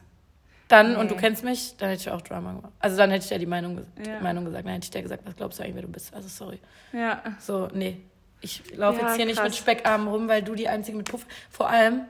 dann, 0.69 0.97
und 0.97 1.05
Nee. 1.07 1.15
du 1.15 1.17
kennst 1.17 1.43
mich, 1.43 1.77
dann 1.79 1.89
hätte 1.89 2.03
ich 2.03 2.11
auch 2.11 2.21
Drama 2.21 2.53
gemacht. 2.53 2.73
Also 2.79 2.99
dann 2.99 3.11
hätte 3.11 3.25
ich 3.25 3.31
ja 3.31 3.39
die 3.39 3.47
Meinung, 3.47 3.79
Ja. 4.05 4.19
die 4.19 4.23
Meinung 4.23 4.45
gesagt. 4.45 4.67
Dann 4.67 4.75
hätte 4.75 4.85
ich 4.85 4.91
dir 4.91 5.01
gesagt, 5.03 5.23
was 5.25 5.35
glaubst 5.35 5.59
du 5.59 5.63
eigentlich, 5.63 5.77
wer 5.77 5.83
du 5.83 5.89
bist? 5.89 6.13
Also 6.13 6.29
sorry. 6.29 6.59
Ja. 6.93 7.23
So, 7.41 7.69
nee. 7.73 8.03
Ich 8.43 8.77
laufe 8.77 9.01
Ja, 9.01 9.07
jetzt 9.07 9.17
hier 9.17 9.25
nicht 9.25 9.37
krass. 9.37 9.47
mit 9.49 9.57
Speckarmen 9.57 10.07
rum, 10.09 10.29
weil 10.29 10.43
du 10.43 10.55
die 10.55 10.69
einzige 10.69 10.99
mit 10.99 11.09
Puff. 11.11 11.27
Vor 11.49 11.71
allem, 11.71 12.03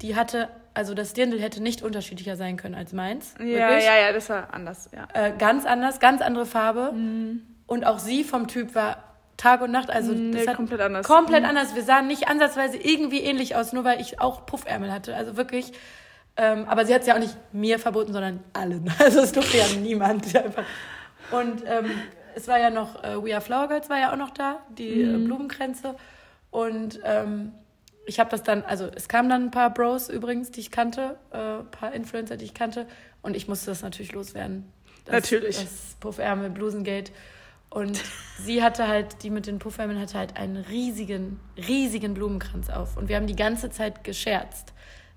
die 0.00 0.16
hatte, 0.16 0.48
also 0.76 0.94
das 0.94 1.12
Dirndl 1.14 1.40
hätte 1.40 1.62
nicht 1.62 1.82
unterschiedlicher 1.82 2.36
sein 2.36 2.56
können 2.56 2.74
als 2.74 2.92
meins. 2.92 3.34
Ja, 3.38 3.44
Wirklich. 3.44 3.84
ja, 3.84 3.96
ja, 3.98 4.12
das 4.12 4.28
war 4.28 4.52
anders, 4.54 4.90
ja. 4.94 5.08
Äh, 5.14 5.32
ganz 5.38 5.64
anders, 5.66 5.98
ganz 6.00 6.22
andere 6.22 6.46
Farbe. 6.46 6.92
Mhm. 6.92 7.42
Und 7.66 7.84
auch 7.84 7.98
sie 7.98 8.22
vom 8.24 8.46
Typ 8.46 8.74
war 8.74 9.02
Tag 9.36 9.60
und 9.62 9.70
Nacht, 9.72 9.90
also 9.90 10.12
Nee, 10.12 10.32
das 10.38 10.46
hat 10.48 10.56
komplett 10.56 10.80
anders. 10.80 11.06
Komplett 11.06 11.42
Mhm. 11.42 11.48
anders. 11.48 11.74
Wir 11.74 11.82
sahen 11.82 12.06
nicht 12.06 12.28
ansatzweise 12.28 12.76
irgendwie 12.76 13.20
ähnlich 13.20 13.56
aus, 13.56 13.72
nur 13.72 13.84
weil 13.84 14.00
ich 14.00 14.20
auch 14.20 14.46
Puffärmel 14.46 14.92
hatte. 14.92 15.14
Also 15.16 15.36
wirklich. 15.36 15.72
Ähm, 16.38 16.66
aber 16.68 16.84
sie 16.86 16.94
hat 16.94 17.00
es 17.00 17.06
ja 17.06 17.14
auch 17.14 17.18
nicht 17.18 17.36
mir 17.52 17.78
verboten, 17.78 18.12
sondern 18.12 18.40
allen. 18.52 18.90
Also 18.98 19.20
es 19.20 19.32
durfte 19.32 19.56
ja 19.56 19.64
niemand. 19.80 20.26
Und 21.30 21.62
ähm, 21.66 21.90
es 22.34 22.46
war 22.48 22.58
ja 22.58 22.70
noch, 22.70 23.02
äh, 23.02 23.22
We 23.24 23.32
Are 23.34 23.40
Flower 23.40 23.68
Girls 23.68 23.88
war 23.90 23.98
ja 23.98 24.12
auch 24.12 24.16
noch 24.16 24.30
da, 24.30 24.58
die 24.68 25.04
Mhm. 25.04 25.14
äh, 25.14 25.26
Blumenkränze. 25.26 25.96
Und 26.50 27.00
ähm, 27.04 27.52
ich 28.06 28.20
habe 28.20 28.30
das 28.30 28.42
dann, 28.42 28.62
also 28.62 28.86
es 28.94 29.08
kamen 29.08 29.28
dann 29.28 29.44
ein 29.44 29.50
paar 29.50 29.74
Bros 29.74 30.08
übrigens, 30.08 30.50
die 30.50 30.60
ich 30.60 30.70
kannte, 30.70 31.18
äh, 31.32 31.36
ein 31.36 31.70
paar 31.70 31.92
Influencer, 31.92 32.36
die 32.36 32.44
ich 32.44 32.54
kannte. 32.54 32.86
Und 33.22 33.36
ich 33.36 33.48
musste 33.48 33.66
das 33.66 33.82
natürlich 33.82 34.12
loswerden. 34.12 34.72
Das, 35.04 35.14
Natürlich. 35.14 35.56
Das 35.56 35.96
Puffärmel, 36.00 36.50
Blusengate. 36.50 37.12
Und 37.68 38.00
sie 38.38 38.62
hatte 38.62 38.86
halt, 38.86 39.22
die 39.22 39.30
mit 39.30 39.46
den 39.46 39.58
Puffärmeln 39.58 40.00
hatte 40.00 40.18
halt 40.18 40.36
einen 40.36 40.56
riesigen, 40.56 41.40
riesigen 41.56 42.14
Blumenkranz 42.14 42.70
auf. 42.70 42.96
Und 42.96 43.08
wir 43.08 43.16
haben 43.16 43.26
die 43.26 43.36
ganze 43.36 43.70
Zeit 43.70 44.04
gescherzt, 44.04 44.72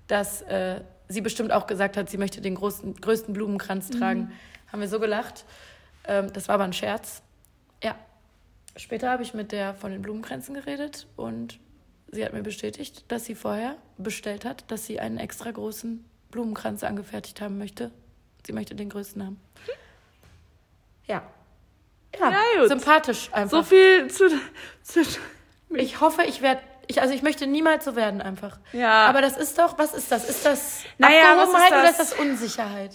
dass 0.08 0.42
äh, 0.42 0.80
sie 1.08 1.20
bestimmt 1.20 1.52
auch 1.52 1.66
gesagt 1.66 1.96
hat, 1.96 2.10
sie 2.10 2.18
möchte 2.18 2.40
den 2.40 2.56
großen, 2.56 2.96
größten 2.96 3.32
Blumenkranz 3.32 3.90
tragen. 3.90 4.32
Haben 4.72 4.80
wir 4.80 4.88
so 4.88 4.98
gelacht. 4.98 5.44
Ähm, 6.04 6.32
das 6.32 6.48
war 6.48 6.56
aber 6.56 6.64
ein 6.64 6.72
Scherz. 6.72 7.22
Ja. 7.82 7.94
Später 8.76 9.10
habe 9.10 9.22
ich 9.22 9.34
mit 9.34 9.52
der 9.52 9.74
von 9.74 9.90
den 9.90 10.02
Blumenkränzen 10.02 10.54
geredet 10.54 11.08
und 11.16 11.58
sie 12.10 12.24
hat 12.24 12.32
mir 12.32 12.42
bestätigt, 12.42 13.04
dass 13.08 13.24
sie 13.24 13.34
vorher 13.34 13.76
bestellt 13.98 14.44
hat, 14.44 14.70
dass 14.70 14.86
sie 14.86 15.00
einen 15.00 15.18
extra 15.18 15.50
großen 15.50 16.04
Blumenkranz 16.30 16.82
angefertigt 16.84 17.40
haben 17.40 17.58
möchte. 17.58 17.90
Sie 18.46 18.52
möchte 18.52 18.74
den 18.74 18.88
größten 18.88 19.24
haben. 19.24 19.40
Ja. 21.06 21.22
Ja, 22.18 22.30
Ja, 22.30 22.40
gut. 22.60 22.68
sympathisch 22.68 23.30
einfach. 23.32 23.58
So 23.58 23.62
viel 23.62 24.08
zu, 24.10 24.28
zu 24.82 25.00
Ich 25.74 26.00
hoffe, 26.00 26.22
ich 26.24 26.42
werde. 26.42 26.60
Ich, 26.88 27.00
also 27.00 27.14
ich 27.14 27.22
möchte 27.22 27.46
niemals 27.46 27.84
so 27.84 27.94
werden 27.94 28.20
einfach. 28.20 28.58
Ja. 28.72 29.06
Aber 29.06 29.20
das 29.22 29.36
ist 29.36 29.58
doch, 29.58 29.78
was 29.78 29.94
ist 29.94 30.10
das? 30.10 30.28
Ist 30.28 30.44
das 30.44 30.82
Naja, 30.98 31.36
was 31.36 31.48
ist 31.50 31.54
Abgehobenheit 31.54 31.72
oder 31.72 31.82
das? 31.82 31.90
ist 32.00 32.12
das 32.12 32.18
Unsicherheit? 32.18 32.92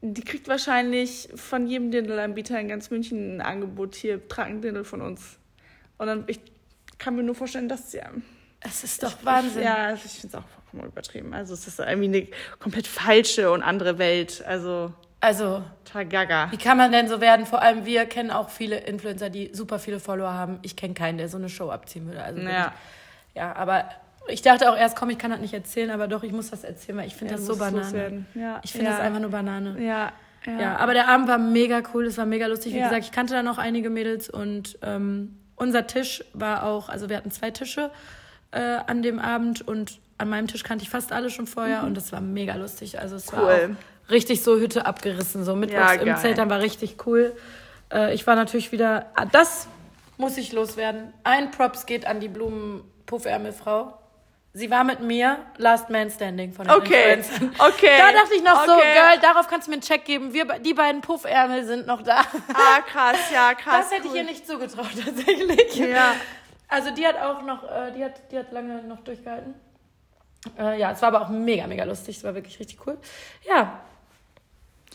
Die 0.00 0.22
kriegt 0.22 0.48
wahrscheinlich 0.48 1.28
von 1.34 1.66
jedem 1.66 1.90
Dirndl-Anbieter 1.90 2.58
in 2.58 2.68
ganz 2.68 2.88
München 2.90 3.36
ein 3.36 3.40
Angebot 3.42 3.94
hier, 3.94 4.26
trag 4.28 4.48
Dirndl 4.62 4.84
von 4.84 5.02
uns. 5.02 5.38
Und 5.98 6.06
dann, 6.06 6.24
ich 6.26 6.40
kann 7.04 7.16
mir 7.16 7.22
nur 7.22 7.34
vorstellen, 7.34 7.68
dass 7.68 7.90
sie, 7.90 8.00
Es 8.60 8.82
ist 8.84 9.02
doch 9.02 9.12
Wahnsinn. 9.24 9.62
ja, 9.62 9.92
ich 9.94 10.00
finde 10.00 10.28
es 10.28 10.34
auch 10.34 10.48
vollkommen 10.48 10.90
übertrieben. 10.90 11.34
Also 11.34 11.54
es 11.54 11.66
ist 11.66 11.78
irgendwie 11.78 12.06
eine 12.18 12.26
komplett 12.58 12.86
falsche 12.86 13.50
und 13.52 13.62
andere 13.62 13.98
Welt. 13.98 14.42
Also 14.46 14.92
Also, 15.20 15.62
total 15.84 16.06
gaga. 16.06 16.50
wie 16.50 16.56
kann 16.56 16.76
man 16.78 16.90
denn 16.92 17.08
so 17.08 17.20
werden? 17.20 17.46
Vor 17.46 17.62
allem, 17.62 17.84
wir 17.86 18.06
kennen 18.06 18.30
auch 18.30 18.48
viele 18.50 18.78
Influencer, 18.78 19.30
die 19.30 19.50
super 19.54 19.78
viele 19.78 20.00
Follower 20.00 20.32
haben. 20.32 20.58
Ich 20.62 20.76
kenne 20.76 20.94
keinen, 20.94 21.18
der 21.18 21.28
so 21.28 21.36
eine 21.38 21.48
Show 21.48 21.70
abziehen 21.70 22.06
würde. 22.06 22.22
Also 22.22 22.40
Ja. 22.40 22.46
wirklich. 22.46 22.72
ja, 23.36 23.54
aber 23.56 23.84
ich 24.28 24.40
dachte 24.42 24.70
auch 24.72 24.76
erst, 24.76 24.96
komm, 24.96 25.10
ich 25.10 25.18
kann 25.18 25.30
das 25.30 25.40
nicht 25.40 25.52
erzählen, 25.54 25.90
aber 25.90 26.08
doch, 26.08 26.22
ich 26.22 26.32
muss 26.32 26.50
das 26.50 26.64
erzählen, 26.64 26.96
weil 26.98 27.06
ich 27.06 27.14
finde 27.14 27.32
Ja, 27.34 27.36
das 27.38 27.46
so 27.46 27.56
Banane. 27.56 28.24
Ja, 28.34 28.60
Ich 28.64 28.72
finde 28.72 28.86
ja. 28.86 28.92
das 28.92 29.00
einfach 29.00 29.20
nur 29.20 29.30
Banane. 29.30 29.76
Ja, 29.82 30.12
ja. 30.46 30.60
Ja, 30.60 30.76
aber 30.76 30.92
der 30.94 31.08
Abend 31.08 31.28
war 31.28 31.38
mega 31.38 31.82
cool, 31.94 32.06
es 32.06 32.16
war 32.18 32.26
mega 32.26 32.46
lustig. 32.46 32.72
Wie 32.74 32.78
Ja. 32.78 32.88
gesagt, 32.88 33.04
ich 33.04 33.12
kannte 33.12 33.32
da 33.34 33.42
noch 33.42 33.56
einige 33.58 33.88
Mädels 33.90 34.28
und 34.30 34.78
ähm, 34.82 35.38
unser 35.56 35.86
Tisch 35.86 36.24
war 36.32 36.64
auch, 36.64 36.88
also 36.88 37.08
wir 37.08 37.16
hatten 37.16 37.30
zwei 37.30 37.50
Tische 37.50 37.90
äh, 38.50 38.60
an 38.60 39.02
dem 39.02 39.18
Abend 39.18 39.66
und 39.66 39.98
an 40.18 40.28
meinem 40.28 40.46
Tisch 40.46 40.62
kannte 40.62 40.84
ich 40.84 40.90
fast 40.90 41.12
alle 41.12 41.30
schon 41.30 41.46
vorher 41.46 41.82
und 41.84 41.96
es 41.98 42.12
war 42.12 42.20
mega 42.20 42.54
lustig. 42.54 42.98
Also 43.00 43.16
es 43.16 43.32
war 43.32 43.40
Mhm. 43.40 43.46
Cool. 43.46 43.76
auch 44.06 44.10
richtig 44.10 44.42
so 44.42 44.56
Hütte 44.58 44.86
abgerissen, 44.86 45.44
so 45.44 45.56
mittwochs 45.56 45.80
Ja, 45.80 45.92
im. 45.94 46.16
Zelt, 46.16 46.38
dann 46.38 46.50
war 46.50 46.60
richtig 46.60 46.96
cool. 47.06 47.32
Äh, 47.92 48.14
ich 48.14 48.26
war 48.26 48.36
natürlich 48.36 48.70
wieder, 48.72 49.06
ah, 49.14 49.24
das 49.26 49.66
muss 50.18 50.36
ich 50.36 50.52
loswerden. 50.52 51.12
Ein 51.24 51.50
Props 51.50 51.86
geht 51.86 52.06
an 52.06 52.20
die 52.20 52.28
Blumen-Puffärmelfrau. 52.28 53.98
Sie 54.56 54.70
war 54.70 54.84
mit 54.84 55.00
mir 55.00 55.38
Last 55.56 55.90
Man 55.90 56.08
Standing 56.10 56.52
von 56.52 56.66
den 56.68 56.76
Okay, 56.76 57.14
Influencern. 57.14 57.54
okay. 57.58 57.98
Da 57.98 58.12
dachte 58.12 58.34
ich 58.36 58.42
noch 58.44 58.64
so, 58.64 58.72
Okay. 58.74 58.92
Girl, 58.94 59.18
darauf 59.20 59.48
kannst 59.48 59.66
du 59.66 59.72
mir 59.72 59.74
einen 59.74 59.82
Check 59.82 60.04
geben. 60.04 60.32
Wir, 60.32 60.44
die 60.60 60.74
beiden 60.74 61.00
Puffärmel 61.00 61.64
sind 61.64 61.88
noch 61.88 62.02
da. 62.02 62.20
Ah, 62.52 62.80
krass, 62.86 63.16
ja, 63.32 63.52
krass. 63.60 63.88
Das 63.88 63.90
hätte 63.90 64.06
ich 64.06 64.12
cool. 64.12 64.16
ihr 64.18 64.24
nicht 64.24 64.46
zugetraut, 64.46 64.86
tatsächlich. 65.04 65.74
Ja. 65.74 66.14
Also 66.68 66.92
die 66.92 67.04
hat 67.04 67.18
auch 67.20 67.42
noch, 67.42 67.64
äh, 67.64 67.90
die 67.96 68.04
hat, 68.04 68.12
die 68.30 68.38
hat 68.38 68.52
lange 68.52 68.80
noch 68.84 69.00
durchgehalten. 69.00 69.54
Äh, 70.56 70.78
ja, 70.78 70.92
es 70.92 71.02
war 71.02 71.08
aber 71.08 71.22
auch 71.22 71.28
mega, 71.30 71.66
mega 71.66 71.82
lustig. 71.82 72.18
Es 72.18 72.22
war 72.24 72.34
wirklich 72.36 72.58
richtig 72.60 72.78
cool. 72.86 72.96
Ja. 73.48 73.80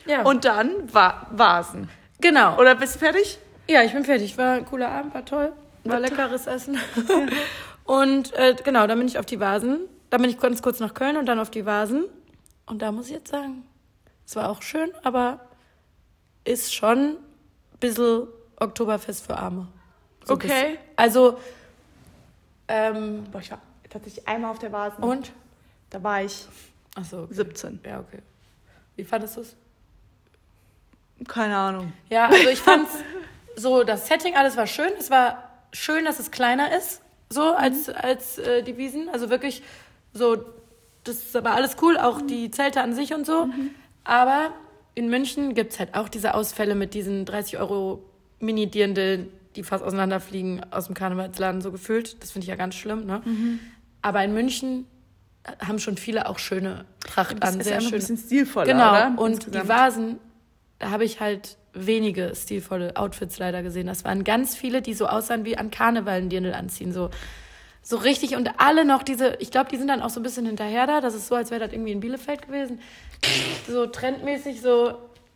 Ja. 0.06 0.22
Und 0.22 0.46
dann 0.46 0.94
war 0.94 1.28
Vasen. 1.32 1.90
genau. 2.22 2.58
Oder 2.58 2.76
bist 2.76 2.96
du 2.96 3.00
fertig? 3.00 3.38
Ja, 3.68 3.84
ich 3.84 3.92
bin 3.92 4.06
fertig. 4.06 4.38
War 4.38 4.54
ein 4.54 4.66
cooler 4.66 4.90
Abend, 4.90 5.14
war 5.14 5.26
toll. 5.26 5.52
War 5.84 6.00
leckeres 6.00 6.48
Essen. 6.48 6.80
und 7.90 8.34
äh, 8.34 8.56
genau, 8.64 8.86
dann 8.86 9.00
bin 9.00 9.08
ich 9.08 9.18
auf 9.18 9.26
die 9.26 9.40
Vasen. 9.40 9.80
Dann 10.12 10.22
bin 10.22 10.30
ich 10.30 10.40
ganz 10.40 10.62
kurz 10.62 10.80
nach 10.80 10.94
Köln 10.94 11.18
und 11.18 11.26
dann 11.26 11.40
auf 11.40 11.50
die 11.50 11.66
Vasen. 11.66 12.06
Und 12.68 12.82
da 12.84 12.92
muss 12.92 13.08
ich 13.08 13.14
jetzt 13.14 13.32
sagen, 13.32 13.64
es 14.28 14.36
war 14.36 14.50
auch 14.50 14.62
schön, 14.62 14.92
aber 15.04 15.40
ist 16.46 16.72
schon 16.74 16.98
ein 17.00 17.18
bisschen 17.80 18.28
Oktoberfest 18.60 19.26
für 19.26 19.36
Arme. 19.38 19.68
So 20.24 20.36
Okay. 20.36 20.48
bisschen. 20.48 20.78
Also, 20.98 21.40
ähm, 22.68 23.24
Boah, 23.32 23.40
ich 23.42 23.50
war 23.50 23.60
tatsächlich 23.90 24.28
einmal 24.28 24.52
auf 24.52 24.60
der 24.60 24.72
Vasen. 24.72 25.04
und? 25.04 25.32
Da 25.90 26.04
war 26.04 26.22
ich 26.22 26.46
Achso, 26.96 27.24
okay. 27.24 27.34
17. 27.34 27.80
Ja, 27.86 28.00
okay. 28.02 28.20
Wie 28.98 29.04
fandest 29.04 29.38
du 29.38 29.42
es? 29.42 29.56
Keine 31.28 31.58
Ahnung. 31.58 31.92
Ja, 32.10 32.28
also 32.28 32.50
ich 32.50 32.60
fand's 32.60 32.92
so, 33.56 33.84
das 33.84 34.08
Setting, 34.08 34.36
alles 34.36 34.56
war 34.58 34.68
schön. 34.68 34.92
Es 35.00 35.10
war 35.10 35.50
schön, 35.74 36.06
dass 36.06 36.20
es 36.20 36.30
kleiner 36.30 36.76
ist, 36.78 37.02
so 37.32 37.54
als, 37.54 37.90
als 37.90 38.38
äh, 38.40 38.64
die 38.64 38.78
Wiesen. 38.78 39.10
Also 39.10 39.30
wirklich 39.30 39.62
so, 40.14 40.38
das 41.04 41.34
war 41.34 41.54
alles 41.54 41.78
cool, 41.82 41.98
auch 41.98 42.22
die 42.22 42.52
Zelte 42.52 42.82
an 42.82 42.94
sich 42.94 43.14
und 43.14 43.26
so. 43.26 43.48
Aber 44.04 44.52
in 44.96 45.10
München 45.10 45.54
gibt's 45.54 45.80
halt 45.80 45.94
auch 45.96 46.10
diese 46.10 46.34
Ausfälle 46.34 46.76
mit 46.76 46.94
diesen 46.94 47.26
30 47.26 47.60
Euro 47.60 48.04
Mini-Dirndl, 48.40 49.28
die 49.56 49.64
fast 49.64 49.84
auseinanderfliegen 49.84 50.62
aus 50.72 50.86
dem 50.88 50.96
Karnevalsladen, 50.96 51.62
so 51.62 51.72
gefühlt. 51.72 52.22
Das 52.22 52.32
finde 52.32 52.44
ich 52.46 52.50
ja 52.50 52.56
ganz 52.56 52.76
schlimm, 52.76 53.06
ne? 53.06 53.22
Aber 54.02 54.24
in 54.24 54.34
München 54.34 54.88
haben 55.66 55.80
schon 55.80 55.98
viele 55.98 56.28
auch 56.30 56.40
schöne 56.40 56.86
Tracht 57.06 57.42
an, 57.44 57.60
ist 57.60 57.66
sehr 57.66 57.76
ein 57.78 57.82
schön. 57.82 57.92
bisschen 57.92 58.18
stilvoller, 58.18 58.66
Genau, 58.66 58.90
oder? 58.92 59.14
und 59.18 59.54
die 59.54 59.68
Vasen, 59.68 60.20
habe 60.82 61.06
ich 61.06 61.20
halt 61.20 61.58
wenige 61.74 62.34
stilvolle 62.36 62.96
Outfits 62.96 63.38
leider 63.38 63.64
gesehen. 63.64 63.88
Das 63.88 64.04
waren 64.04 64.24
ganz 64.24 64.56
viele, 64.56 64.82
die 64.82 64.94
so 64.94 65.08
aussahen 65.08 65.46
wie 65.46 65.58
an 65.58 65.72
Karneval 65.72 66.18
ein 66.18 66.30
Dirndl 66.30 66.54
anziehen. 66.54 66.92
So, 66.92 67.10
so 67.82 67.98
richtig 67.98 68.36
und 68.36 68.60
alle 68.60 68.86
noch 68.86 69.04
diese, 69.04 69.36
ich 69.40 69.52
glaube, 69.52 69.70
die 69.70 69.78
sind 69.78 69.88
dann 69.88 70.02
auch 70.02 70.10
so 70.10 70.20
ein 70.20 70.24
bisschen 70.24 70.46
hinterher 70.46 70.88
da. 70.88 71.02
Das 71.02 71.16
ist 71.16 71.28
so, 71.28 71.36
als 71.36 71.52
wäre 71.52 71.62
das 71.62 71.74
irgendwie 71.74 71.92
in 71.92 72.00
Bielefeld 72.00 72.44
gewesen. 72.44 72.80
So 73.68 73.86
trendmäßig, 73.86 74.62
so 74.62 74.94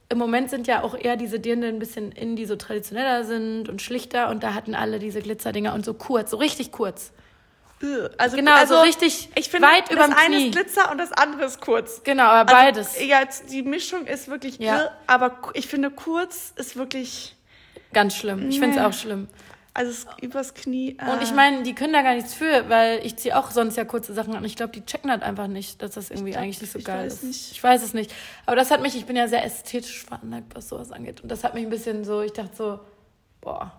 im 0.10 0.18
Moment 0.18 0.50
sind 0.50 0.68
ja 0.68 0.84
auch 0.84 0.96
eher 0.96 1.18
diese 1.18 1.40
Dirndl 1.40 1.70
ein 1.70 1.80
bisschen 1.80 2.12
in, 2.12 2.36
die 2.36 2.46
so 2.46 2.56
traditioneller 2.56 3.24
sind 3.24 3.70
und 3.70 3.82
schlichter. 3.82 4.30
Und 4.30 4.44
da 4.44 4.54
hatten 4.54 4.76
alle 4.76 5.00
diese 5.00 5.22
Glitzerdinger 5.22 5.74
und 5.74 5.86
so 5.86 5.94
kurz, 5.94 6.32
so 6.32 6.38
richtig 6.38 6.72
kurz. 6.72 7.12
Also, 8.18 8.36
Genau, 8.38 8.54
also 8.54 8.76
so 8.76 8.82
richtig 8.82 9.30
ich 9.36 9.50
finde, 9.50 9.68
weit 9.68 9.84
das 9.88 9.92
überm 9.92 10.14
eine 10.14 10.36
Knie. 10.38 10.48
ist 10.50 10.56
Glitzer 10.56 10.92
und 10.92 10.98
das 10.98 11.12
andere 11.12 11.46
ist 11.46 11.60
kurz. 11.62 12.02
Genau, 12.04 12.24
aber 12.24 12.56
Also, 12.56 12.80
beides. 12.82 13.00
Ja, 13.06 13.20
jetzt, 13.22 13.52
die 13.52 13.62
Mischung 13.64 14.06
ist 14.06 14.28
wirklich 14.28 14.58
Ja. 14.60 14.78
irr, 14.78 14.92
aber 15.08 15.40
ich 15.54 15.68
finde 15.68 15.90
kurz 15.92 16.54
ist 16.56 16.76
wirklich, 16.76 17.36
Ganz 17.92 18.16
schlimm. 18.16 18.50
Ich 18.50 18.60
finde 18.60 18.80
es 18.80 18.84
auch 18.86 18.94
schlimm. 18.94 19.28
also 19.76 19.92
es 19.92 20.06
übers 20.22 20.54
Knie. 20.54 20.98
Und 21.02 21.20
äh, 21.20 21.24
ich 21.24 21.34
meine, 21.34 21.64
die 21.64 21.76
können 21.76 21.94
da 21.94 22.02
gar 22.02 22.14
nichts 22.16 22.34
für, 22.34 22.70
weil 22.70 23.06
ich 23.06 23.18
ziehe 23.18 23.38
auch 23.38 23.52
sonst 23.52 23.76
ja 23.76 23.86
kurze 23.86 24.14
Sachen 24.14 24.36
an. 24.36 24.44
Ich 24.46 24.56
glaube, 24.56 24.72
die 24.72 24.86
checken 24.86 25.12
halt 25.12 25.22
einfach 25.24 25.48
nicht, 25.48 25.82
dass 25.82 25.92
das 25.92 26.10
irgendwie 26.10 26.32
glaub, 26.32 26.44
eigentlich 26.44 26.62
nicht 26.62 26.72
so 26.74 26.80
ich 26.80 26.86
geil 26.86 27.06
weiß 27.06 27.14
ist. 27.16 27.24
nicht. 27.24 27.52
Ich 27.52 27.64
weiß 27.64 27.84
es 27.84 27.94
nicht. 27.94 28.12
Aber 28.46 28.56
das 28.56 28.72
hat 28.72 28.82
mich, 28.82 28.96
ich 28.96 29.06
bin 29.06 29.16
ja 29.16 29.28
sehr 29.28 29.44
ästhetisch 29.46 30.04
veranlagt, 30.06 30.56
was 30.56 30.70
sowas 30.70 30.92
angeht. 30.92 31.22
Und 31.22 31.30
das 31.32 31.44
hat 31.44 31.54
mich 31.54 31.64
ein 31.66 31.70
bisschen 31.70 32.04
so, 32.06 32.22
ich 32.22 32.34
dachte 32.34 32.56
so, 32.56 32.80
boah, 33.42 33.72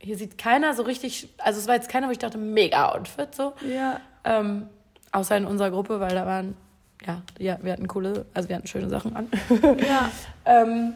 hier 0.00 0.16
sieht 0.16 0.38
keiner 0.38 0.74
so 0.74 0.82
richtig, 0.82 1.28
also 1.38 1.58
es 1.60 1.66
war 1.66 1.74
jetzt 1.74 1.88
keiner, 1.88 2.06
wo 2.08 2.12
ich 2.12 2.18
dachte, 2.18 2.38
mega 2.38 2.90
Outfit 2.92 3.34
so. 3.34 3.52
ja, 3.68 4.00
Ähm, 4.24 4.66
außer 5.12 5.36
in 5.36 5.44
unserer 5.46 5.70
Gruppe, 5.70 6.00
weil 6.00 6.10
da 6.14 6.24
waren, 6.26 6.56
ja, 7.06 7.22
ja, 7.38 7.58
wir 7.62 7.72
hatten 7.72 7.88
coole, 7.88 8.26
also 8.34 8.48
wir 8.48 8.56
hatten 8.56 8.66
schöne 8.66 8.88
Sachen 8.88 9.16
an. 9.16 9.28
ja. 9.88 10.10
Ähm, 10.44 10.94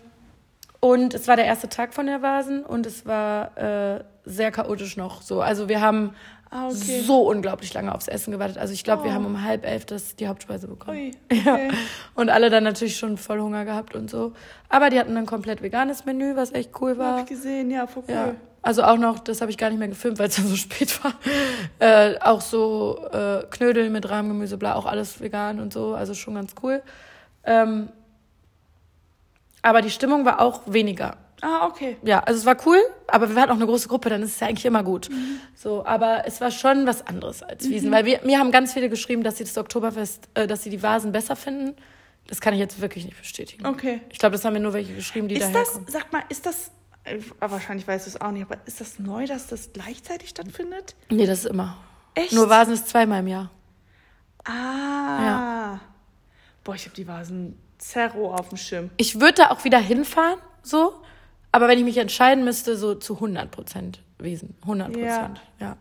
und 0.80 1.14
es 1.14 1.28
war 1.28 1.36
der 1.36 1.44
erste 1.46 1.68
Tag 1.68 1.94
von 1.94 2.06
der 2.06 2.22
Vasen 2.22 2.64
und 2.64 2.86
es 2.86 3.06
war 3.06 3.56
äh, 3.56 4.02
sehr 4.24 4.50
chaotisch 4.50 4.96
noch 4.96 5.22
so. 5.22 5.40
Also 5.40 5.68
wir 5.68 5.80
haben 5.80 6.14
Ah, 6.54 6.66
okay. 6.66 7.00
so 7.06 7.30
unglaublich 7.30 7.72
lange 7.72 7.94
aufs 7.94 8.08
Essen 8.08 8.30
gewartet. 8.30 8.58
Also 8.58 8.74
ich 8.74 8.84
glaube, 8.84 9.04
wir 9.04 9.10
Oh. 9.12 9.14
haben 9.14 9.24
um 9.24 9.42
halb 9.42 9.64
elf 9.64 9.86
das, 9.86 10.16
die 10.16 10.28
Hauptspeise 10.28 10.68
bekommen. 10.68 10.98
Ui, 10.98 11.10
Ja. 11.44 11.54
okay. 11.54 11.70
Und 12.14 12.28
alle 12.28 12.50
dann 12.50 12.62
natürlich 12.64 12.98
schon 12.98 13.16
voll 13.16 13.40
Hunger 13.40 13.64
gehabt 13.64 13.94
und 13.94 14.10
so. 14.10 14.32
Aber 14.68 14.90
die 14.90 14.98
hatten 15.00 15.16
ein 15.16 15.24
komplett 15.24 15.62
veganes 15.62 16.04
Menü, 16.04 16.36
was 16.36 16.52
echt 16.52 16.78
cool 16.82 16.90
Hab 16.90 16.98
war. 16.98 17.18
ich 17.20 17.26
gesehen, 17.26 17.70
ja, 17.70 17.86
voll 17.86 18.02
cool. 18.06 18.14
Ja. 18.14 18.34
Also 18.62 18.84
auch 18.84 18.96
noch, 18.96 19.18
das 19.18 19.40
habe 19.40 19.50
ich 19.50 19.58
gar 19.58 19.70
nicht 19.70 19.78
mehr 19.78 19.88
gefilmt, 19.88 20.18
weil 20.18 20.28
es 20.28 20.36
dann 20.36 20.46
so 20.46 20.56
spät 20.56 21.02
war. 21.04 21.14
Äh, 21.78 22.18
auch 22.20 22.40
so 22.40 23.06
äh, 23.12 23.44
Knödel 23.50 23.90
mit 23.90 24.08
Rahmgemüse, 24.08 24.56
bla, 24.56 24.74
auch 24.76 24.86
alles 24.86 25.20
vegan 25.20 25.60
und 25.60 25.72
so. 25.72 25.94
Also 25.94 26.14
schon 26.14 26.34
ganz 26.34 26.54
cool. 26.62 26.82
Ähm, 27.44 27.88
aber 29.62 29.82
die 29.82 29.90
Stimmung 29.90 30.24
war 30.24 30.40
auch 30.40 30.62
weniger. 30.66 31.16
Ah, 31.40 31.66
okay. 31.66 31.96
Ja, 32.04 32.20
also 32.20 32.38
es 32.38 32.46
war 32.46 32.56
cool, 32.66 32.78
aber 33.08 33.28
wir 33.28 33.34
waren 33.34 33.50
auch 33.50 33.56
eine 33.56 33.66
große 33.66 33.88
Gruppe, 33.88 34.08
dann 34.08 34.22
ist 34.22 34.34
es 34.34 34.40
ja 34.40 34.46
eigentlich 34.46 34.64
immer 34.64 34.84
gut. 34.84 35.08
So, 35.56 35.84
aber 35.84 36.22
es 36.24 36.40
war 36.40 36.52
schon 36.52 36.86
was 36.86 37.04
anderes 37.04 37.42
als 37.42 37.68
Wiesen, 37.68 37.90
weil 37.90 38.04
wir, 38.04 38.20
mir 38.22 38.38
haben 38.38 38.52
ganz 38.52 38.72
viele 38.72 38.88
geschrieben, 38.88 39.24
dass 39.24 39.38
sie 39.38 39.44
das 39.44 39.58
Oktoberfest, 39.58 40.28
äh, 40.34 40.46
dass 40.46 40.62
sie 40.62 40.70
die 40.70 40.82
Vasen 40.84 41.10
besser 41.10 41.34
finden. 41.34 41.74
Das 42.28 42.40
kann 42.40 42.54
ich 42.54 42.60
jetzt 42.60 42.80
wirklich 42.80 43.04
nicht 43.04 43.18
bestätigen. 43.18 43.66
Okay. 43.66 44.00
Ich 44.10 44.18
glaube, 44.18 44.34
das 44.34 44.44
haben 44.44 44.52
mir 44.52 44.60
nur 44.60 44.72
welche 44.72 44.94
geschrieben, 44.94 45.26
die 45.26 45.34
Ist 45.34 45.42
das, 45.46 45.52
daherkommen. 45.52 45.86
sag 45.88 46.12
mal, 46.12 46.22
ist 46.28 46.46
das, 46.46 46.70
wahrscheinlich 47.40 47.86
weißt 47.86 48.06
du 48.06 48.10
es 48.10 48.20
auch 48.20 48.30
nicht, 48.30 48.42
aber 48.42 48.58
ist 48.66 48.80
das 48.80 48.98
neu, 48.98 49.26
dass 49.26 49.46
das 49.48 49.72
gleichzeitig 49.72 50.30
stattfindet? 50.30 50.94
Nee, 51.10 51.26
das 51.26 51.40
ist 51.40 51.50
immer. 51.50 51.76
Echt? 52.14 52.32
Nur 52.32 52.48
Vasen 52.48 52.74
ist 52.74 52.88
zweimal 52.88 53.20
im 53.20 53.28
Jahr. 53.28 53.50
Ah. 54.44 55.78
Boah, 56.64 56.74
ich 56.74 56.84
habe 56.84 56.94
die 56.94 57.06
Vasen 57.06 57.58
Zerro 57.78 58.34
auf 58.34 58.48
dem 58.48 58.58
Schirm. 58.58 58.90
Ich 58.96 59.20
würde 59.20 59.34
da 59.34 59.50
auch 59.50 59.64
wieder 59.64 59.78
hinfahren, 59.78 60.38
so. 60.62 60.94
Aber 61.50 61.68
wenn 61.68 61.78
ich 61.78 61.84
mich 61.84 61.98
entscheiden 61.98 62.44
müsste, 62.44 62.76
so 62.76 62.94
zu 62.94 63.14
100 63.14 63.50
Prozent 63.50 64.00
Wiesen. 64.18 64.56
100 64.62 64.92
Prozent, 64.92 65.40
ja. 65.58 65.76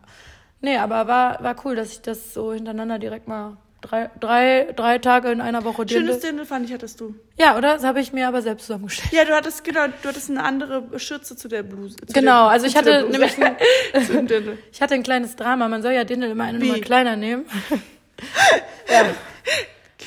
Nee, 0.60 0.76
aber 0.76 1.06
war, 1.06 1.42
war 1.42 1.56
cool, 1.64 1.76
dass 1.76 1.92
ich 1.92 2.02
das 2.02 2.34
so 2.34 2.52
hintereinander 2.52 2.98
direkt 2.98 3.28
mal 3.28 3.56
drei, 3.82 4.08
drei, 4.18 4.72
drei 4.74 4.96
Tage 4.98 5.30
in 5.30 5.40
einer 5.42 5.62
Woche 5.64 5.84
Schönes 5.86 6.16
dirndl- 6.16 6.22
Dirndl 6.22 6.46
fand 6.46 6.64
ich, 6.66 6.72
hattest 6.72 6.98
du. 7.00 7.14
Ja, 7.38 7.58
oder? 7.58 7.74
Das 7.74 7.84
habe 7.84 8.00
ich 8.00 8.12
mir 8.14 8.26
aber 8.28 8.40
selbst 8.40 8.66
zusammengestellt. 8.66 9.12
Ja, 9.12 9.24
du 9.26 9.34
hattest, 9.34 9.62
genau, 9.64 9.86
du 10.02 10.08
hattest 10.08 10.30
eine 10.30 10.42
andere 10.42 10.98
Schürze 10.98 11.36
zu 11.36 11.48
der 11.48 11.62
Bluse. 11.62 11.96
Zu 11.96 12.12
Genau, 12.14 12.44
der, 12.44 12.50
also 12.52 12.66
ich 12.66 12.76
hatte 12.76 13.06
nämlich 13.10 13.36
ein, 13.42 13.56
Dirndl. 14.26 14.56
ich 14.72 14.80
hatte 14.80 14.94
ein 14.94 15.02
kleines 15.02 15.36
Drama. 15.36 15.68
Man 15.68 15.82
soll 15.82 15.92
ja 15.92 16.04
Dirndl 16.04 16.30
immer 16.30 16.44
eine? 16.44 16.58
Nummer 16.58 16.78
kleiner 16.78 17.16
nehmen. 17.16 17.44
ja. 18.90 19.04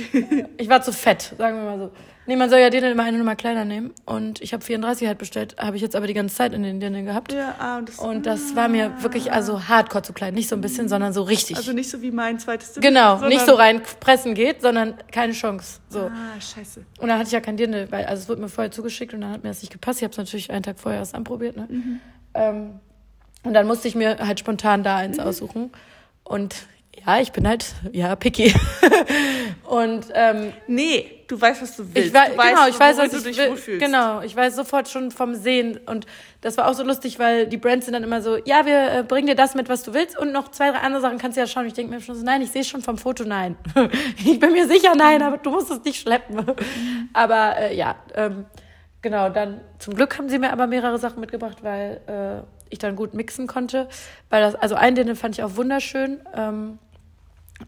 Ich 0.57 0.69
war 0.69 0.81
zu 0.81 0.93
fett, 0.93 1.33
sagen 1.37 1.57
wir 1.57 1.63
mal 1.63 1.79
so. 1.79 1.91
Nee, 2.27 2.35
man 2.37 2.49
soll 2.49 2.59
ja 2.59 2.71
Dirndl 2.71 2.91
immer 2.91 3.03
eine 3.03 3.19
Nummer 3.19 3.35
kleiner 3.35 3.65
nehmen. 3.65 3.93
Und 4.05 4.41
ich 4.41 4.53
habe 4.53 4.63
34 4.63 5.07
halt 5.07 5.19
bestellt, 5.19 5.55
habe 5.59 5.75
ich 5.75 5.83
jetzt 5.83 5.95
aber 5.95 6.07
die 6.07 6.15
ganze 6.15 6.35
Zeit 6.35 6.53
in 6.53 6.63
den 6.63 6.79
Dirndl 6.79 7.03
gehabt. 7.03 7.31
Ja, 7.31 7.55
ah, 7.59 7.77
und 7.77 7.89
das, 7.89 7.99
Und 7.99 8.25
das 8.25 8.55
war 8.55 8.67
mir 8.67 9.03
wirklich 9.03 9.31
also 9.31 9.67
hardcore 9.67 10.01
zu 10.01 10.13
klein. 10.13 10.33
Nicht 10.33 10.49
so 10.49 10.55
ein 10.55 10.61
bisschen, 10.61 10.89
sondern 10.89 11.13
so 11.13 11.21
richtig. 11.21 11.55
also 11.57 11.71
nicht 11.71 11.89
so 11.89 12.01
wie 12.01 12.09
mein 12.11 12.39
zweites 12.39 12.73
Dirndl. 12.73 12.89
genau, 12.89 13.27
nicht 13.27 13.45
so 13.45 13.53
reinpressen 13.53 14.33
geht, 14.33 14.61
sondern 14.61 14.95
keine 15.11 15.33
Chance. 15.33 15.81
So. 15.89 15.99
Ah, 15.99 16.41
scheiße. 16.41 16.83
Und 16.99 17.07
dann 17.09 17.19
hatte 17.19 17.27
ich 17.27 17.33
ja 17.33 17.41
kein 17.41 17.57
Dirndl, 17.57 17.91
weil 17.91 18.05
also 18.05 18.23
es 18.23 18.29
wurde 18.29 18.41
mir 18.41 18.49
vorher 18.49 18.71
zugeschickt 18.71 19.13
und 19.13 19.21
dann 19.21 19.31
hat 19.31 19.43
mir 19.43 19.49
das 19.49 19.61
nicht 19.61 19.71
gepasst. 19.71 19.99
Ich 19.99 20.03
habe 20.03 20.11
es 20.11 20.17
natürlich 20.17 20.49
einen 20.49 20.63
Tag 20.63 20.79
vorher 20.79 21.01
erst 21.01 21.13
anprobiert. 21.13 21.55
Ne? 21.57 21.67
Ähm, 22.33 22.79
und 23.43 23.53
dann 23.53 23.67
musste 23.67 23.87
ich 23.87 23.93
mir 23.93 24.17
halt 24.17 24.39
spontan 24.39 24.81
da 24.81 24.97
eins 24.97 25.19
aussuchen. 25.19 25.71
Und 26.23 26.55
ja, 27.05 27.19
ich 27.19 27.31
bin 27.31 27.47
halt, 27.47 27.75
ja, 27.91 28.15
picky. 28.15 28.53
und 29.67 30.07
ähm, 30.13 30.53
Nee, 30.67 31.23
du 31.27 31.39
weißt, 31.39 31.61
was 31.61 31.75
du 31.77 31.83
willst. 31.93 32.07
ich 32.07 32.13
weiß, 32.13 32.31
du 32.31 32.37
weißt, 32.37 32.49
genau, 32.49 32.67
ich 32.67 32.79
weiß, 32.79 32.97
was 32.97 33.09
du 33.09 33.17
ich 33.17 33.23
dich 33.23 33.67
will. 33.67 33.77
Genau, 33.77 34.21
ich 34.21 34.35
weiß 34.35 34.55
sofort 34.55 34.87
schon 34.89 35.11
vom 35.11 35.35
Sehen 35.35 35.79
und 35.85 36.05
das 36.41 36.57
war 36.57 36.67
auch 36.69 36.73
so 36.73 36.83
lustig, 36.83 37.17
weil 37.19 37.47
die 37.47 37.57
Brands 37.57 37.85
sind 37.85 37.93
dann 37.93 38.03
immer 38.03 38.21
so, 38.21 38.37
ja, 38.45 38.65
wir 38.65 38.91
äh, 38.91 39.03
bringen 39.03 39.27
dir 39.27 39.35
das 39.35 39.55
mit, 39.55 39.67
was 39.67 39.83
du 39.83 39.93
willst 39.93 40.17
und 40.17 40.31
noch 40.31 40.51
zwei, 40.51 40.71
drei 40.71 40.79
andere 40.79 41.01
Sachen 41.01 41.17
kannst 41.17 41.37
du 41.37 41.41
ja 41.41 41.47
schauen. 41.47 41.65
Ich 41.65 41.73
denke 41.73 41.93
mir 41.93 42.01
schon 42.01 42.15
so, 42.15 42.23
nein, 42.23 42.41
ich 42.41 42.51
sehe 42.51 42.63
schon 42.63 42.81
vom 42.81 42.97
Foto, 42.97 43.23
nein. 43.23 43.55
ich 44.17 44.39
bin 44.39 44.51
mir 44.51 44.67
sicher, 44.67 44.95
nein, 44.95 45.21
aber 45.21 45.37
du 45.37 45.49
musst 45.49 45.71
es 45.71 45.83
nicht 45.83 45.99
schleppen. 45.99 46.45
aber 47.13 47.57
äh, 47.57 47.75
ja, 47.75 47.95
ähm, 48.13 48.45
genau, 49.01 49.29
dann 49.29 49.61
zum 49.79 49.95
Glück 49.95 50.17
haben 50.17 50.29
sie 50.29 50.37
mir 50.37 50.51
aber 50.51 50.67
mehrere 50.67 50.99
Sachen 50.99 51.19
mitgebracht, 51.19 51.57
weil 51.63 52.01
äh, 52.07 52.45
ich 52.69 52.79
dann 52.79 52.95
gut 52.95 53.13
mixen 53.13 53.47
konnte. 53.47 53.87
Weil 54.29 54.41
das, 54.41 54.55
also 54.55 54.75
ein 54.75 54.95
Dirndl 54.95 55.15
fand 55.15 55.35
ich 55.35 55.43
auch 55.43 55.55
wunderschön. 55.55 56.19
Ähm, 56.35 56.79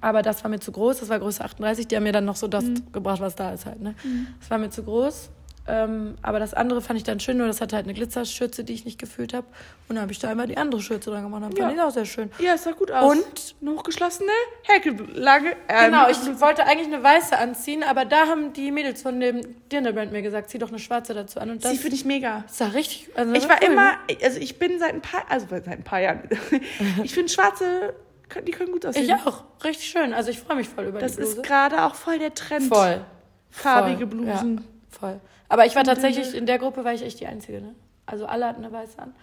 aber 0.01 0.21
das 0.21 0.43
war 0.43 0.49
mir 0.51 0.59
zu 0.59 0.71
groß, 0.71 0.99
das 0.99 1.09
war 1.09 1.19
Größe 1.19 1.43
38. 1.43 1.87
Die 1.87 1.95
haben 1.95 2.03
mir 2.03 2.11
dann 2.11 2.25
noch 2.25 2.35
so 2.35 2.47
das 2.47 2.65
gebracht, 2.91 3.21
was 3.21 3.35
da 3.35 3.51
ist 3.53 3.65
halt. 3.65 3.81
Ne? 3.81 3.95
Das 4.39 4.49
war 4.49 4.57
mir 4.57 4.69
zu 4.69 4.83
groß. 4.83 5.29
Ähm, 5.69 6.15
aber 6.21 6.39
das 6.39 6.53
andere 6.53 6.81
fand 6.81 6.95
ich 6.97 7.03
dann 7.03 7.19
schön, 7.19 7.37
nur 7.37 7.47
das 7.47 7.59
hatte 7.59 7.75
halt 7.75 7.85
eine 7.87 7.93
Glitzerschürze, 7.93 8.63
die 8.63 8.71
ich 8.71 8.85
nicht 8.85 8.97
gefühlt 8.97 9.33
habe. 9.33 9.45
Und 9.89 9.95
dann 9.97 10.01
habe 10.03 10.13
ich 10.13 10.19
da 10.19 10.29
einmal 10.29 10.47
die 10.47 10.55
andere 10.55 10.79
Schürze 10.81 11.09
dran 11.09 11.23
gemacht. 11.23 11.43
Dann 11.43 11.51
Ja. 11.57 11.65
fand 11.65 11.75
ich 11.75 11.81
auch 11.81 11.89
sehr 11.91 12.05
schön. 12.05 12.31
Ja, 12.39 12.53
es 12.53 12.63
sah 12.63 12.71
gut 12.71 12.89
aus. 12.89 13.11
Und? 13.17 13.55
eine 13.61 13.71
hochgeschlossene 13.71 14.29
Häkellange. 14.63 15.51
Ähm, 15.67 15.91
Genau, 15.91 16.07
ich 16.09 16.17
wollte 16.39 16.63
eigentlich 16.65 16.87
eine 16.93 17.03
weiße 17.03 17.37
anziehen, 17.37 17.83
aber 17.83 18.05
da 18.05 18.27
haben 18.27 18.53
die 18.53 18.71
Mädels 18.71 19.01
von 19.01 19.19
dem 19.19 19.41
Dinnerbrand 19.69 20.13
mir 20.13 20.21
gesagt, 20.21 20.49
zieh 20.49 20.57
doch 20.57 20.69
eine 20.69 20.79
schwarze 20.79 21.13
dazu 21.13 21.39
an. 21.41 21.49
Und 21.49 21.65
das 21.65 21.71
Sie 21.71 21.77
finde 21.77 21.95
ich 21.97 22.05
mega. 22.05 22.45
sah 22.47 22.67
richtig. 22.67 23.09
Also 23.15 23.33
Ich 23.33 23.49
war 23.49 23.57
cool, 23.61 23.71
immer, 23.73 23.91
ne? 23.91 23.97
also 24.23 24.39
ich 24.39 24.59
bin 24.59 24.79
seit 24.79 24.93
ein 24.93 25.01
paar, 25.01 25.25
also 25.29 25.47
seit 25.49 25.67
ein 25.67 25.83
paar 25.83 25.99
Jahren. 25.99 26.21
ich 27.03 27.13
finde 27.13 27.27
schwarze, 27.29 27.93
die 28.45 28.51
können 28.51 28.71
gut 28.71 28.85
aussehen. 28.85 29.05
Ich 29.05 29.13
auch. 29.13 29.43
Richtig 29.63 29.87
schön. 29.89 30.13
Also 30.13 30.29
ich 30.31 30.39
freue 30.39 30.57
mich 30.57 30.69
voll 30.69 30.85
über 30.85 30.99
Das 30.99 31.13
die 31.13 31.17
Bluse. 31.21 31.37
ist 31.37 31.43
gerade 31.43 31.83
auch 31.85 31.95
voll 31.95 32.19
der 32.19 32.33
Trend. 32.33 32.67
voll. 32.67 33.01
Farbige 33.49 33.99
Voll, 33.99 34.07
Blusen. 34.07 34.57
Ja, 34.57 34.97
voll. 34.99 35.19
Aber 35.49 35.65
ich 35.65 35.75
war 35.75 35.83
tatsächlich, 35.83 36.35
in 36.35 36.45
der 36.45 36.59
Gruppe 36.59 36.83
war 36.83 36.93
ich 36.93 37.01
echt 37.03 37.19
die 37.19 37.27
Einzige, 37.27 37.61
ne? 37.61 37.73
Also 38.05 38.25
alle 38.25 38.45
hatten 38.47 38.63
eine 38.63 38.73
weiße 38.73 38.99
an. 38.99 39.13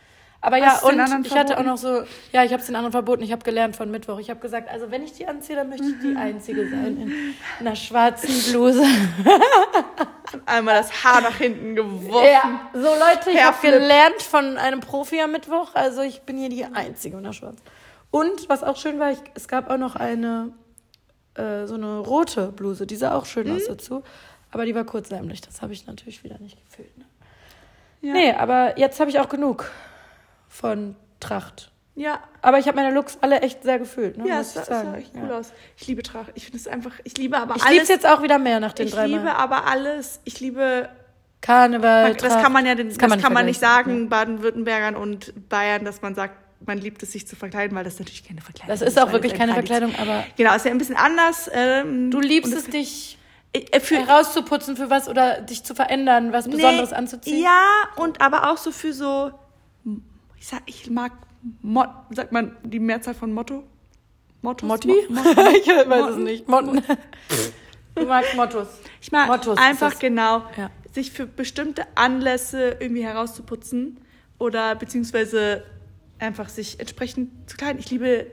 Aber 0.41 0.57
Hast 0.61 0.83
ja, 0.83 0.89
und 0.89 0.95
ich 1.27 1.33
hatte 1.33 1.55
auch 1.55 1.63
verboten? 1.63 1.67
noch 1.67 1.79
so, 1.79 2.03
ja, 2.33 2.45
ich 2.45 2.53
habe 2.53 2.61
es 2.61 2.67
den 2.67 2.77
anderen 2.77 2.93
verboten. 2.93 3.23
Ich 3.23 3.33
habe 3.33 3.43
gelernt 3.43 3.77
von 3.77 3.91
Mittwoch. 3.91 4.19
Ich 4.19 4.29
habe 4.29 4.41
gesagt, 4.41 4.69
also 4.69 4.91
wenn 4.91 5.03
ich 5.03 5.13
die 5.15 5.27
anziehe, 5.27 5.57
dann 5.57 5.71
möchte 5.71 5.87
ich 5.87 5.95
die 6.03 6.17
Einzige 6.17 6.69
sein 6.69 6.99
in 7.01 7.35
einer 7.61 7.75
schwarzen 7.77 8.29
Bluse. 8.53 8.85
Einmal 10.47 10.75
das 10.77 11.05
Haar 11.05 11.21
nach 11.23 11.37
hinten 11.37 11.75
geworfen. 11.77 12.27
Ja, 12.31 12.61
so 12.75 12.81
Leute, 12.81 13.31
ich 13.31 13.43
habe 13.43 13.57
gelernt 13.63 14.21
von 14.21 14.59
einem 14.59 14.81
Profi 14.81 15.21
am 15.21 15.33
Mittwoch. 15.33 15.71
Also 15.75 16.03
ich 16.03 16.23
bin 16.23 16.37
hier 16.37 16.49
die 16.49 16.65
Einzige 16.65 17.17
in 17.17 17.23
der 17.23 17.33
Schwarz. 17.33 17.57
Und 18.15 18.49
was 18.49 18.63
auch 18.63 18.77
schön 18.77 18.99
war, 19.01 19.11
ich, 19.11 19.19
es 19.35 19.49
gab 19.49 19.69
auch 19.71 19.77
noch 19.77 19.97
eine, 19.97 20.53
äh, 21.35 21.67
so 21.67 21.75
eine 21.75 21.99
rote 21.99 22.53
Bluse. 22.53 22.87
Die 22.87 22.95
sah 22.97 23.15
auch 23.17 23.27
schön 23.27 23.49
Mhm. 23.49 23.57
aus 23.57 23.67
dazu. 23.67 24.03
Aber 24.53 24.65
die 24.67 24.75
war 24.75 24.85
kurzärmlich. 24.85 25.41
Das 25.41 25.63
habe 25.63 25.73
ich 25.73 25.87
natürlich 25.87 26.23
wieder 26.23 26.39
nicht 26.39 26.57
gefühlt. 26.65 26.97
Ne? 26.97 27.05
Ja. 28.03 28.13
Nee, 28.13 28.33
aber 28.35 28.79
jetzt 28.79 29.01
habe 29.01 29.11
ich 29.11 29.19
auch 29.19 29.29
genug 29.29 29.69
von 30.49 30.95
Tracht. 31.19 31.73
Ja, 31.97 32.21
Aber 32.43 32.59
ich 32.59 32.67
habe 32.69 32.77
meine 32.77 32.93
Looks 32.93 33.19
alle 33.21 33.41
echt 33.41 33.63
sehr 33.63 33.79
gefühlt, 33.79 34.17
ne? 34.19 34.27
ja, 34.29 34.39
muss 34.39 34.49
ich 34.49 34.53
sah, 34.55 34.61
es 34.63 34.67
sagen. 34.67 34.91
sah 34.93 34.97
echt 34.97 35.15
ja. 35.15 35.23
cool 35.23 35.33
aus. 35.33 35.53
Ich 35.77 35.87
liebe 35.87 36.03
Tracht. 36.03 36.33
Ich 36.35 36.45
finde 36.45 36.59
es 36.59 36.67
einfach, 36.69 36.93
ich 37.05 37.17
liebe 37.19 37.37
aber 37.39 37.55
Ich 37.57 37.63
liebe 37.63 37.71
alles. 37.71 37.83
es 37.85 37.89
jetzt 37.89 38.07
auch 38.07 38.23
wieder 38.23 38.39
mehr 38.41 38.59
nach 38.61 38.73
den 38.73 38.87
ich 38.89 38.95
drei 38.95 39.07
liebe 39.07 39.23
Mal. 39.25 39.35
aber 39.37 39.67
alles. 39.67 40.21
Ich 40.25 40.39
liebe, 40.41 40.89
Karneval, 41.41 42.15
das 42.15 42.33
Tracht. 42.33 42.43
kann 42.43 42.53
man 42.53 42.67
ja, 42.67 42.75
den, 42.75 42.89
das 42.89 42.99
kann 42.99 43.11
man 43.11 43.19
nicht, 43.19 43.27
vergleichen. 43.27 43.61
sagen, 43.61 44.09
Baden-Württembergern 44.09 44.97
und 44.97 45.49
Bayern, 45.49 45.85
dass 45.85 46.03
man 46.03 46.15
sagt, 46.17 46.37
man 46.67 46.79
liebt 46.79 47.03
es, 47.03 47.13
sich 47.13 47.27
zu 47.27 47.37
verkleiden, 47.37 47.77
weil 47.77 47.85
das 47.85 47.99
natürlich 47.99 48.25
keine 48.27 48.41
Verkleidung 48.41 48.69
Das 48.69 48.83
ist 48.83 48.99
auch 48.99 49.13
wirklich 49.13 49.35
keine 49.35 49.53
Verkleidung, 49.55 49.95
aber 49.97 50.25
Genau, 50.37 50.55
ist 50.55 50.65
ja 50.65 50.71
ein 50.71 50.79
bisschen 50.79 50.97
anders. 50.97 51.51
Ähm, 51.53 52.11
du 52.11 52.21
liebst 52.21 52.53
es, 52.55 52.65
dich 52.65 53.19
äh, 53.53 53.81
für, 53.81 53.97
herauszuputzen 54.07 54.77
für 54.77 54.91
was 54.91 55.09
oder 55.09 55.41
dich 55.43 55.63
zu 55.65 55.75
verändern, 55.75 56.33
was 56.33 56.49
Besonderes 56.49 56.91
Nee, 56.91 56.97
anzuziehen. 56.97 57.43
Ja, 57.43 57.61
und 57.97 58.21
aber 58.21 58.51
auch 58.51 58.57
so 58.57 58.71
für 58.73 58.93
so, 58.93 59.31
ich 60.39 60.47
sag, 60.47 60.63
ich 60.67 60.91
mag, 60.91 61.13
Mo, 61.61 61.85
sagt 62.11 62.33
man 62.33 62.57
die 62.63 62.79
Mehrzahl 62.81 63.15
von 63.15 63.33
Motto? 63.33 63.65
Mottos? 64.43 64.67
Motti? 64.69 64.95
Mo, 65.09 65.23
Mo, 65.23 65.31
ich 65.31 65.67
weiß 65.67 65.77
es 65.79 65.87
Motten? 65.87 66.23
nicht. 66.25 66.49
Motten. 66.49 66.83
Du 67.95 68.07
magst 68.07 68.35
Mottos. 68.35 68.67
ich 69.01 69.13
mag 69.13 69.29
Mottos 69.29 69.57
ist 69.59 69.63
einfach 69.65 69.99
genau, 69.99 70.43
Ja. 70.57 70.71
sich 70.93 71.13
für 71.13 71.27
bestimmte 71.27 71.87
Anlässe 71.95 72.77
irgendwie 72.81 73.05
herauszuputzen 73.05 74.01
oder 74.39 74.75
beziehungsweise 74.75 75.63
einfach 76.19 76.49
sich 76.49 76.81
entsprechend 76.81 77.49
zu 77.51 77.57
kleiden. 77.57 77.79
Ich 77.79 77.91
liebe 77.91 78.27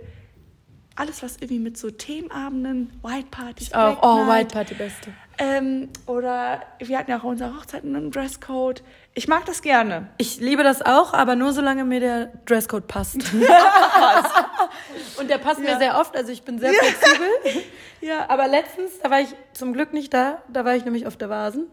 alles, 0.96 1.24
was 1.24 1.38
irgendwie 1.38 1.60
mit 1.60 1.78
so 1.78 1.90
Themenabenden, 1.90 2.92
White 3.02 3.28
Parties, 3.32 3.74
Auch, 3.74 3.94
Black 4.02 4.06
oh, 4.06 4.16
Night, 4.26 4.28
White 4.40 4.54
Party 4.54 4.74
Beste. 4.76 5.14
ähm, 5.40 5.90
oder 6.06 6.62
wir 6.80 6.98
hatten 7.00 7.10
ja 7.10 7.20
auch 7.20 7.24
unsere 7.24 7.56
Hochzeiten 7.58 7.96
einen 7.96 8.12
Dresscode. 8.12 8.84
Ich 9.14 9.28
mag 9.28 9.46
das 9.46 9.62
gerne. 9.62 10.10
Ich 10.18 10.40
liebe 10.42 10.64
das 10.64 10.82
auch, 10.82 11.14
aber 11.14 11.36
nur 11.36 11.54
solange 11.54 11.86
mir 11.86 12.02
der 12.02 12.26
Dresscode 12.46 12.88
passt. 12.88 13.18
Und 15.20 15.30
der 15.30 15.38
passt 15.38 15.60
mir 15.60 15.70
Ja. 15.72 15.80
sehr 15.80 16.00
oft, 16.00 16.16
also 16.16 16.32
ich 16.32 16.44
bin 16.44 16.60
sehr 16.60 16.74
flexibel. 16.74 17.28
Ja, 18.02 18.26
Aber 18.30 18.48
letztens, 18.48 18.98
da 19.00 19.12
war 19.12 19.22
ich 19.22 19.28
zum 19.54 19.74
Glück 19.74 19.94
nicht 19.94 20.12
da, 20.12 20.42
da 20.52 20.66
war 20.66 20.76
ich 20.76 20.86
nämlich 20.86 21.06
auf 21.06 21.18
der 21.18 21.30
Vasen. 21.30 21.68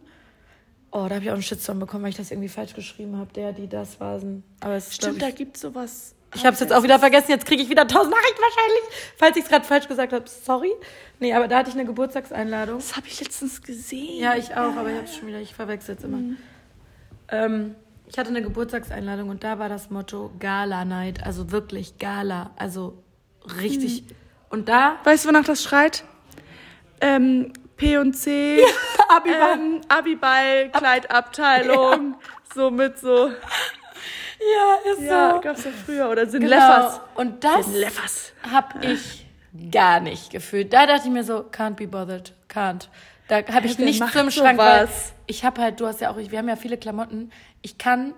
Oh, 0.91 1.07
da 1.09 1.16
habe 1.16 1.24
ich 1.24 1.30
auch 1.30 1.34
einen 1.34 1.43
Shitstorm 1.43 1.78
bekommen, 1.78 2.05
weil 2.05 2.11
ich 2.11 2.16
das 2.16 2.30
irgendwie 2.30 2.49
falsch 2.49 2.74
geschrieben 2.74 3.16
habe. 3.16 3.32
Der, 3.34 3.53
die, 3.53 3.68
das 3.68 4.01
Vasen. 4.01 4.43
Aber 4.61 4.74
es 4.74 4.95
Stimmt, 4.95 5.18
glaub 5.18 5.30
da 5.30 5.36
gibt 5.36 5.57
sowas. 5.57 6.14
Ich 6.34 6.45
habe 6.45 6.55
es 6.55 6.61
jetzt 6.61 6.72
auch 6.72 6.82
wieder 6.82 6.99
vergessen. 6.99 7.30
Jetzt 7.30 7.47
kriege 7.47 7.62
ich 7.62 7.70
wieder 7.70 7.86
tausend 7.86 8.11
Nachrichten 8.11 8.41
wahrscheinlich, 8.41 9.14
falls 9.16 9.36
ich 9.36 9.45
es 9.45 9.49
gerade 9.49 9.64
falsch 9.64 9.89
gesagt 9.89 10.12
habe. 10.12 10.24
Sorry. 10.28 10.72
Nee, 11.20 11.32
aber 11.32 11.49
da 11.49 11.59
hatte 11.59 11.70
ich 11.70 11.74
eine 11.74 11.86
Geburtstagseinladung. 11.86 12.78
Das 12.78 12.97
habe 12.97 13.07
ich 13.07 13.20
letztens 13.20 13.62
gesehen. 13.62 14.20
Ja, 14.20 14.34
ich 14.34 14.53
auch, 14.55 14.76
aber 14.76 14.91
ich 14.91 14.97
habe 14.97 15.07
es 15.07 15.16
schon 15.16 15.28
wieder, 15.28 15.41
ich 15.41 15.55
verwechsel 15.55 15.97
es 15.97 16.05
immer. 16.05 16.20
Ähm, 17.28 17.74
ich 18.07 18.18
hatte 18.18 18.30
eine 18.30 18.43
Geburtstagseinladung 18.43 19.28
und 19.28 19.45
da 19.45 19.59
war 19.59 19.68
das 19.68 19.91
Motto 19.91 20.30
Gala 20.39 20.84
Night, 20.84 21.24
also 21.24 21.51
wirklich 21.51 21.99
Gala, 21.99 22.51
also 22.57 23.03
richtig. 23.61 24.05
Und 24.51 24.68
da 24.68 24.99
Weißt 25.05 25.24
du, 25.24 25.28
wonach 25.28 25.45
das 25.45 25.62
schreit? 25.62 26.05
Ähm, 27.01 27.53
P 27.79 27.97
und 27.97 28.12
C, 28.14 28.61
Abiball. 29.09 29.53
ähm, 29.55 29.81
Abiball, 29.89 30.70
Kleidabteilung, 30.70 32.16
so 32.55 32.70
mit 32.70 32.99
so. 32.99 33.29
ja, 33.29 34.93
ist 34.93 35.01
Ja, 35.03 35.35
so. 35.35 35.41
gab's 35.41 35.64
ja 35.64 35.70
früher. 35.87 36.11
Oder 36.11 36.26
sind 36.26 36.43
Genau. 36.43 36.57
Leffers. 36.57 37.01
Und 37.14 37.43
das 37.45 37.66
habe 38.53 38.85
ich 38.87 39.26
gar 39.72 40.01
nicht 40.01 40.31
gefühlt. 40.31 40.72
Da 40.72 40.87
dachte 40.87 41.07
ich 41.07 41.12
mir 41.12 41.24
so, 41.24 41.39
can't 41.51 41.74
be 41.76 41.87
bothered, 41.87 42.33
can't. 42.53 42.89
Da 43.29 43.37
habe 43.53 43.66
ich 43.66 43.79
nichts 43.79 44.14
im 44.14 44.31
Schrank, 44.31 44.59
weil 44.59 44.87
sowas? 44.87 45.12
ich 45.26 45.45
habe 45.45 45.61
halt, 45.61 45.81
du 45.81 45.87
hast 45.87 46.01
ja 46.01 46.11
auch, 46.11 46.16
wir 46.16 46.39
haben 46.39 46.49
ja 46.49 46.57
viele 46.57 46.79
Klamotten. 46.79 47.31
Ich 47.62 47.79
kann 47.79 48.14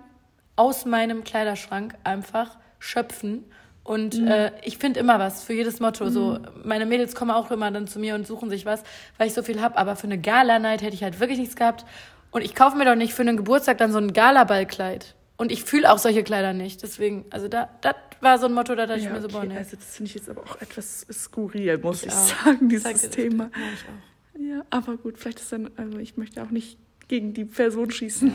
aus 0.55 0.85
meinem 0.85 1.23
Kleiderschrank 1.23 1.95
einfach 2.03 2.57
schöpfen 2.79 3.45
und 3.83 4.19
Mhm. 4.19 4.27
äh, 4.27 4.51
ich 4.63 4.77
finde 4.77 4.99
immer 4.99 5.17
was 5.19 5.43
für 5.43 5.53
jedes 5.53 5.79
Motto. 5.79 6.09
So 6.09 6.39
meine 6.63 6.85
Mädels 6.85 7.15
kommen 7.15 7.31
auch 7.31 7.49
immer 7.51 7.71
dann 7.71 7.87
zu 7.87 7.99
mir 7.99 8.15
und 8.15 8.27
suchen 8.27 8.49
sich 8.49 8.65
was, 8.65 8.83
weil 9.17 9.27
ich 9.27 9.33
so 9.33 9.41
viel 9.43 9.61
habe. 9.61 9.77
Aber 9.77 9.95
für 9.95 10.03
eine 10.05 10.19
Gala-Night 10.19 10.81
hätte 10.81 10.93
ich 10.95 11.03
halt 11.03 11.19
wirklich 11.19 11.39
nichts 11.39 11.55
gehabt. 11.55 11.85
Und 12.31 12.43
ich 12.43 12.55
kaufe 12.55 12.77
mir 12.77 12.85
doch 12.85 12.95
nicht 12.95 13.13
für 13.13 13.23
einen 13.23 13.37
Geburtstag 13.37 13.77
dann 13.79 13.91
so 13.91 13.97
ein 13.97 14.13
Galaballkleid. 14.13 15.15
Und 15.37 15.51
ich 15.51 15.63
fühle 15.63 15.91
auch 15.91 15.97
solche 15.97 16.23
Kleider 16.23 16.53
nicht. 16.53 16.83
Deswegen, 16.83 17.25
also 17.31 17.47
da, 17.47 17.67
das 17.81 17.95
war 18.21 18.37
so 18.37 18.45
ein 18.45 18.53
Motto, 18.53 18.75
da 18.75 18.85
dachte 18.85 18.99
ich 18.99 19.05
Ja, 19.05 19.11
mir 19.13 19.21
so, 19.21 19.27
boah, 19.27 19.43
nee. 19.43 19.57
Also 19.57 19.75
das 19.75 19.95
finde 19.97 20.09
ich 20.09 20.15
jetzt 20.15 20.29
aber 20.29 20.43
auch 20.43 20.61
etwas 20.61 21.05
skurril, 21.11 21.77
muss 21.79 22.03
ich, 22.03 22.11
auch. 22.11 22.45
sagen, 22.45 22.69
dieses 22.69 23.09
Thema. 23.09 23.45
Ja, 23.45 23.49
ich 23.73 23.85
auch. 23.85 24.41
Ja, 24.57 24.65
aber 24.69 24.97
gut, 24.97 25.17
vielleicht 25.17 25.39
ist 25.39 25.51
dann, 25.51 25.71
also 25.77 25.97
ich 25.97 26.15
möchte 26.17 26.41
auch 26.43 26.51
nicht 26.51 26.77
gegen 27.07 27.33
die 27.33 27.45
Person 27.45 27.89
schießen. 27.91 28.31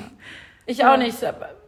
Ich 0.66 0.78
Ja. 0.78 0.92
auch 0.92 0.96
nicht. 0.98 1.16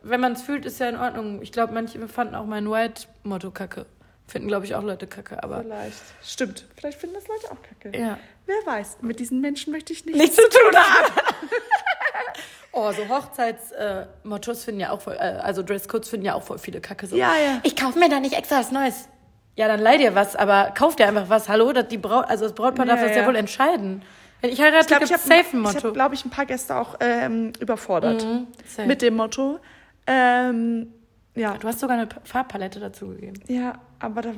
Wenn 0.02 0.20
man 0.20 0.32
es 0.32 0.42
fühlt, 0.42 0.64
ist 0.66 0.78
ja 0.80 0.88
in 0.88 0.96
Ordnung. 0.96 1.40
Ich 1.42 1.52
glaube, 1.52 1.72
manche 1.72 2.06
fanden 2.08 2.34
auch 2.34 2.44
mein 2.46 2.70
White-Motto 2.70 3.50
kacke. 3.50 3.86
Finden, 4.26 4.48
glaube 4.48 4.66
ich, 4.66 4.74
auch 4.74 4.82
Leute 4.82 5.06
kacke. 5.06 5.42
Aber 5.42 5.60
Vielleicht. 5.62 5.96
Stimmt. 6.22 6.66
Vielleicht 6.76 6.98
finden 7.00 7.14
das 7.14 7.26
Leute 7.28 7.46
auch 7.50 7.62
kacke. 7.62 7.96
ja. 7.98 8.18
Wer 8.46 8.72
weiß, 8.72 8.98
mit 9.02 9.20
diesen 9.20 9.40
Menschen 9.40 9.72
möchte 9.72 9.92
ich 9.92 10.04
nichts 10.06 10.18
Nichts 10.20 10.36
zu 10.36 10.42
tun 10.48 10.74
haben. 10.76 11.12
oh, 12.72 12.92
so 12.92 13.06
Hochzeitsmottos 13.08 14.64
finden 14.64 14.80
ja 14.80 14.90
auch 14.90 15.00
voll, 15.00 15.14
äh, 15.14 15.18
also 15.42 15.62
Dresscodes 15.62 16.08
finden 16.08 16.26
ja 16.26 16.34
auch 16.34 16.42
voll 16.42 16.58
viele 16.58 16.80
Kacke. 16.80 17.06
So. 17.06 17.16
Ja, 17.16 17.32
ja. 17.36 17.60
Ich 17.62 17.76
kaufe 17.76 17.98
mir 17.98 18.08
da 18.08 18.20
nicht 18.20 18.34
extra 18.34 18.60
was 18.60 18.70
Neues. 18.72 19.08
Ja, 19.56 19.66
dann 19.68 19.80
leih 19.80 19.98
dir 19.98 20.14
was, 20.14 20.36
aber 20.36 20.72
kauf 20.76 20.96
dir 20.96 21.08
einfach 21.08 21.28
was. 21.28 21.48
Hallo, 21.48 21.72
das, 21.72 21.88
die 21.88 21.98
Braut, 21.98 22.26
also 22.28 22.44
das 22.44 22.54
Brautpaar 22.54 22.86
Ja, 22.86 22.94
darf 22.94 23.02
das 23.04 23.14
ja 23.16 23.22
ja. 23.22 23.26
wohl 23.26 23.36
entscheiden. 23.36 24.02
Wenn 24.40 24.50
ich 24.50 24.60
heirate, 24.60 24.86
Ich 24.86 24.90
ich 25.02 25.08
gibt's 25.08 25.12
habe, 25.12 25.42
safe 25.42 25.56
ein 25.56 25.60
ich 25.64 25.74
Motto. 25.74 25.88
hab, 25.88 25.94
glaube 25.94 26.14
ich, 26.14 26.24
ein 26.24 26.30
paar 26.30 26.46
Gäste 26.46 26.76
auch 26.76 26.96
ähm, 27.00 27.52
überfordert 27.60 28.24
Mhm, 28.24 28.46
mit 28.86 29.02
dem 29.02 29.16
Motto. 29.16 29.58
Ähm, 30.06 30.92
ja, 31.34 31.56
du 31.58 31.68
hast 31.68 31.80
sogar 31.80 31.96
eine 31.98 32.08
Farbpalette 32.24 32.80
dazu 32.80 33.08
gegeben. 33.08 33.40
ja, 33.48 33.78
aber 34.00 34.22
da, 34.22 34.30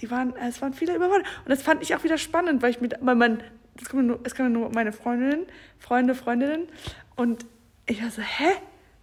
die 0.00 0.10
waren, 0.10 0.34
es 0.36 0.60
waren 0.62 0.72
viele 0.74 0.94
überfordert. 0.96 1.26
Und 1.44 1.50
das 1.50 1.62
fand 1.62 1.82
ich 1.82 1.94
auch 1.94 2.02
wieder 2.04 2.18
spannend, 2.18 2.62
weil 2.62 2.70
ich 2.70 2.80
mit, 2.80 2.94
weil 3.00 3.14
man, 3.14 3.42
es 3.80 3.88
kommen 3.88 4.06
nur, 4.06 4.20
es 4.24 4.34
kommen 4.34 4.52
nur 4.52 4.70
meine 4.74 4.92
Freundinnen, 4.92 5.46
Freunde, 5.78 6.14
Freundinnen. 6.14 6.68
Und 7.16 7.44
ich 7.86 8.02
war 8.02 8.10
so, 8.10 8.22
hä? 8.22 8.52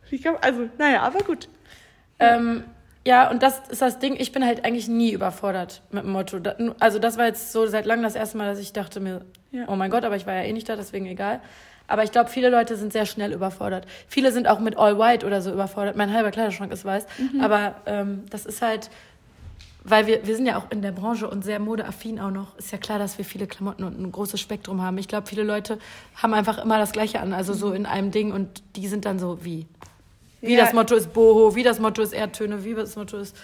Wie 0.10 0.20
kam, 0.20 0.38
also, 0.42 0.68
naja, 0.80 1.02
aber 1.04 1.20
gut. 1.20 1.50
Ähm, 2.18 2.64
ja, 3.06 3.30
und 3.32 3.42
das 3.42 3.62
ist 3.70 3.82
das 3.82 4.00
Ding, 4.00 4.16
ich 4.20 4.32
bin 4.32 4.46
halt 4.46 4.66
eigentlich 4.66 4.88
nie 4.88 5.12
überfordert 5.12 5.82
mit 5.92 6.04
dem 6.04 6.12
Motto. 6.12 6.40
Also 6.80 7.00
das 7.00 7.18
war 7.18 7.26
jetzt 7.26 7.52
so 7.52 7.66
seit 7.68 7.86
langem 7.86 8.04
das 8.04 8.16
erste 8.16 8.38
Mal, 8.38 8.46
dass 8.48 8.60
ich 8.60 8.74
dachte 8.74 9.00
mir, 9.00 9.26
Ja. 9.52 9.66
oh 9.68 9.76
mein 9.76 9.90
Gott, 9.90 10.04
aber 10.04 10.16
ich 10.16 10.28
war 10.28 10.34
ja 10.36 10.44
eh 10.44 10.54
nicht 10.54 10.68
da, 10.70 10.76
deswegen 10.76 11.06
egal. 11.06 11.40
Aber 11.88 12.04
ich 12.04 12.12
glaube, 12.12 12.30
viele 12.30 12.50
Leute 12.50 12.76
sind 12.76 12.94
sehr 12.94 13.08
schnell 13.08 13.34
überfordert. 13.34 13.88
Viele 14.08 14.32
sind 14.32 14.48
auch 14.48 14.60
mit 14.60 14.78
All 14.78 15.00
White 15.00 15.26
oder 15.26 15.42
so 15.42 15.52
überfordert. 15.52 15.96
Mein 15.96 16.14
halber 16.14 16.30
Kleiderschrank 16.30 16.72
ist 16.72 16.86
weiß. 16.86 17.08
Mhm. 17.34 17.42
Aber 17.42 17.76
ähm, 17.88 18.26
das 18.30 18.46
ist 18.46 18.62
halt, 18.62 18.92
weil 19.84 20.06
wir, 20.06 20.28
wir 20.28 20.36
sind 20.36 20.46
ja 20.46 20.58
auch 20.60 20.70
in 20.70 20.84
der 20.84 20.92
Branche 20.92 21.28
und 21.28 21.44
sehr 21.44 21.58
modeaffin 21.60 22.20
auch 22.20 22.30
noch. 22.30 22.56
Ist 22.60 22.72
ja 22.72 22.78
klar, 22.78 23.00
dass 23.00 23.18
wir 23.18 23.26
viele 23.26 23.48
Klamotten 23.48 23.84
und 23.84 24.00
ein 24.00 24.12
großes 24.12 24.40
Spektrum 24.40 24.84
haben. 24.84 25.00
Ich 25.00 25.08
glaube, 25.08 25.26
viele 25.26 25.42
Leute 25.44 25.80
haben 26.16 26.36
einfach 26.36 26.64
immer 26.64 26.78
das 26.78 26.92
Gleiche 26.92 27.22
an, 27.22 27.34
also 27.34 27.54
so 27.54 27.72
in 27.72 27.88
einem 27.88 28.12
Ding 28.12 28.34
und 28.34 28.62
die 28.76 28.88
sind 28.88 29.06
dann 29.06 29.18
so 29.18 29.44
wie. 29.44 29.66
Wie 30.42 30.56
Ja. 30.56 30.64
das 30.66 30.74
Motto 30.74 30.96
ist 30.96 31.14
Boho, 31.14 31.56
wie 31.56 31.64
das 31.64 31.80
Motto 31.80 32.02
ist 32.02 32.14
Erdtöne, 32.14 32.64
wie 32.64 32.74
das 32.74 32.96
Motto 32.96 33.18
ist 33.18 33.36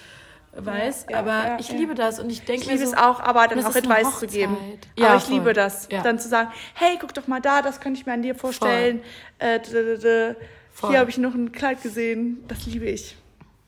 weiß. 0.58 1.08
Ja, 1.10 1.20
aber 1.20 1.32
ja, 1.32 1.58
ich 1.60 1.70
ja. 1.70 1.76
liebe 1.76 1.96
das 1.96 2.20
und 2.20 2.30
ich 2.30 2.44
denke 2.46 2.62
Ich 2.62 2.68
mir 2.68 2.74
liebe 2.76 2.86
so, 2.86 2.94
es 2.94 2.98
auch, 2.98 3.20
aber 3.20 3.48
dann 3.48 3.64
auch 3.66 3.76
Advice 3.76 4.20
zu 4.20 4.28
geben. 4.28 4.56
Ja, 4.98 5.08
aber 5.08 5.18
ich 5.18 5.24
voll. 5.24 5.34
liebe 5.36 5.54
das. 5.54 5.88
Ja. 5.92 6.02
Dann 6.02 6.18
zu 6.18 6.30
sagen, 6.30 6.50
hey, 6.76 6.98
guck 7.00 7.14
doch 7.14 7.28
mal 7.28 7.42
da, 7.42 7.62
das 7.62 7.82
könnte 7.82 8.00
ich 8.00 8.06
mir 8.06 8.14
an 8.14 8.22
dir 8.22 8.36
vorstellen. 8.36 9.02
Äh, 9.40 9.60
d 9.60 9.70
-d 9.72 9.98
-d 10.02 10.36
Voll. 10.72 10.90
Hier 10.92 11.00
habe 11.00 11.10
ich 11.10 11.18
noch 11.18 11.34
ein 11.34 11.52
Kleid 11.52 11.82
gesehen. 11.82 12.44
Das 12.48 12.66
liebe 12.66 12.86
ich. 12.86 13.16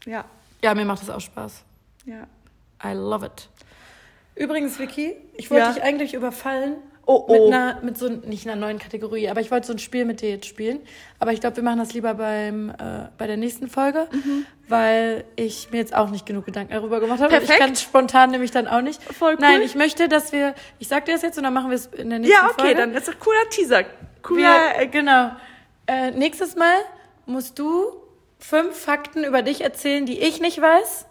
Ja, 0.06 0.26
ja, 0.64 0.74
mir 0.76 0.86
macht 0.86 1.02
das 1.02 1.10
auch 1.10 1.22
Spaß. 1.22 1.64
ja. 2.06 2.28
I 2.86 2.94
love 2.94 3.26
it. 3.26 3.50
Übrigens, 4.36 4.78
Vicky, 4.78 5.16
ich 5.36 5.50
wollte 5.50 5.66
Ja. 5.66 5.74
dich 5.74 5.82
eigentlich 5.84 6.14
überfallen. 6.14 6.76
Oh, 7.10 7.26
Mit 7.32 7.40
oh. 7.40 7.48
einer, 7.48 7.80
mit 7.84 7.98
so, 7.98 8.10
nicht 8.10 8.46
einer 8.46 8.58
neuen 8.60 8.80
Kategorie, 8.80 9.30
aber 9.30 9.40
ich 9.40 9.50
wollte 9.50 9.66
so 9.66 9.72
ein 9.74 9.80
Spiel 9.80 10.04
mit 10.04 10.20
dir 10.22 10.30
jetzt 10.30 10.46
spielen. 10.46 10.80
Aber 11.20 11.32
ich 11.32 11.40
glaube, 11.40 11.56
wir 11.56 11.64
machen 11.64 11.80
das 11.80 11.94
lieber 11.94 12.14
beim, 12.16 12.70
äh, 12.70 12.74
bei 13.18 13.28
der 13.28 13.38
nächsten 13.38 13.70
Folge, 13.70 14.08
Mhm. 14.12 14.46
weil 14.68 15.24
ich 15.38 15.72
mir 15.72 15.78
jetzt 15.78 15.96
auch 15.96 16.10
nicht 16.10 16.26
genug 16.26 16.46
Gedanken 16.46 16.74
darüber 16.74 17.00
gemacht 17.00 17.22
habe. 17.22 17.34
Und 17.34 17.42
Ich 17.42 17.48
Perfekt. 17.48 17.66
kann 17.66 17.76
spontan 17.78 18.32
nämlich 18.32 18.52
dann 18.52 18.68
auch 18.68 18.82
nicht. 18.82 19.02
Voll 19.02 19.36
cool. 19.36 19.38
Nein, 19.40 19.62
ich 19.62 19.74
möchte, 19.76 20.10
dass 20.10 20.34
wir, 20.34 20.54
ich 20.80 20.90
sag 20.90 21.06
dir 21.06 21.14
das 21.14 21.22
jetzt 21.22 21.38
und 21.38 21.46
dann 21.46 21.54
machen 21.54 21.70
wir 21.70 21.76
es 21.76 21.86
in 21.88 22.10
der 22.10 22.20
nächsten 22.20 22.36
Ja, 22.38 22.50
okay, 22.52 22.62
Folge. 22.62 22.76
dann 22.76 22.94
ist 22.94 23.08
ein 23.10 23.16
cooler 23.20 23.50
Teaser. 23.52 23.84
Cooler, 24.22 24.42
Wir, 24.76 24.82
äh, 24.84 24.88
genau. 24.88 25.32
Äh, 25.88 26.12
nächstes 26.12 26.58
Mal 26.58 26.76
musst 27.26 27.58
du 27.58 27.86
fünf 28.38 28.78
Fakten 28.78 29.24
über 29.24 29.44
dich 29.44 29.62
erzählen, 29.62 30.06
die 30.06 30.20
ich 30.20 30.42
nicht 30.42 30.62
weiß. 30.62 31.06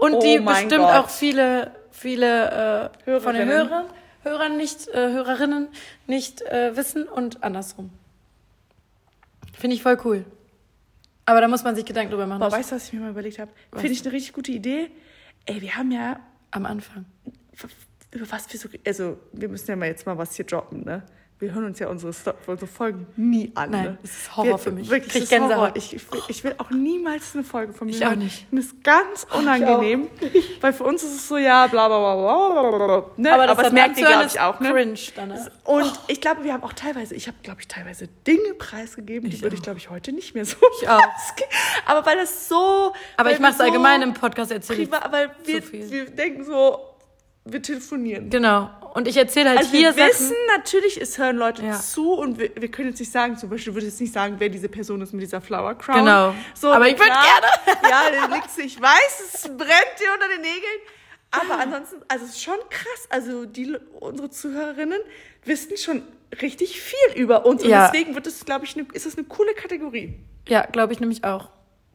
Und 0.00 0.14
Oh 0.14 0.20
die 0.20 0.38
bestimmt 0.38 0.70
Gott. 0.76 0.94
auch 0.94 1.08
viele, 1.08 1.72
viele 1.90 2.90
äh, 3.04 3.18
von 3.20 3.34
den. 3.34 3.48
Hörern, 3.48 3.86
Hörern 4.22 4.56
nicht, 4.56 4.88
äh, 4.88 5.12
Hörerinnen 5.12 5.68
nicht 6.06 6.42
äh, 6.42 6.76
wissen 6.76 7.04
und 7.04 7.42
andersrum. 7.42 7.90
Finde 9.52 9.76
ich 9.76 9.82
voll 9.82 9.98
cool. 10.04 10.24
Aber 11.26 11.40
da 11.40 11.48
muss 11.48 11.62
man 11.64 11.76
sich 11.76 11.84
Gedanken 11.84 12.10
drüber 12.10 12.26
machen. 12.26 12.40
Boah, 12.40 12.50
weißt 12.50 12.72
du, 12.72 12.76
was 12.76 12.86
ich 12.86 12.92
mir 12.92 13.00
mal 13.00 13.10
überlegt 13.10 13.38
habe? 13.38 13.50
Finde 13.72 13.92
ich 13.92 14.02
eine 14.02 14.12
richtig 14.12 14.32
gute 14.32 14.52
Idee. 14.52 14.90
Ey, 15.46 15.60
wir 15.60 15.76
haben 15.76 15.90
ja, 15.92 16.20
am 16.50 16.66
Anfang. 16.66 17.04
über 18.10 18.30
was 18.30 18.52
wir 18.52 18.58
so, 18.58 18.68
also 18.84 19.18
wir 19.32 19.48
müssen 19.48 19.70
ja 19.70 19.76
mal 19.76 19.86
jetzt 19.86 20.06
mal 20.06 20.18
was 20.18 20.34
hier 20.34 20.44
droppen, 20.44 20.84
ne? 20.84 21.04
Wir 21.40 21.54
hören 21.54 21.64
uns 21.64 21.78
ja 21.78 21.88
unsere, 21.88 22.12
Sto- 22.12 22.34
unsere 22.46 22.66
Folgen 22.66 23.06
nie 23.16 23.50
an. 23.54 23.70
Nein, 23.70 23.84
ne? 23.84 23.98
das 24.02 24.10
ist 24.10 24.36
Horror 24.36 24.50
wir, 24.50 24.58
für 24.58 24.70
mich. 24.72 24.90
Wirklich, 24.90 25.10
Krieg 25.12 25.22
das 25.22 25.30
ist 25.32 25.40
Horror. 25.40 25.48
Gänsehaut. 25.72 25.76
Ich, 25.78 25.94
ich, 25.96 26.12
will, 26.12 26.20
ich 26.28 26.44
will 26.44 26.54
auch 26.58 26.70
niemals 26.70 27.34
eine 27.34 27.44
Folge 27.44 27.72
von 27.72 27.86
mir 27.86 27.94
Ich 27.94 28.04
auch 28.04 28.10
hören. 28.10 28.18
nicht. 28.18 28.52
Mir 28.52 28.60
ist 28.60 28.84
ganz 28.84 29.26
unangenehm, 29.36 30.08
weil 30.60 30.72
für 30.74 30.84
uns 30.84 31.02
ist 31.02 31.14
es 31.16 31.26
so, 31.28 31.38
ja, 31.38 31.66
bla 31.66 31.88
bla 31.88 31.98
bla 31.98 32.60
bla 32.60 32.76
bla, 32.76 32.86
bla. 32.86 33.04
Ne? 33.16 33.32
Aber 33.32 33.46
das, 33.46 33.56
das 33.56 33.64
dann 33.66 33.74
merkt 33.74 33.96
ihr, 33.98 34.06
glaube 34.06 34.26
ich, 34.26 34.38
auch. 34.38 34.60
Ne? 34.60 34.70
Cringe 34.70 34.98
danach. 35.16 35.46
Und 35.64 35.92
ich 36.08 36.20
glaube, 36.20 36.44
wir 36.44 36.52
haben 36.52 36.62
auch 36.62 36.74
teilweise, 36.74 37.14
ich 37.14 37.26
habe, 37.26 37.38
glaube 37.42 37.60
ich, 37.62 37.68
teilweise 37.68 38.06
Dinge 38.26 38.52
preisgegeben, 38.58 39.30
die 39.30 39.36
Ich 39.36 39.42
würde 39.42 39.54
ich, 39.54 39.60
auch. 39.60 39.64
glaube 39.64 39.78
ich, 39.78 39.88
heute 39.88 40.12
nicht 40.12 40.34
mehr 40.34 40.44
so 40.44 40.56
Ich 40.82 40.88
auch. 40.90 41.00
Aber 41.86 42.04
weil 42.04 42.18
das 42.18 42.48
so. 42.48 42.92
Aber 43.16 43.32
ich 43.32 43.38
mache 43.38 43.52
es 43.52 43.58
so 43.58 43.64
allgemein 43.64 44.02
im 44.02 44.12
Podcast 44.12 44.52
erzählen. 44.52 44.90
weil 45.10 45.30
wir, 45.46 45.62
viel. 45.62 45.90
wir 45.90 46.10
denken 46.10 46.44
so, 46.44 46.80
wir 47.46 47.62
telefonieren. 47.62 48.28
Genau. 48.28 48.68
Und 48.94 49.06
ich 49.08 49.16
erzähle 49.16 49.50
halt 49.50 49.58
Also 49.60 49.70
hier 49.70 49.94
wir 49.96 50.04
Sachen. 50.04 50.08
wissen 50.08 50.36
natürlich, 50.56 51.00
es 51.00 51.16
hören 51.16 51.36
Leute 51.36 51.62
Ja. 51.64 51.78
zu 51.78 52.12
und 52.12 52.38
wir, 52.38 52.50
wir 52.56 52.70
können 52.70 52.88
jetzt 52.88 52.98
nicht 53.00 53.12
sagen, 53.12 53.36
zum 53.36 53.48
Beispiel 53.50 53.72
würde 53.74 53.86
ich 53.86 53.92
jetzt 53.92 54.00
nicht 54.00 54.12
sagen, 54.12 54.36
wer 54.38 54.48
diese 54.48 54.68
Person 54.68 55.00
ist 55.00 55.12
mit 55.12 55.22
dieser 55.22 55.40
Flower 55.40 55.74
Crown. 55.76 55.98
Genau. 56.00 56.34
So, 56.54 56.72
Aber 56.72 56.88
ich 56.88 56.98
würd 56.98 57.08
gerne. 57.08 57.78
Ja, 57.90 58.26
liegt's, 58.34 58.58
ich 58.58 58.80
weiß, 58.80 59.20
es 59.34 59.42
brennt 59.44 59.94
dir 60.00 60.12
unter 60.14 60.28
den 60.28 60.40
Nägeln. 60.42 60.80
Aber 61.32 61.60
ansonsten, 61.60 61.96
also 62.08 62.24
es 62.24 62.32
ist 62.32 62.42
schon 62.42 62.56
krass. 62.70 63.06
Also 63.10 63.44
die, 63.46 63.76
unsere 64.00 64.30
Zuhörerinnen 64.30 65.00
wissen 65.44 65.76
schon 65.76 66.02
richtig 66.42 66.80
viel 66.80 66.98
über 67.22 67.46
uns. 67.46 67.62
Und 67.62 67.68
Ja. 67.70 67.88
deswegen 67.88 68.14
wird 68.16 68.26
es, 68.26 68.44
glaube 68.44 68.64
ich, 68.64 68.74
ne, 68.74 68.86
ist 68.92 69.06
es 69.06 69.16
eine 69.16 69.26
coole 69.26 69.54
Kategorie. 69.54 70.18
Ja, 70.48 70.66
glaube 70.66 70.92
ich 70.92 70.98
nämlich 71.00 71.22
auch. 71.24 71.50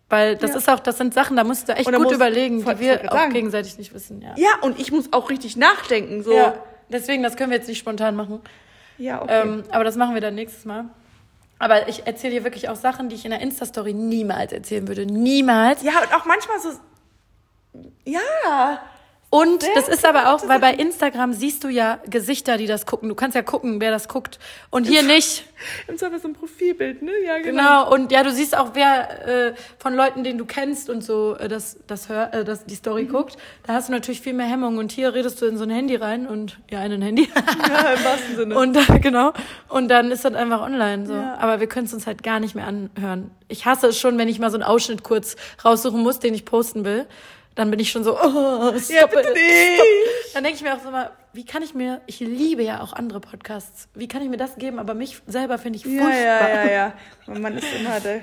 Weil 0.08 0.38
das 0.38 0.52
Ja. 0.52 0.58
ist 0.58 0.70
auch, 0.70 0.80
das 0.80 0.98
sind 0.98 1.14
Sachen, 1.14 1.36
da 1.36 1.44
musst 1.44 1.68
du 1.68 1.74
echt 1.74 1.92
gut 1.92 2.00
muss- 2.00 2.14
überlegen, 2.14 2.60
die 2.64 2.80
wir 2.80 3.12
auch 3.12 3.18
sagen. 3.18 3.34
gegenseitig 3.34 3.78
nicht 3.78 3.94
wissen. 3.94 4.22
Ja. 4.22 4.34
Ja, 4.38 4.50
und 4.62 4.80
ich 4.80 4.92
muss 4.94 5.12
auch 5.12 5.30
richtig 5.30 5.58
nachdenken. 5.58 6.24
So. 6.24 6.32
Ja. 6.32 6.54
Deswegen, 6.90 7.24
das 7.24 7.36
können 7.36 7.52
wir 7.52 7.58
jetzt 7.58 7.68
nicht 7.68 7.80
spontan 7.80 8.16
machen. 8.16 8.42
Ja, 8.98 9.22
okay. 9.22 9.42
Ähm, 9.42 9.64
aber 9.72 9.84
das 9.84 9.96
machen 9.96 10.14
wir 10.14 10.22
dann 10.22 10.36
nächstes 10.36 10.66
Mal. 10.66 10.86
Aber 11.58 11.88
ich 11.88 12.06
erzähle 12.06 12.34
hier 12.34 12.44
wirklich 12.44 12.70
auch 12.70 12.76
Sachen, 12.76 13.10
die 13.10 13.16
ich 13.16 13.26
in 13.26 13.32
der 13.32 13.42
Insta-Story 13.42 13.94
niemals 13.94 14.52
erzählen 14.52 14.88
würde. 14.88 15.06
Niemals. 15.06 15.84
ja, 15.84 15.94
und 16.02 16.14
auch 16.14 16.26
manchmal 16.26 16.60
so. 16.60 16.70
Ja. 18.06 18.82
Und 19.36 19.64
Sehr 19.64 19.74
das 19.76 19.90
ist 19.90 20.06
aber 20.06 20.34
auch, 20.34 20.48
weil 20.48 20.62
bei 20.62 20.74
Instagram 20.74 21.34
siehst 21.34 21.66
du 21.66 21.68
ja 21.68 22.00
Gesichter, 22.10 22.56
die 22.56 22.68
das 22.68 22.86
gucken. 22.86 23.10
Du 23.10 23.16
kannst 23.16 23.36
ja 23.36 23.42
gucken, 23.42 23.82
wer 23.82 23.92
das 23.92 24.08
guckt. 24.08 24.40
Und 24.70 24.88
hier 24.88 25.04
nicht. 25.04 25.44
Im 25.90 25.98
Zweifel 25.98 26.20
so 26.20 26.30
ein 26.30 26.34
Profilbild, 26.34 27.02
ne? 27.02 27.12
Ja, 27.26 27.40
genau. 27.40 27.50
Genau, 27.50 27.94
und 27.94 28.14
ja, 28.14 28.24
du 28.24 28.32
siehst 28.32 28.58
auch, 28.58 28.70
wer 28.76 29.50
äh, 29.50 29.54
von 29.78 29.94
Leuten, 29.94 30.24
den 30.24 30.38
du 30.38 30.46
kennst 30.46 30.90
und 30.90 31.04
so 31.04 31.36
äh, 31.36 31.50
das, 31.50 31.78
das, 31.86 32.08
hör, 32.08 32.34
äh, 32.34 32.46
das 32.46 32.64
die 32.66 32.76
Story 32.76 33.08
guckt. 33.08 33.36
Da 33.64 33.74
hast 33.74 33.90
du 33.90 33.92
natürlich 33.92 34.22
viel 34.22 34.32
mehr 34.32 34.46
Hemmung. 34.46 34.78
Und 34.78 34.94
hier 34.94 35.14
redest 35.14 35.42
du 35.42 35.48
in 35.48 35.58
so 35.58 35.66
ein 35.66 35.70
Handy 35.70 35.98
rein 35.98 36.28
und 36.28 36.58
ja, 36.72 36.82
in 36.86 36.94
ein 36.94 37.02
Handy. 37.02 37.28
Ja, 37.68 37.94
im 37.94 38.04
wahrsten 38.06 38.36
Sinne. 38.38 38.58
und 38.58 38.78
äh, 38.78 39.00
genau. 39.00 39.34
Und 39.68 39.90
dann 39.90 40.12
ist 40.12 40.24
das 40.24 40.34
einfach 40.34 40.62
online 40.62 41.08
so. 41.08 41.14
Ja. 41.14 41.36
Aber 41.40 41.60
wir 41.60 41.68
können 41.68 41.88
es 41.88 41.94
uns 41.94 42.08
halt 42.08 42.24
gar 42.24 42.40
nicht 42.40 42.56
mehr 42.56 42.68
anhören. 42.68 43.32
Ich 43.50 43.66
hasse 43.66 43.88
es 43.88 44.00
schon, 44.00 44.18
wenn 44.18 44.30
ich 44.30 44.40
mal 44.40 44.50
so 44.50 44.56
einen 44.56 44.64
Ausschnitt 44.64 45.04
kurz 45.04 45.36
raussuchen 45.66 46.02
muss, 46.02 46.20
den 46.20 46.34
ich 46.34 46.46
posten 46.46 46.86
will. 46.86 47.06
Dann 47.56 47.72
bin 47.72 47.80
ich 47.80 47.90
schon 47.90 48.04
so, 48.04 48.20
oh, 48.20 48.78
stop 48.78 48.90
ja, 48.90 49.06
bitte 49.08 49.30
it, 49.30 49.34
nicht. 49.36 49.76
stop. 49.76 50.34
Dann 50.34 50.44
denke 50.44 50.58
ich 50.58 50.64
mir 50.64 50.76
auch 50.76 50.82
so 50.84 50.92
mal, 50.92 51.12
wie 51.32 51.46
kann 51.46 51.64
ich 51.64 51.74
mir, 51.74 52.02
ich 52.06 52.20
liebe 52.20 52.64
ja 52.64 52.82
auch 52.82 52.92
andere 52.94 53.22
Podcasts, 53.22 53.88
wie 53.94 54.08
kann 54.10 54.22
ich 54.22 54.30
mir 54.30 54.38
das 54.38 54.56
geben, 54.58 54.78
aber 54.78 54.94
mich 54.94 55.22
selber 55.26 55.58
finde 55.58 55.78
ich 55.80 55.86
Ja, 55.86 56.02
furchtbar. 56.04 56.20
ja, 56.22 56.66
ja, 56.66 56.72
ja. 56.72 56.94
Und 57.28 57.42
man 57.42 57.58
ist 57.58 57.68
immer 57.74 58.00
der 58.02 58.22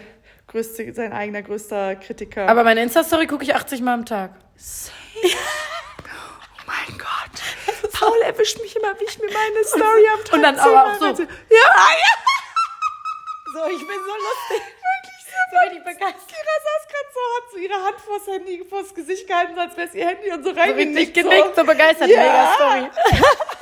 größte, 0.49 0.93
sein 0.93 1.13
eigener 1.15 1.41
größter 1.43 1.97
Kritiker. 1.97 2.47
Aber 2.47 2.63
meine 2.63 2.83
Insta-Story 2.83 3.27
gucke 3.27 3.45
ich 3.45 3.55
80 3.55 3.81
Mal 3.81 3.95
am 3.95 4.05
Tag. 4.05 4.33
oh 4.55 5.29
mein 6.67 6.99
Gott. 6.99 7.91
Paul 7.93 8.19
erwischt 8.25 8.61
mich 8.61 8.77
immer, 8.77 8.99
wie 9.01 9.05
ich 9.05 9.19
mir 9.19 9.27
meine 9.33 9.65
Story 9.65 10.07
am 10.15 10.25
Tag 10.25 10.33
und 10.35 10.43
dann 10.43 10.59
aber 10.59 10.93
auch 10.93 10.99
so. 10.99 11.07
Ja, 11.07 11.13
ja. 11.13 12.13
So, 13.55 13.61
ich 13.71 13.79
bin 13.79 13.97
so 13.97 14.13
lustig. 14.13 14.63
So. 15.53 15.59
So 15.59 15.69
richtig 15.69 15.85
begeistert. 15.85 16.29
Kira 16.29 16.55
saß 16.67 16.89
gerade 16.89 17.11
so, 17.13 17.21
hat 17.37 17.51
so 17.53 17.59
ihre 17.59 17.75
Hand 17.75 18.01
vors 18.01 18.27
Handy, 18.27 18.65
vors 18.65 18.95
Gesicht 18.95 19.27
gehalten, 19.27 19.55
so 19.55 19.61
als 19.61 19.77
wäre 19.77 19.89
es 19.89 19.95
ihr 19.95 20.07
Handy 20.07 20.31
und 20.33 20.45
so 20.45 20.55
So 20.55 20.61
richtig 20.61 21.13
genickt, 21.15 21.57
so 21.57 21.65
begeistert. 21.65 22.09
Ja. 22.09 22.21
Mega 22.23 22.55
Story. 22.55 22.91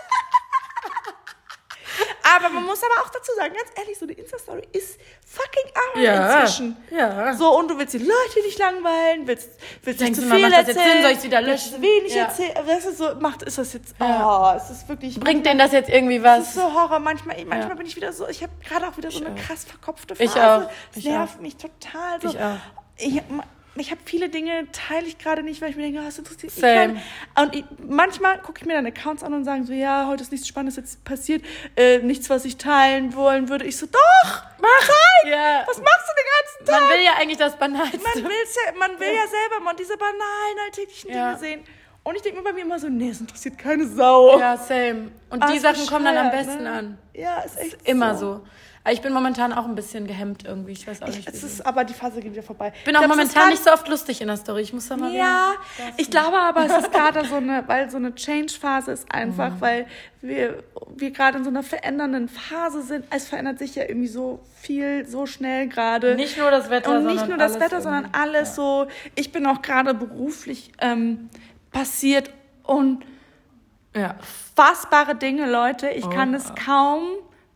Aber 2.37 2.49
man 2.51 2.65
muss 2.65 2.81
aber 2.83 3.03
auch 3.05 3.11
dazu 3.11 3.33
sagen, 3.37 3.55
ganz 3.55 3.69
ehrlich, 3.79 3.99
so 3.99 4.05
eine 4.05 4.13
Insta-Story 4.13 4.63
ist 4.73 4.99
fucking 5.27 5.73
Arbeit 5.89 6.03
Ja. 6.05 6.41
inzwischen. 6.41 6.77
Ja. 6.91 7.35
So, 7.35 7.57
und 7.59 7.69
du 7.69 7.79
willst 7.79 7.95
die 7.95 7.99
Leute 7.99 8.41
nicht 8.45 8.59
langweilen, 8.59 9.27
willst, 9.27 9.51
willst 9.83 10.01
nicht 10.01 10.17
zu 10.17 10.23
mal, 10.27 10.37
viel 10.37 10.51
jetzt 10.51 10.69
erzählen, 10.69 10.93
Sinn? 10.93 11.03
Soll 11.03 11.11
ich's 11.13 11.23
wieder 11.25 11.45
willst 11.45 11.71
löschen? 11.73 11.83
wenig 11.83 12.15
Ja. 12.15 12.25
erzählen. 12.25 12.55
Das 12.67 12.85
ist 12.87 12.99
so, 12.99 13.15
macht, 13.17 13.43
ist 13.43 13.59
das 13.59 13.73
jetzt, 13.73 13.95
oh, 14.01 14.53
es 14.57 14.71
ist 14.71 14.89
wirklich, 14.89 15.19
Bringt 15.21 15.47
denn 15.47 15.59
das 15.59 15.73
jetzt 15.73 15.89
irgendwie 15.91 16.19
das 16.21 16.49
ist 16.49 16.57
was? 16.57 16.65
so 16.65 16.75
Horror. 16.75 16.99
Manchmal, 17.01 17.45
manchmal 17.45 17.77
bin 17.77 17.87
ich 17.87 17.97
wieder 17.97 18.13
so, 18.13 18.29
ich 18.29 18.43
habe 18.43 18.53
gerade 18.67 18.87
auch 18.89 18.97
wieder 18.97 19.11
so 19.11 19.25
eine 19.25 19.35
krass 19.35 19.65
verkopfte 19.65 20.15
Phase. 20.15 20.25
Ich 20.25 20.37
auch. 20.37 20.63
Das 20.63 20.97
Ich 20.97 21.05
nervt 21.05 21.37
auch. 21.37 21.41
mich 21.41 21.57
total. 21.57 22.21
So. 22.23 22.29
Ich 22.29 22.39
auch. 22.39 22.57
Ich, 22.97 23.23
ich 23.77 23.91
habe 23.91 24.01
viele 24.05 24.29
Dinge, 24.29 24.67
teile 24.73 25.07
ich 25.07 25.19
gerade 25.19 25.43
nicht, 25.43 25.61
weil 25.63 25.71
ich 25.71 25.77
mir 25.77 25.83
denke, 25.83 26.01
oh, 26.01 26.05
das 26.05 26.19
interessiert 26.19 26.53
mich 26.55 26.63
keinen. 26.63 27.01
Und 27.37 27.55
ich, 27.55 27.65
manchmal 27.87 28.39
gucke 28.41 28.61
ich 28.61 28.67
mir 28.67 28.75
dann 28.75 28.87
Accounts 28.87 29.23
an 29.23 29.33
und 29.33 29.45
sagen 29.45 29.65
so, 29.65 29.73
ja, 29.73 30.07
heute 30.07 30.23
ist 30.23 30.33
nichts 30.33 30.49
Spannendes 30.49 30.77
jetzt 30.77 31.05
passiert, 31.05 31.43
äh, 31.77 31.99
nichts, 31.99 32.29
was 32.31 32.45
ich 32.45 32.57
teilen 32.57 33.15
wollen 33.15 33.49
würde. 33.49 33.65
Ich 33.65 33.77
so, 33.77 33.87
doch, 33.87 34.43
mach 34.59 34.81
zeig! 34.81 35.31
Ja. 35.31 35.65
Was 35.67 35.79
machst 35.79 36.07
du 36.09 36.13
den 36.17 36.65
ganzen 36.65 36.67
Tag? 36.67 36.81
Man 36.81 36.91
will 36.91 37.05
ja 37.05 37.13
eigentlich 37.19 37.39
das 37.39 37.57
Banalste. 37.57 37.99
man, 37.99 38.25
will's 38.25 38.57
ja, 38.67 38.73
man 38.79 38.91
will 39.01 39.09
ja 39.09 39.27
selber 39.29 39.65
mal 39.65 39.75
diese 39.79 39.97
banalen 39.97 40.59
alltäglichen 40.67 41.11
Ja. 41.11 41.35
Dinge 41.35 41.39
sehen. 41.39 41.65
Und 42.03 42.17
ich 42.17 42.23
denke 42.23 42.39
mir 42.39 42.45
bei 42.45 42.53
mir 42.55 42.63
immer 42.63 42.79
so, 42.79 42.89
nee, 42.89 43.11
es 43.11 43.21
interessiert 43.21 43.59
keine 43.59 43.87
Sau. 43.87 44.39
Ja, 44.39 44.57
same. 44.57 45.11
Und 45.29 45.43
Ah, 45.43 45.49
die 45.51 45.57
ist 45.57 45.63
Sachen 45.63 45.87
kommen 45.87 46.07
dann 46.07 46.17
am 46.17 46.31
besten 46.31 46.63
ne? 46.65 46.73
an. 46.73 46.99
Ja, 47.13 47.41
ist 47.43 47.59
echt 47.59 47.77
Immer 47.87 48.17
so. 48.17 48.41
Aber 48.83 48.95
ich 48.95 49.03
bin 49.03 49.13
momentan 49.13 49.53
auch 49.53 49.67
ein 49.67 49.75
bisschen 49.75 50.07
gehemmt 50.07 50.45
irgendwie. 50.47 50.73
Ich 50.73 50.87
weiß 50.87 51.03
auch 51.03 51.09
Ich, 51.09 51.17
nicht. 51.17 51.29
es 51.29 51.35
wieso. 51.35 51.47
ist, 51.49 51.67
aber 51.67 51.85
die 51.85 51.93
Phase 51.93 52.21
geht 52.23 52.33
wieder 52.33 52.43
vorbei. 52.43 52.73
Ich 52.79 52.85
bin 52.85 52.97
auch 52.97 53.01
glaub, 53.01 53.11
es 53.13 53.17
momentan 53.19 53.49
nicht 53.51 53.63
so 53.63 53.71
oft 53.71 53.87
lustig 53.89 54.23
in 54.23 54.29
der 54.29 54.39
Story. 54.39 54.63
Ich 54.63 54.73
muss 54.73 54.89
da 54.89 54.97
mal 54.97 55.13
Ja, 55.13 55.53
wieder. 55.77 55.93
ich 55.99 56.11
glaube 56.11 56.39
aber, 56.39 56.65
es 56.65 56.73
ist 56.85 56.91
gerade 56.93 57.27
so 57.27 57.35
eine, 57.37 57.63
weil 57.67 57.91
so 57.91 57.99
eine 57.99 58.15
Change-Phase 58.15 58.93
ist 58.93 59.13
einfach, 59.13 59.51
Mhm. 59.57 59.61
weil 59.61 59.87
wir, 60.23 60.63
wir 60.97 61.11
gerade 61.11 61.37
in 61.39 61.45
so 61.45 61.51
einer 61.51 61.63
verändernden 61.63 62.29
Phase 62.31 62.81
sind. 62.83 63.05
Es 63.11 63.29
verändert 63.29 63.59
sich 63.59 63.75
ja 63.75 63.83
irgendwie 63.83 64.09
so 64.09 64.41
viel, 64.59 65.07
so 65.07 65.27
schnell 65.27 65.69
gerade. 65.69 66.15
Nicht 66.15 66.39
nur 66.39 66.51
das 66.51 66.71
Wetter, 66.71 66.93
Und 66.97 67.05
nicht 67.05 67.19
sondern 67.21 67.29
nur 67.29 67.39
das 67.39 67.61
Wetter, 67.61 67.83
sondern 67.83 68.09
alles 68.13 68.55
so. 68.55 68.87
Ich 69.15 69.31
bin 69.31 69.45
auch 69.47 69.61
gerade 69.61 69.93
beruflich 69.93 70.73
ähm, 70.81 71.29
passiert 71.71 72.31
und 72.63 73.05
Ja. 73.95 74.15
fassbare 74.57 75.17
Dinge, 75.17 75.51
Leute. 75.51 75.91
Ich 75.91 76.09
kann 76.09 76.33
Oh. 76.33 76.37
es 76.39 76.55
kaum 76.55 77.03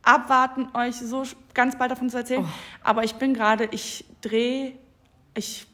abwarten, 0.05 0.69
euch 0.75 0.97
so 0.97 1.25
ganz 1.55 1.77
bald 1.77 1.91
davon 1.91 2.11
zu 2.11 2.19
erzählen. 2.19 2.47
Aber 2.83 3.05
ich 3.05 3.15
bin 3.17 3.35
gerade, 3.35 3.69
ich 3.71 4.05
drehe, 4.21 4.73
ich, 5.35 5.67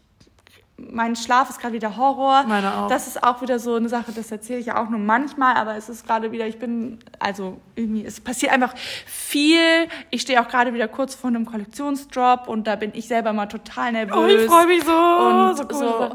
mein 0.77 1.17
Schlaf 1.17 1.51
ist 1.51 1.61
gerade 1.61 1.75
wieder 1.75 1.97
Horror. 1.97 2.45
Meine 2.47 2.75
auch. 2.75 2.89
Das 2.89 3.07
ist 3.07 3.23
auch 3.23 3.43
wieder 3.43 3.59
so 3.59 3.75
eine 3.75 3.89
Sache, 3.89 4.13
das 4.13 4.31
erzähle 4.31 4.61
ich 4.61 4.67
ja 4.67 4.83
auch 4.83 4.89
nur 4.89 5.01
manchmal, 5.01 5.57
aber 5.57 5.77
es 5.77 5.89
ist 5.89 6.07
gerade 6.07 6.33
wieder, 6.33 6.47
ich 6.47 6.59
bin, 6.59 6.99
also 7.19 7.61
irgendwie, 7.75 8.05
es 8.05 8.21
passiert 8.21 8.53
einfach 8.53 8.75
viel. 9.07 9.89
Ich 10.11 10.23
stehe 10.23 10.41
auch 10.41 10.49
gerade 10.49 10.73
wieder 10.73 10.89
kurz 10.89 11.15
vor 11.15 11.29
einem 11.29 11.47
Kollektionsdrop 11.47 12.49
und 12.49 12.67
da 12.67 12.77
bin 12.77 12.93
ich 12.95 13.09
selber 13.09 13.33
mal 13.33 13.47
total 13.47 13.93
nervös. 13.93 14.17
Oh, 14.17 14.27
ich 14.27 14.47
freue 14.47 14.67
mich 14.67 14.85
so. 14.85 14.93
Und 14.93 15.57
so 15.57 15.79
so, 15.79 16.01
cool. 16.01 16.13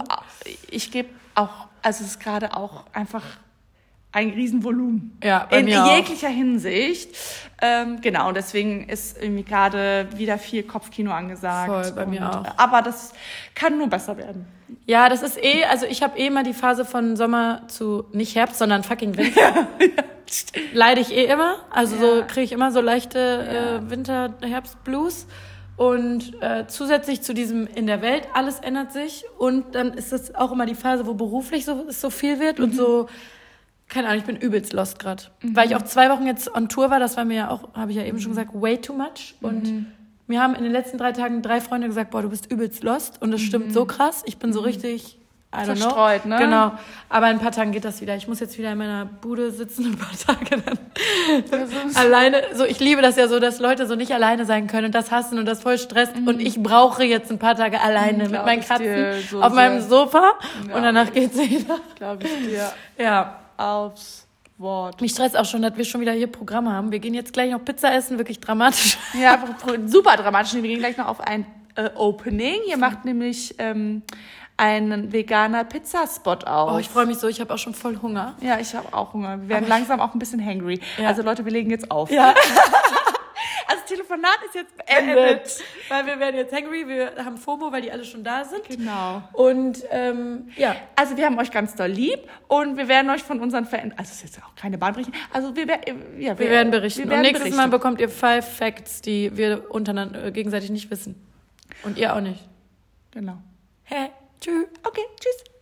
ich 0.70 0.91
gebe 0.91 1.09
auch, 1.36 1.68
also 1.82 2.03
es 2.03 2.11
ist 2.11 2.20
gerade 2.20 2.55
auch 2.55 2.86
einfach 2.93 3.24
ein 4.16 4.30
Riesenvolumen. 4.30 5.18
Ja, 5.22 5.45
In 5.51 5.66
mir 5.66 5.84
auch. 5.84 5.93
jeglicher 5.93 6.30
Hinsicht. 6.30 7.09
Ähm, 7.61 7.99
genau, 7.99 8.30
und 8.30 8.38
deswegen 8.38 8.88
ist 8.88 9.22
irgendwie 9.22 9.43
gerade 9.43 10.07
wieder 10.16 10.38
viel 10.38 10.63
Kopfkino 10.63 11.11
angesagt. 11.11 11.68
Voll, 11.68 11.91
bei 11.91 12.05
mir 12.05 12.22
und, 12.22 12.28
auch. 12.28 12.45
Aber 12.57 12.82
das 12.82 13.11
kann 13.55 13.78
nur 13.78 13.88
besser 13.88 14.18
werden. 14.18 14.47
Ja, 14.86 15.09
das 15.09 15.22
ist 15.22 15.38
eh, 15.43 15.66
also 15.66 15.86
ich 15.86 16.01
habe 16.01 16.18
eh 16.18 16.28
immer 16.28 16.43
die 16.43 16.53
Phase 16.53 16.86
von 16.86 17.18
Sommer 17.18 17.63
zu 17.68 18.05
nicht 18.13 18.36
Herbst, 18.36 18.57
sondern 18.57 18.84
fucking 18.84 19.18
Winter. 19.18 19.68
Leide 20.74 21.01
ich 21.01 21.11
eh 21.11 21.26
immer. 21.26 21.57
Also 21.70 21.97
so 21.97 22.24
kriege 22.26 22.45
ich 22.45 22.51
immer 22.53 22.72
so 22.72 22.80
leichte 22.80 23.82
äh, 23.86 23.89
Winter-Herbst-Blues. 23.89 25.28
Und 25.76 26.41
äh, 26.41 26.68
zusätzlich 26.68 27.22
zu 27.22 27.34
diesem 27.34 27.68
in 27.68 27.86
der 27.86 28.01
Welt, 28.01 28.30
alles 28.34 28.59
ändert 28.61 28.93
sich. 28.93 29.26
Und 29.38 29.76
dann 29.76 29.93
ist 29.93 30.13
das 30.13 30.34
auch 30.36 30.53
immer 30.53 30.66
die 30.66 30.76
Phase, 30.76 31.05
wo 31.05 31.16
beruflich 31.16 31.66
so, 31.66 31.88
so 31.89 32.09
viel 32.09 32.39
wird 32.39 32.61
und 32.61 32.74
so, 32.74 33.09
keine 33.88 34.08
Ahnung, 34.08 34.20
ich 34.20 34.26
bin 34.26 34.36
übelst 34.36 34.74
lost 34.74 35.00
gerade. 35.00 35.24
Weil 35.42 35.68
ich 35.68 35.76
auch 35.76 35.84
zwei 35.84 36.10
Wochen 36.10 36.26
jetzt 36.26 36.54
on 36.54 36.70
Tour 36.70 36.90
war, 36.90 37.00
das 37.00 37.18
war 37.18 37.26
mir 37.26 37.36
ja 37.36 37.50
auch, 37.50 37.74
habe 37.74 37.92
ich 37.92 37.98
ja 37.98 38.04
eben 38.04 38.20
schon 38.20 38.32
gesagt, 38.32 38.52
way 38.54 38.80
too 38.80 38.94
much. 38.94 39.36
Und 39.42 39.86
mir 40.28 40.42
haben 40.42 40.56
in 40.56 40.64
den 40.64 40.72
letzten 40.72 40.98
drei 40.98 41.12
Tagen 41.12 41.42
drei 41.42 41.62
Freunde 41.62 41.88
gesagt, 41.88 42.12
boah, 42.12 42.22
du 42.22 42.30
bist 42.30 42.52
übelst 42.52 42.84
lost. 42.84 43.22
Und 43.22 43.32
das 43.32 43.42
stimmt 43.42 43.74
so 43.74 43.86
krass. 43.86 44.24
Ich 44.26 44.38
bin 44.38 44.52
so 44.54 44.62
richtig, 44.62 45.20
I 45.54 45.60
don't 45.60 45.78
Verstreut, 45.78 46.24
know. 46.24 46.36
ne? 46.36 46.38
Genau. 46.40 46.72
Aber 47.10 47.30
in 47.30 47.38
ein 47.38 47.40
paar 47.40 47.52
Tagen 47.52 47.72
geht 47.72 47.86
das 47.86 48.02
wieder. 48.02 48.16
Ich 48.16 48.28
muss 48.28 48.40
jetzt 48.40 48.58
wieder 48.58 48.72
in 48.72 48.78
meiner 48.78 49.06
Bude 49.06 49.52
sitzen, 49.52 49.86
ein 49.94 49.98
paar 49.98 50.18
Tage 50.18 50.62
dann 50.62 50.80
alleine. 51.96 52.42
So, 52.54 52.66
ich 52.66 52.80
liebe 52.80 53.02
das 53.02 53.16
ja 53.16 53.28
so, 53.28 53.40
dass 53.40 53.60
Leute 53.60 53.86
so 53.86 53.96
nicht 53.96 54.12
alleine 54.14 54.46
sein 54.46 54.68
können 54.68 54.88
und 54.88 54.96
das 54.96 55.12
hassen 55.12 55.38
und 55.38 55.46
das 55.46 55.62
voll 55.62 55.78
stresst. 55.78 56.14
Und 56.26 56.42
ich 56.42 56.62
brauche 56.62 57.04
jetzt 57.04 57.32
ein 57.32 57.40
paar 57.40 57.56
Tage 57.56 57.80
alleine 57.80 58.28
mit 58.28 58.44
meinen 58.44 58.64
Katzen 58.64 59.22
so 59.30 59.42
auf 59.42 59.54
meinem. 59.54 59.82
Sofa. 59.82 60.32
Und 60.64 60.82
danach 60.82 61.14
geht's 61.14 61.38
wieder. 61.38 61.80
Glaube 61.96 62.24
ich 62.26 62.48
dir 62.48 62.72
Ja. 62.98 63.45
Aufs 63.58 64.28
Wort. 64.58 65.01
Mich 65.01 65.12
stresst 65.12 65.38
auch 65.38 65.45
schon, 65.45 65.62
dass 65.62 65.76
wir 65.76 65.84
schon 65.86 66.01
wieder 66.01 66.14
hier 66.14 66.28
Programm 66.28 66.72
haben. 66.72 66.91
Wir 66.91 66.99
gehen 66.99 67.14
jetzt 67.14 67.34
gleich 67.34 67.51
noch 67.51 67.64
Pizza 67.64 67.93
essen, 67.93 68.18
wirklich 68.18 68.39
dramatisch. 68.39 68.97
Ja, 69.20 69.43
super 69.86 70.16
dramatisch. 70.16 70.53
Wir 70.53 70.62
gehen 70.62 70.80
gleich 70.80 70.97
noch 70.97 71.08
auf 71.08 71.20
ein 71.22 71.45
äh, 71.76 71.89
Opening. 71.95 72.62
Hier 72.66 72.78
macht 72.78 73.03
nämlich 73.06 73.56
ähm, 73.58 74.01
ein 74.58 75.12
veganer 75.12 75.66
Pizzaspot 75.66 76.47
auf. 76.47 76.72
Oh, 76.74 76.78
ich 76.80 76.88
freue 76.88 77.06
mich 77.06 77.18
so, 77.18 77.28
ich 77.28 77.41
habe 77.41 77.53
auch 77.53 77.58
schon 77.58 77.74
voll 77.74 77.99
Hunger. 78.01 78.36
ja, 78.41 78.58
ich 78.60 78.74
habe 78.76 78.93
auch 78.93 79.14
Hunger. 79.14 79.41
Wir 79.41 79.49
werden 79.49 79.68
langsam 79.68 79.99
auch 79.99 80.14
ein 80.14 80.20
bisschen 80.20 80.43
hangry. 80.45 80.80
Ja. 80.97 81.10
Also 81.10 81.22
Leute, 81.22 81.43
wir 81.43 81.51
legen 81.51 81.70
jetzt 81.70 81.91
auf. 81.91 82.10
Ja. 82.10 82.34
Also 83.68 83.82
das 83.82 83.86
Telefonat 83.86 84.38
ist 84.46 84.56
jetzt 84.56 84.78
beendet. 84.78 85.64
Weil 85.89 86.06
wir 86.06 86.20
werden 86.20 86.36
jetzt 86.36 86.54
hangry, 86.54 86.88
wir 86.88 87.14
haben 87.24 87.38
FOMO, 87.38 87.72
weil 87.72 87.82
die 87.82 87.91
alle 87.91 88.06
schon 88.06 88.24
da 88.24 88.46
sind. 88.46 88.64
Genau. 88.68 89.24
Und 89.34 89.84
ähm, 89.91 90.52
ja, 90.56 90.76
Also 90.96 91.18
wir 91.18 91.26
haben 91.26 91.38
euch 91.39 91.52
ganz 91.52 91.76
doll 91.76 91.89
lieb 91.89 92.20
und 92.48 92.78
wir 92.78 92.88
werden 92.88 93.10
euch 93.10 93.24
von 93.24 93.39
unseren 93.39 93.66
Veränderungen, 93.66 94.00
also 94.00 94.10
es 94.12 94.24
ist 94.24 94.36
jetzt 94.36 94.46
auch 94.46 94.56
keine 94.56 94.78
Bahnbrechung, 94.78 95.14
also 95.32 95.56
wir, 95.56 95.66
ja, 96.18 96.38
wir 96.38 96.50
werden 96.50 96.72
berichten. 96.72 97.04
Wir 97.04 97.10
werden 97.10 97.20
Und 97.20 97.22
nächstes 97.24 97.43
berichten. 97.43 97.58
Mal 97.58 97.70
bekommt 97.70 98.00
ihr 98.02 98.10
five 98.10 98.48
Facts, 98.58 99.02
die 99.02 99.36
wir 99.36 99.72
untereinander 99.72 100.26
äh, 100.26 100.32
gegenseitig 100.32 100.70
nicht 100.70 100.89
wissen. 100.91 101.16
Und 101.84 101.98
ihr 101.98 102.16
auch 102.16 102.22
nicht. 102.22 102.48
Genau. 103.12 103.38
Hä? 103.84 104.10
Tschüss. 104.41 104.66
Okay, 104.84 105.04
tschüss. 105.20 105.55